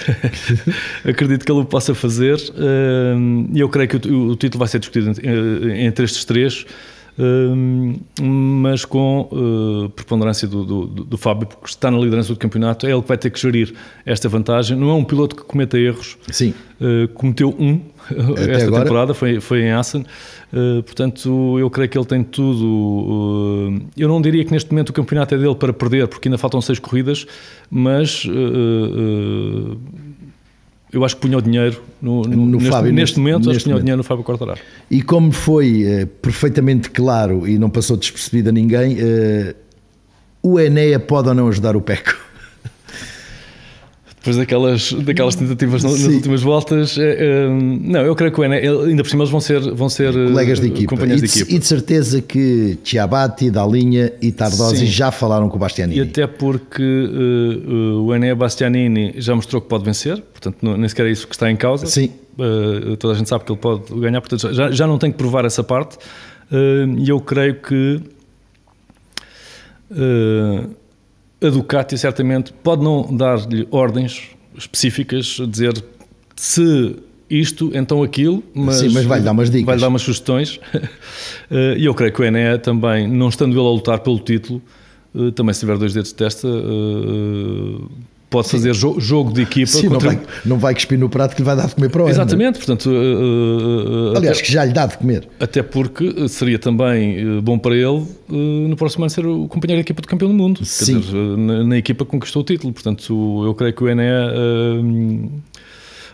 Acredito 1.07 1.45
que 1.45 1.51
ele 1.51 1.61
o 1.61 1.65
possa 1.65 1.95
fazer 1.95 2.37
e 3.53 3.59
eu 3.59 3.69
creio 3.69 3.87
que 3.87 3.95
o, 3.95 4.35
título 4.35 4.59
vai 4.59 4.67
ser 4.67 4.79
discutido 4.79 5.11
entre 5.75 6.05
estes 6.05 6.25
três. 6.25 6.65
Uh, 7.17 7.95
mas 8.21 8.83
com 8.83 9.29
uh, 9.31 9.89
preponderância 9.89 10.47
do, 10.47 10.65
do, 10.65 10.85
do, 10.85 11.17
Fábio, 11.17 11.47
porque 11.47 11.67
está 11.67 11.89
na 11.89 11.97
liderança 11.97 12.33
do 12.33 12.37
campeonato, 12.37 12.85
é 12.85 12.91
ele 12.91 13.01
que 13.01 13.07
vai 13.07 13.17
ter 13.17 13.29
que 13.29 13.39
gerir 13.39 13.73
esta 14.05 14.27
vantagem. 14.27 14.77
Não 14.77 14.89
é 14.89 14.93
um 14.93 15.03
piloto 15.03 15.35
que 15.35 15.43
cometa 15.43 15.79
erros, 15.79 16.17
Sim. 16.29 16.53
Uh, 16.79 17.07
cometeu 17.13 17.55
um 17.57 17.79
Até 18.33 18.51
esta 18.55 18.67
agora... 18.67 18.83
temporada, 18.83 19.13
foi, 19.13 19.39
foi 19.39 19.61
em 19.61 19.71
Assen. 19.71 20.05
portanto, 20.85 21.57
eu 21.57 21.69
creio 21.69 21.89
que 21.89 21.97
ele 21.97 22.05
tem 22.05 22.21
tudo. 22.21 23.81
eu 23.97 24.09
não 24.09 24.21
diria 24.21 24.43
que 24.43 24.51
neste 24.51 24.69
momento 24.71 24.89
o 24.89 24.93
campeonato 24.93 25.35
é 25.35 25.37
dele 25.37 25.55
para 25.55 25.71
perder, 25.71 26.07
porque 26.09 26.27
ainda 26.27 26.37
faltam 26.37 26.59
seis 26.59 26.79
corridas, 26.79 27.25
mas 27.71 28.27
eu 30.95 31.03
acho 31.03 31.15
que 31.15 31.21
punha 31.21 31.37
o 31.37 31.41
dinheiro 31.41 31.81
no, 32.01 32.21
no, 32.21 32.37
no 32.37 32.57
neste, 32.57 32.69
Fábio, 32.69 32.93
neste, 32.93 33.19
momento, 33.19 33.47
neste 33.47 33.49
acho 33.49 33.59
que 33.59 33.65
punha 33.65 33.75
o 33.75 33.79
dinheiro 33.79 33.97
no 33.97 34.03
Fábio 34.03 34.23
Quartararo. 34.23 34.59
E 34.89 35.01
como 35.01 35.29
foi 35.33 35.83
uh, 35.83 36.07
perfeitamente 36.07 36.89
claro 36.89 37.45
e 37.45 37.59
não 37.59 37.69
passou 37.69 37.97
despercebido 37.97 38.47
a 38.47 38.51
ninguém, 38.53 38.93
uh, 38.93 39.55
o 40.41 40.57
Enéa 40.57 40.97
pode 40.97 41.27
ou 41.27 41.35
não 41.35 41.49
ajudar 41.49 41.75
o 41.75 41.81
Peco? 41.81 42.15
Depois 44.25 44.37
daquelas, 44.37 44.91
daquelas 44.91 45.35
tentativas 45.35 45.83
nas 45.83 45.93
Sim. 45.93 46.15
últimas 46.15 46.41
voltas. 46.41 46.97
É, 46.97 47.03
é, 47.03 47.47
não, 47.47 48.01
eu 48.01 48.15
creio 48.15 48.33
que 48.33 48.39
o 48.39 48.43
Ené, 48.43 48.57
ainda 48.57 49.03
por 49.03 49.09
cima 49.09 49.23
eles 49.23 49.29
vão 49.29 49.39
ser, 49.39 49.61
vão 49.73 49.87
ser 49.87 50.13
colegas 50.13 50.59
de 50.59 50.67
equipa. 50.67 50.89
Companheiros 50.89 51.23
e, 51.23 51.27
de, 51.27 51.33
de 51.33 51.39
equipa. 51.41 51.55
E 51.55 51.59
de 51.59 51.65
certeza 51.65 52.21
que 52.21 52.79
Chiabatti, 52.83 53.51
Dalinha 53.51 54.11
e 54.19 54.31
Tardosi 54.31 54.79
Sim. 54.79 54.85
já 54.87 55.11
falaram 55.11 55.47
com 55.47 55.57
o 55.57 55.59
Bastianini. 55.59 55.99
E 55.99 56.01
até 56.01 56.25
porque 56.25 56.81
uh, 56.81 57.99
uh, 57.99 58.05
o 58.05 58.15
Ené 58.15 58.33
Bastianini 58.33 59.13
já 59.17 59.35
mostrou 59.35 59.61
que 59.61 59.67
pode 59.67 59.85
vencer, 59.85 60.19
portanto 60.19 60.57
nem 60.61 60.89
sequer 60.89 61.05
é 61.05 61.11
isso 61.11 61.27
que 61.27 61.35
está 61.35 61.51
em 61.51 61.55
causa. 61.55 61.85
Sim. 61.85 62.09
Uh, 62.37 62.97
toda 62.97 63.13
a 63.13 63.17
gente 63.17 63.29
sabe 63.29 63.45
que 63.45 63.51
ele 63.51 63.59
pode 63.59 63.93
ganhar, 63.93 64.21
portanto 64.21 64.51
já, 64.51 64.71
já 64.71 64.87
não 64.87 64.97
tem 64.97 65.11
que 65.11 65.17
provar 65.17 65.45
essa 65.45 65.63
parte. 65.63 65.97
E 66.97 67.09
eu 67.09 67.19
creio 67.19 67.55
que 67.55 67.99
a 71.41 71.49
Ducati 71.49 71.97
certamente 71.97 72.53
pode 72.53 72.83
não 72.83 73.15
dar-lhe 73.15 73.67
ordens 73.71 74.29
específicas, 74.57 75.37
dizer 75.49 75.83
se 76.35 76.95
isto, 77.29 77.71
então 77.73 78.03
aquilo, 78.03 78.43
mas, 78.53 78.77
Sim, 78.77 78.89
mas 78.89 79.05
vai 79.05 79.19
dar 79.19 79.31
umas 79.31 79.49
dicas. 79.49 79.65
Vai 79.65 79.77
dar 79.77 79.87
umas 79.87 80.01
sugestões. 80.01 80.59
Eh, 81.51 81.75
e 81.77 81.85
eu 81.85 81.93
creio 81.93 82.11
que 82.11 82.19
o 82.19 82.25
Ené 82.25 82.57
também, 82.57 83.07
não 83.07 83.29
estando 83.29 83.51
ele 83.51 83.67
a 83.67 83.69
lutar 83.69 83.99
pelo 83.99 84.17
título, 84.17 84.59
eh, 85.15 85.29
também 85.29 85.53
se 85.53 85.59
tiver 85.59 85.77
dois 85.77 85.93
dedos 85.93 86.09
de 86.09 86.15
testa, 86.15 86.47
eh, 86.47 87.85
pode 88.29 88.49
fazer 88.49 88.73
jo 88.73 88.99
jogo 88.99 89.31
de 89.33 89.41
equipa. 89.41 89.67
Sim, 89.67 89.89
contra... 89.89 90.11
não, 90.11 90.17
vai, 90.17 90.27
não 90.45 90.59
vai 90.59 90.73
cuspir 90.73 90.99
no 90.99 91.09
prato 91.09 91.35
que 91.35 91.41
lhe 91.41 91.45
vai 91.45 91.55
dar 91.55 91.67
de 91.67 91.75
comer 91.75 91.89
para 91.89 92.03
o 92.03 92.09
Exatamente, 92.09 92.57
portanto... 92.57 92.89
Uh, 92.89 94.13
uh, 94.13 94.17
Aliás, 94.17 94.37
até, 94.37 94.45
que 94.45 94.51
já 94.51 94.65
lhe 94.65 94.73
dá 94.73 94.85
de 94.85 94.97
comer. 94.97 95.27
Até 95.39 95.63
porque 95.63 96.27
seria 96.27 96.59
também 96.59 97.41
bom 97.41 97.57
para 97.57 97.75
ele 97.75 97.87
uh, 97.87 98.07
no 98.67 98.75
próximo 98.75 99.03
ano 99.03 99.09
ser 99.09 99.25
o 99.25 99.47
companheiro 99.47 99.81
de 99.81 99.85
equipa 99.85 100.01
do 100.01 100.07
campeão 100.07 100.29
do 100.29 100.35
mundo. 100.35 100.65
Sim. 100.65 100.99
Dizer, 100.99 101.15
na, 101.15 101.63
na, 101.63 101.77
equipa 101.77 102.05
conquistou 102.05 102.41
o 102.41 102.45
título, 102.45 102.73
portanto 102.73 103.43
eu 103.45 103.53
creio 103.53 103.73
que 103.73 103.83
o 103.83 103.89
Ené... 103.89 104.11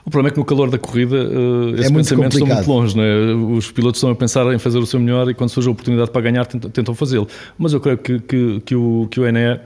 O 0.03 0.09
problema 0.09 0.29
é 0.29 0.31
que 0.31 0.39
no 0.39 0.45
calor 0.45 0.69
da 0.69 0.79
corrida 0.79 1.15
uh, 1.15 1.75
esses 1.75 1.91
é 1.91 1.93
pensamentos 1.93 2.39
complicado. 2.39 2.39
estão 2.39 2.47
muito 2.47 2.69
longe. 2.69 2.97
Não 2.97 3.03
é? 3.03 3.57
Os 3.57 3.71
pilotos 3.71 3.99
estão 3.99 4.09
a 4.09 4.15
pensar 4.15 4.51
em 4.53 4.57
fazer 4.57 4.79
o 4.79 4.85
seu 4.85 4.99
melhor 4.99 5.29
e 5.29 5.33
quando 5.33 5.49
surge 5.49 5.69
a 5.69 5.71
oportunidade 5.71 6.09
para 6.09 6.21
ganhar 6.21 6.45
tentam, 6.45 6.69
tentam 6.69 6.95
fazê-lo. 6.95 7.27
Mas 7.57 7.73
eu 7.73 7.79
creio 7.79 7.97
que, 7.97 8.19
que, 8.19 8.59
que, 8.61 8.75
o, 8.75 9.07
que 9.09 9.19
o 9.19 9.27
Ené 9.27 9.51
eh, 9.51 9.59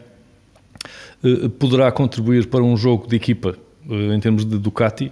poderá 1.60 1.92
contribuir 1.92 2.48
para 2.48 2.64
um 2.64 2.76
jogo 2.78 3.08
de 3.08 3.16
equipa 3.16 3.56
eh, 3.90 4.16
em 4.16 4.20
termos 4.20 4.46
de 4.46 4.58
Ducati, 4.58 5.12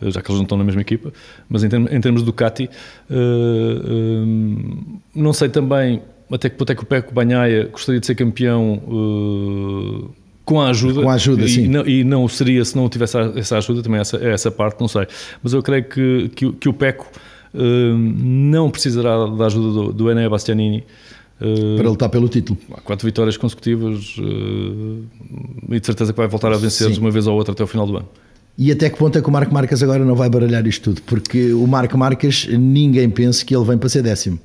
eh, 0.00 0.10
já 0.10 0.20
que 0.20 0.30
eles 0.30 0.38
não 0.38 0.44
estão 0.44 0.58
na 0.58 0.64
mesma 0.64 0.80
equipa, 0.80 1.12
mas 1.48 1.64
em 1.64 1.68
termos, 1.68 1.92
em 1.92 2.00
termos 2.00 2.22
de 2.22 2.26
Ducati, 2.26 2.70
não 5.14 5.32
sei 5.32 5.48
também 5.48 6.02
até 6.30 6.50
que 6.50 6.56
ponto 6.56 6.70
é 6.70 6.74
que 6.74 6.82
o 6.82 6.86
Peco 6.86 7.14
Banhaia 7.14 7.68
gostaria 7.72 8.00
de 8.00 8.06
ser 8.06 8.14
campeão 8.14 8.82
com 10.44 10.60
a 10.60 10.68
ajuda. 10.68 11.02
Com 11.02 11.10
a 11.10 11.14
ajuda, 11.14 11.44
e, 11.44 11.48
sim. 11.48 11.68
Não, 11.68 11.86
e 11.86 12.04
não 12.04 12.28
seria 12.28 12.64
se 12.64 12.76
não 12.76 12.88
tivesse 12.88 13.16
essa 13.36 13.56
ajuda, 13.56 13.82
também 13.82 14.00
essa, 14.00 14.16
essa 14.18 14.50
parte, 14.50 14.78
não 14.80 14.88
sei. 14.88 15.06
Mas 15.42 15.54
eu 15.54 15.62
creio 15.62 15.84
que, 15.84 16.30
que, 16.34 16.52
que 16.52 16.68
o 16.68 16.72
Peco 16.72 17.06
não 17.54 18.70
precisará 18.70 19.26
da 19.26 19.46
ajuda 19.46 19.72
do, 19.72 19.92
do 19.92 20.10
Enea 20.10 20.28
Bastianini 20.28 20.84
para 21.76 21.88
lutar 21.88 22.08
pelo 22.08 22.28
título. 22.28 22.58
Quatro 22.84 23.06
vitórias 23.06 23.36
consecutivas 23.36 24.16
e 25.68 25.80
de 25.80 25.86
certeza 25.86 26.12
que 26.12 26.16
vai 26.16 26.26
voltar 26.26 26.52
a 26.52 26.56
vencer 26.56 26.90
de 26.90 26.98
uma 26.98 27.10
vez 27.10 27.26
ou 27.26 27.36
outra 27.36 27.52
até 27.52 27.62
o 27.62 27.66
final 27.66 27.86
do 27.86 27.96
ano. 27.96 28.08
E 28.56 28.72
até 28.72 28.90
que 28.90 28.98
ponto 28.98 29.16
é 29.16 29.22
que 29.22 29.28
o 29.28 29.30
Marco 29.30 29.54
Marques 29.54 29.80
agora 29.84 30.04
não 30.04 30.16
vai 30.16 30.28
baralhar 30.28 30.66
isto 30.66 30.90
tudo? 30.90 31.02
Porque 31.02 31.52
o 31.52 31.64
Marco 31.66 31.96
Marques, 31.96 32.48
ninguém 32.48 33.08
pensa 33.08 33.44
que 33.44 33.54
ele 33.54 33.64
vem 33.64 33.78
para 33.78 33.88
ser 33.88 34.02
décimo. 34.02 34.38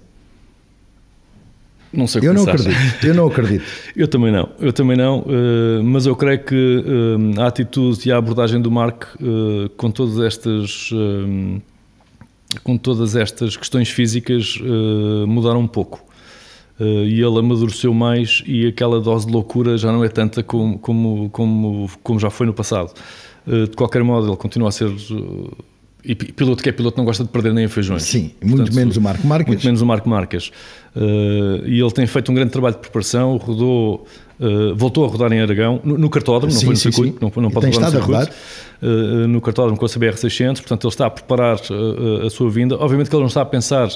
Não 1.92 2.08
sei 2.08 2.20
o 2.20 2.22
que 2.22 2.28
eu 2.28 2.34
não 2.34 2.44
acredito, 2.44 3.06
eu 3.06 3.14
não 3.14 3.28
acredito. 3.28 3.66
eu 3.96 4.08
também 4.08 4.32
não, 4.32 4.50
eu 4.60 4.74
também 4.74 4.98
não, 4.98 5.26
mas 5.84 6.06
eu 6.06 6.16
creio 6.16 6.44
que 6.44 6.84
a 7.40 7.48
atitude 7.48 8.08
e 8.08 8.12
a 8.12 8.18
abordagem 8.18 8.62
do 8.62 8.72
Marco 8.72 9.08
com 9.78 9.92
todas 9.92 10.20
estas 10.20 10.90
com 12.64 12.78
todas 12.78 13.16
estas 13.16 13.58
questões 13.58 13.90
físicas 13.90 14.60
mudaram 15.28 15.60
um 15.60 15.68
pouco. 15.68 16.13
Uh, 16.80 17.06
e 17.06 17.22
ele 17.22 17.40
amadureceu 17.40 17.94
mais 17.94 18.44
e 18.48 18.66
aquela 18.66 19.00
dose 19.00 19.28
de 19.28 19.32
loucura 19.32 19.78
já 19.78 19.92
não 19.92 20.04
é 20.04 20.10
tanta 20.10 20.42
como, 20.42 20.80
como, 20.80 21.30
como, 21.30 21.90
como 22.02 22.20
já 22.20 22.30
foi 22.32 22.48
no 22.48 22.54
passado. 22.54 22.92
Uh, 23.46 23.68
de 23.68 23.76
qualquer 23.76 24.04
modo, 24.04 24.28
ele 24.28 24.38
continua 24.38 24.70
a 24.70 24.72
ser. 24.72 24.88
Uh, 24.88 25.52
e 26.04 26.16
piloto 26.16 26.62
que 26.62 26.68
é 26.68 26.72
piloto 26.74 26.98
não 26.98 27.06
gosta 27.06 27.24
de 27.24 27.30
perder 27.30 27.54
nem 27.54 27.64
em 27.64 27.68
feijões. 27.70 28.04
Sim, 28.04 28.32
Portanto, 28.42 28.58
muito 28.58 28.76
menos 28.76 28.98
o 28.98 29.02
Marco 29.02 29.26
Marques. 29.26 29.48
Muito 29.48 29.66
menos 29.66 29.82
o 29.82 29.86
Marco 29.86 30.10
Marques. 30.10 30.52
E 31.66 31.80
ele 31.80 31.92
tem 31.92 32.06
feito 32.06 32.30
um 32.30 32.36
grande 32.36 32.52
trabalho 32.52 32.76
de 32.76 32.82
preparação, 32.82 33.38
rodou, 33.38 34.06
uh, 34.44 34.76
voltou 34.76 35.06
a 35.06 35.08
rodar 35.08 35.32
em 35.32 35.42
Aragão, 35.42 35.80
no, 35.84 35.98
no 35.98 36.10
cartódromo, 36.10 36.52
sim, 36.52 36.58
não 36.58 36.66
foi 36.66 36.74
no 36.74 36.78
sim, 36.78 36.92
circuito, 36.92 37.20
sim. 37.20 37.32
não, 37.36 37.44
não 37.44 37.52
pode 37.52 37.68
rodar 37.68 37.92
no 37.92 37.98
circuito. 37.98 38.16
A 38.16 38.20
rodar. 38.20 38.34
Uh, 38.82 39.28
no 39.28 39.40
cartódromo 39.40 39.78
com 39.78 39.86
a 39.86 39.90
CBR600, 39.90 40.58
portanto 40.58 40.86
ele 40.86 40.94
está 40.94 41.06
a 41.06 41.10
preparar 41.10 41.58
a 42.26 42.30
sua 42.30 42.50
vinda. 42.50 42.76
Obviamente 42.78 43.10
que 43.10 43.16
ele 43.16 43.22
não 43.22 43.28
está 43.28 43.42
a 43.42 43.46
pensar 43.46 43.90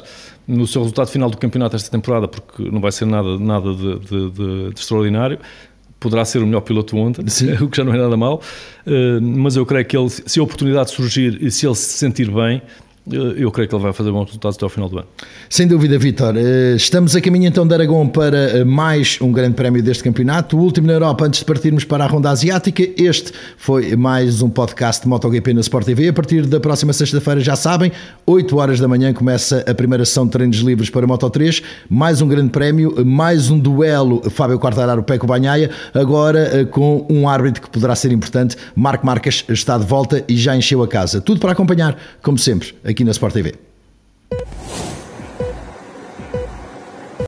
no 0.47 0.65
seu 0.65 0.81
resultado 0.81 1.09
final 1.09 1.29
do 1.29 1.37
campeonato 1.37 1.75
esta 1.75 1.91
temporada, 1.91 2.27
porque 2.27 2.63
não 2.71 2.79
vai 2.79 2.91
ser 2.91 3.05
nada, 3.05 3.37
nada 3.37 3.73
de, 3.73 3.99
de, 3.99 4.31
de, 4.31 4.73
de 4.73 4.79
extraordinário, 4.79 5.39
poderá 5.99 6.23
ser 6.23 6.41
o 6.41 6.45
melhor 6.45 6.61
piloto 6.61 6.95
ontem, 6.95 7.25
o 7.61 7.67
que 7.67 7.77
já 7.77 7.83
não 7.83 7.93
é 7.93 7.97
nada 7.97 8.15
mal, 8.15 8.41
mas 9.21 9.57
eu 9.57 9.65
creio 9.65 9.85
que 9.85 9.97
ele, 9.97 10.09
se 10.09 10.39
a 10.39 10.43
oportunidade 10.43 10.91
surgir 10.91 11.37
e 11.41 11.51
se 11.51 11.65
ele 11.65 11.75
se 11.75 11.97
sentir 11.97 12.31
bem, 12.31 12.61
eu 13.11 13.51
creio 13.51 13.69
que 13.69 13.75
ele 13.75 13.83
vai 13.83 13.93
fazer 13.93 14.11
bons 14.11 14.25
resultados 14.25 14.57
até 14.57 14.65
ao 14.65 14.69
final 14.69 14.89
do 14.89 14.97
ano. 14.99 15.07
Sem 15.49 15.67
dúvida, 15.67 15.97
Vitor. 15.97 16.35
Estamos 16.75 17.15
a 17.15 17.21
caminho 17.21 17.47
então 17.47 17.65
de 17.65 17.73
Aragão 17.73 18.07
para 18.07 18.65
mais 18.65 19.17
um 19.21 19.31
grande 19.31 19.55
prémio 19.55 19.81
deste 19.81 20.03
campeonato, 20.03 20.57
o 20.57 20.61
último 20.61 20.87
na 20.87 20.93
Europa 20.93 21.25
antes 21.25 21.39
de 21.39 21.45
partirmos 21.45 21.83
para 21.83 22.03
a 22.03 22.07
Ronda 22.07 22.29
Asiática. 22.29 22.83
Este 22.97 23.31
foi 23.57 23.95
mais 23.95 24.41
um 24.41 24.49
podcast 24.49 25.03
de 25.03 25.07
MotoGP 25.07 25.53
na 25.53 25.61
Sport 25.61 25.85
TV. 25.85 26.09
A 26.09 26.13
partir 26.13 26.45
da 26.45 26.59
próxima 26.59 26.91
sexta-feira, 26.91 27.39
já 27.39 27.55
sabem, 27.55 27.91
8 28.25 28.57
horas 28.57 28.79
da 28.79 28.87
manhã 28.87 29.13
começa 29.13 29.63
a 29.67 29.73
primeira 29.73 30.03
sessão 30.03 30.25
de 30.25 30.31
treinos 30.31 30.57
livres 30.57 30.89
para 30.89 31.07
Moto 31.07 31.29
3. 31.29 31.61
Mais 31.89 32.21
um 32.21 32.27
grande 32.27 32.49
prémio, 32.49 33.05
mais 33.05 33.49
um 33.49 33.57
duelo 33.57 34.21
Fábio 34.29 34.59
Quartararo, 34.59 35.03
Peco 35.03 35.25
Banhaia, 35.25 35.69
agora 35.93 36.65
com 36.65 37.05
um 37.09 37.29
árbitro 37.29 37.61
que 37.61 37.69
poderá 37.69 37.95
ser 37.95 38.11
importante. 38.11 38.57
Marco 38.75 39.05
Marques 39.05 39.45
está 39.49 39.77
de 39.77 39.85
volta 39.85 40.23
e 40.27 40.35
já 40.35 40.55
encheu 40.55 40.83
a 40.83 40.87
casa. 40.87 41.21
Tudo 41.21 41.39
para 41.39 41.53
acompanhar, 41.53 41.97
como 42.21 42.37
sempre, 42.37 42.75
aqui 42.97 43.03
na 43.03 43.11
Sport 43.11 43.33
TV. 43.33 43.53